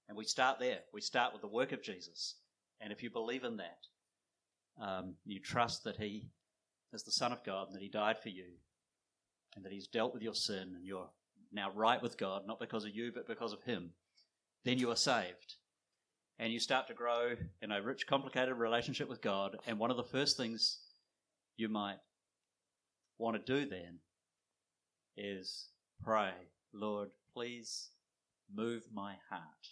And 0.09 0.17
we 0.17 0.25
start 0.25 0.59
there. 0.59 0.81
We 0.93 1.01
start 1.01 1.33
with 1.33 1.43
the 1.43 1.49
work 1.49 1.73
of 1.73 1.83
Jesus. 1.83 2.37
And 2.81 2.93
if 2.93 3.03
you 3.03 3.11
believe 3.11 3.45
in 3.45 3.57
that, 3.57 3.79
um, 4.81 5.15
you 5.25 5.41
trust 5.41 5.85
that 5.85 5.97
He 5.97 6.29
is 6.93 7.03
the 7.03 7.13
Son 7.13 7.33
of 7.33 7.45
God 7.45 7.69
and 7.69 7.77
that 7.77 7.83
He 7.83 7.89
died 7.89 8.19
for 8.23 8.29
you 8.29 8.45
and 9.57 9.65
that 9.65 9.73
He's 9.73 9.87
dealt 9.87 10.13
with 10.13 10.23
your 10.23 10.35
sin 10.35 10.73
and 10.75 10.85
you're 10.85 11.09
now 11.53 11.71
right 11.75 12.03
with 12.03 12.19
God, 12.19 12.43
not 12.47 12.61
because 12.61 12.85
of 12.85 12.95
you, 12.95 13.13
but 13.15 13.27
because 13.27 13.53
of 13.53 13.63
Him, 13.63 13.91
then 14.65 14.79
you 14.79 14.91
are 14.91 14.97
saved. 14.97 15.55
And 16.39 16.53
you 16.53 16.59
start 16.59 16.89
to 16.89 16.95
grow 16.95 17.35
in 17.63 17.71
a 17.71 17.81
rich, 17.81 18.07
complicated 18.09 18.57
relationship 18.57 19.09
with 19.09 19.23
God. 19.23 19.57
And 19.67 19.79
one 19.79 19.93
of 19.93 19.97
the 19.97 20.03
first 20.03 20.37
things 20.37 20.81
you 21.57 21.69
might 21.69 21.99
want 23.19 23.37
to 23.37 23.53
do 23.53 23.69
then 23.69 24.01
is 25.17 25.69
pray, 26.03 26.33
Lord, 26.73 27.11
please 27.33 27.91
move 28.53 28.83
my 28.93 29.15
heart. 29.31 29.69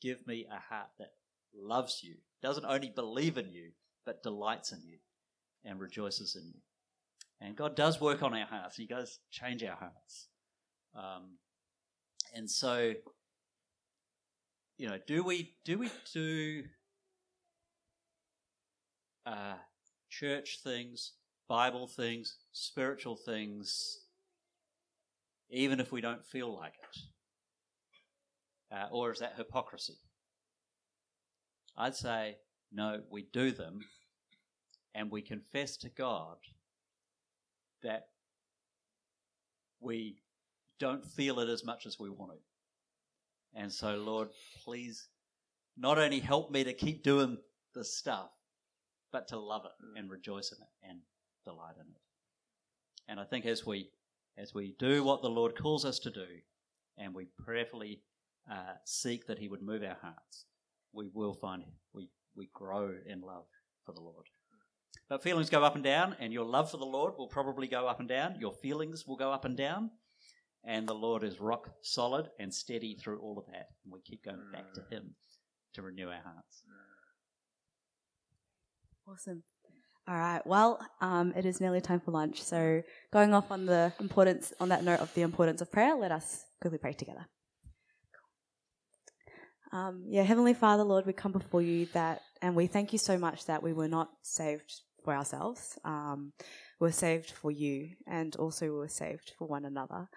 Give 0.00 0.26
me 0.26 0.46
a 0.50 0.58
heart 0.58 0.88
that 0.98 1.12
loves 1.54 2.00
you, 2.02 2.14
doesn't 2.42 2.64
only 2.64 2.90
believe 2.90 3.36
in 3.36 3.50
you, 3.50 3.72
but 4.06 4.22
delights 4.22 4.72
in 4.72 4.80
you 4.84 4.98
and 5.64 5.78
rejoices 5.78 6.36
in 6.36 6.46
you. 6.46 6.60
And 7.40 7.56
God 7.56 7.74
does 7.74 8.00
work 8.00 8.22
on 8.22 8.34
our 8.34 8.46
hearts. 8.46 8.76
He 8.76 8.86
does 8.86 9.18
change 9.30 9.62
our 9.62 9.76
hearts. 9.76 10.28
Um, 10.94 11.38
and 12.34 12.50
so, 12.50 12.94
you 14.76 14.88
know, 14.88 14.98
do 15.06 15.22
we 15.22 15.54
do 15.64 15.78
we 15.78 15.90
do 16.12 16.64
uh, 19.26 19.54
church 20.08 20.60
things, 20.62 21.12
Bible 21.48 21.86
things, 21.86 22.36
spiritual 22.52 23.16
things, 23.16 24.00
even 25.50 25.80
if 25.80 25.92
we 25.92 26.00
don't 26.00 26.24
feel 26.24 26.54
like 26.54 26.74
it? 26.74 27.09
Uh, 28.72 28.86
or 28.90 29.10
is 29.10 29.18
that 29.18 29.34
hypocrisy? 29.36 29.94
I'd 31.76 31.96
say, 31.96 32.36
no, 32.72 33.00
we 33.10 33.26
do 33.32 33.50
them 33.50 33.80
and 34.94 35.10
we 35.10 35.22
confess 35.22 35.76
to 35.78 35.88
God 35.88 36.36
that 37.82 38.08
we 39.80 40.18
don't 40.78 41.04
feel 41.04 41.40
it 41.40 41.48
as 41.48 41.64
much 41.64 41.86
as 41.86 41.98
we 41.98 42.10
want 42.10 42.32
to. 42.32 43.60
And 43.60 43.72
so, 43.72 43.96
Lord, 43.96 44.28
please 44.62 45.08
not 45.76 45.98
only 45.98 46.20
help 46.20 46.50
me 46.50 46.64
to 46.64 46.72
keep 46.72 47.02
doing 47.02 47.38
this 47.74 47.96
stuff, 47.96 48.30
but 49.12 49.28
to 49.28 49.38
love 49.38 49.62
it 49.64 49.98
and 49.98 50.10
rejoice 50.10 50.52
in 50.52 50.58
it 50.62 50.88
and 50.88 51.00
delight 51.44 51.74
in 51.76 51.86
it. 51.86 52.00
And 53.08 53.18
I 53.18 53.24
think 53.24 53.46
as 53.46 53.66
we 53.66 53.90
as 54.38 54.54
we 54.54 54.74
do 54.78 55.02
what 55.02 55.20
the 55.20 55.28
Lord 55.28 55.58
calls 55.60 55.84
us 55.84 55.98
to 56.00 56.10
do, 56.10 56.26
and 56.96 57.12
we 57.12 57.26
prayerfully 57.44 58.00
uh, 58.50 58.74
seek 58.84 59.26
that 59.26 59.38
He 59.38 59.48
would 59.48 59.62
move 59.62 59.82
our 59.82 59.96
hearts, 60.00 60.44
we 60.92 61.08
will 61.12 61.34
find 61.34 61.64
we, 61.92 62.08
we 62.36 62.48
grow 62.52 62.92
in 63.06 63.20
love 63.20 63.46
for 63.84 63.92
the 63.92 64.00
Lord. 64.00 64.26
But 65.08 65.22
feelings 65.22 65.50
go 65.50 65.64
up 65.64 65.74
and 65.74 65.82
down, 65.82 66.14
and 66.20 66.32
your 66.32 66.44
love 66.44 66.70
for 66.70 66.76
the 66.76 66.84
Lord 66.84 67.14
will 67.18 67.26
probably 67.26 67.66
go 67.66 67.88
up 67.88 67.98
and 67.98 68.08
down. 68.08 68.36
Your 68.38 68.52
feelings 68.52 69.06
will 69.06 69.16
go 69.16 69.32
up 69.32 69.44
and 69.44 69.56
down, 69.56 69.90
and 70.64 70.88
the 70.88 70.94
Lord 70.94 71.24
is 71.24 71.40
rock 71.40 71.70
solid 71.82 72.28
and 72.38 72.54
steady 72.54 72.94
through 72.94 73.18
all 73.18 73.38
of 73.38 73.46
that. 73.46 73.68
And 73.84 73.92
we 73.92 74.00
keep 74.02 74.24
going 74.24 74.38
back 74.52 74.72
to 74.74 74.82
Him 74.94 75.14
to 75.74 75.82
renew 75.82 76.08
our 76.08 76.22
hearts. 76.22 76.62
Awesome. 79.08 79.42
All 80.06 80.16
right. 80.16 80.44
Well, 80.46 80.80
um, 81.00 81.32
it 81.36 81.44
is 81.44 81.60
nearly 81.60 81.80
time 81.80 82.00
for 82.00 82.10
lunch. 82.12 82.42
So, 82.42 82.82
going 83.12 83.34
off 83.34 83.50
on 83.50 83.66
the 83.66 83.92
importance, 84.00 84.52
on 84.60 84.68
that 84.68 84.84
note 84.84 85.00
of 85.00 85.12
the 85.14 85.22
importance 85.22 85.60
of 85.60 85.70
prayer, 85.72 85.96
let 85.96 86.12
us 86.12 86.44
quickly 86.60 86.78
pray 86.78 86.92
together. 86.92 87.26
Um, 89.72 90.04
yeah, 90.08 90.22
Heavenly 90.22 90.54
Father, 90.54 90.82
Lord, 90.82 91.06
we 91.06 91.12
come 91.12 91.32
before 91.32 91.62
you 91.62 91.86
that, 91.92 92.22
and 92.42 92.56
we 92.56 92.66
thank 92.66 92.92
you 92.92 92.98
so 92.98 93.16
much 93.16 93.46
that 93.46 93.62
we 93.62 93.72
were 93.72 93.88
not 93.88 94.10
saved 94.22 94.80
for 95.04 95.14
ourselves. 95.14 95.78
Um, 95.84 96.32
we 96.80 96.88
were 96.88 96.92
saved 96.92 97.30
for 97.30 97.50
you, 97.50 97.90
and 98.06 98.34
also 98.36 98.66
we 98.66 98.72
were 98.72 98.88
saved 98.88 99.32
for 99.38 99.46
one 99.46 99.64
another. 99.64 100.08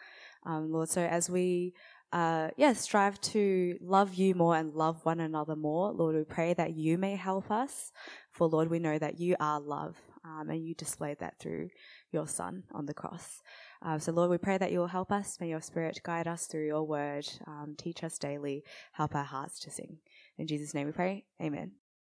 Um, 0.46 0.72
Lord, 0.72 0.90
so 0.90 1.02
as 1.02 1.30
we 1.30 1.74
uh, 2.14 2.50
yeah, 2.58 2.74
strive 2.74 3.20
to 3.22 3.76
love 3.82 4.14
you 4.14 4.36
more 4.36 4.56
and 4.56 4.76
love 4.76 5.04
one 5.04 5.20
another 5.20 5.56
more. 5.56 5.92
Lord, 5.92 6.16
we 6.16 6.24
pray 6.24 6.54
that 6.54 6.76
you 6.76 6.96
may 6.96 7.16
help 7.16 7.50
us. 7.50 7.92
For 8.32 8.48
Lord, 8.48 8.70
we 8.70 8.78
know 8.78 9.00
that 9.00 9.20
you 9.20 9.36
are 9.40 9.60
love, 9.60 9.98
um, 10.24 10.50
and 10.50 10.64
you 10.64 10.76
displayed 10.76 11.20
that 11.20 11.40
through 11.40 11.70
your 12.12 12.28
Son 12.28 12.64
on 12.72 12.86
the 12.86 12.94
cross. 12.94 13.42
Uh, 13.86 14.00
so, 14.00 14.14
Lord, 14.14 14.30
we 14.30 14.38
pray 14.38 14.58
that 14.58 14.72
you 14.72 14.80
will 14.80 14.88
help 14.88 15.12
us. 15.12 15.38
May 15.42 15.50
your 15.50 15.62
Spirit 15.62 16.00
guide 16.04 16.28
us 16.28 16.46
through 16.46 16.66
your 16.66 16.84
word, 16.84 17.28
um, 17.46 17.76
teach 17.78 18.04
us 18.04 18.18
daily, 18.18 18.64
help 18.94 19.14
our 19.14 19.26
hearts 19.26 19.60
to 19.62 19.72
sing. 19.72 19.98
In 20.38 20.48
Jesus' 20.48 20.74
name 20.74 20.88
we 20.88 20.94
pray. 20.94 21.26
Amen. 21.42 21.83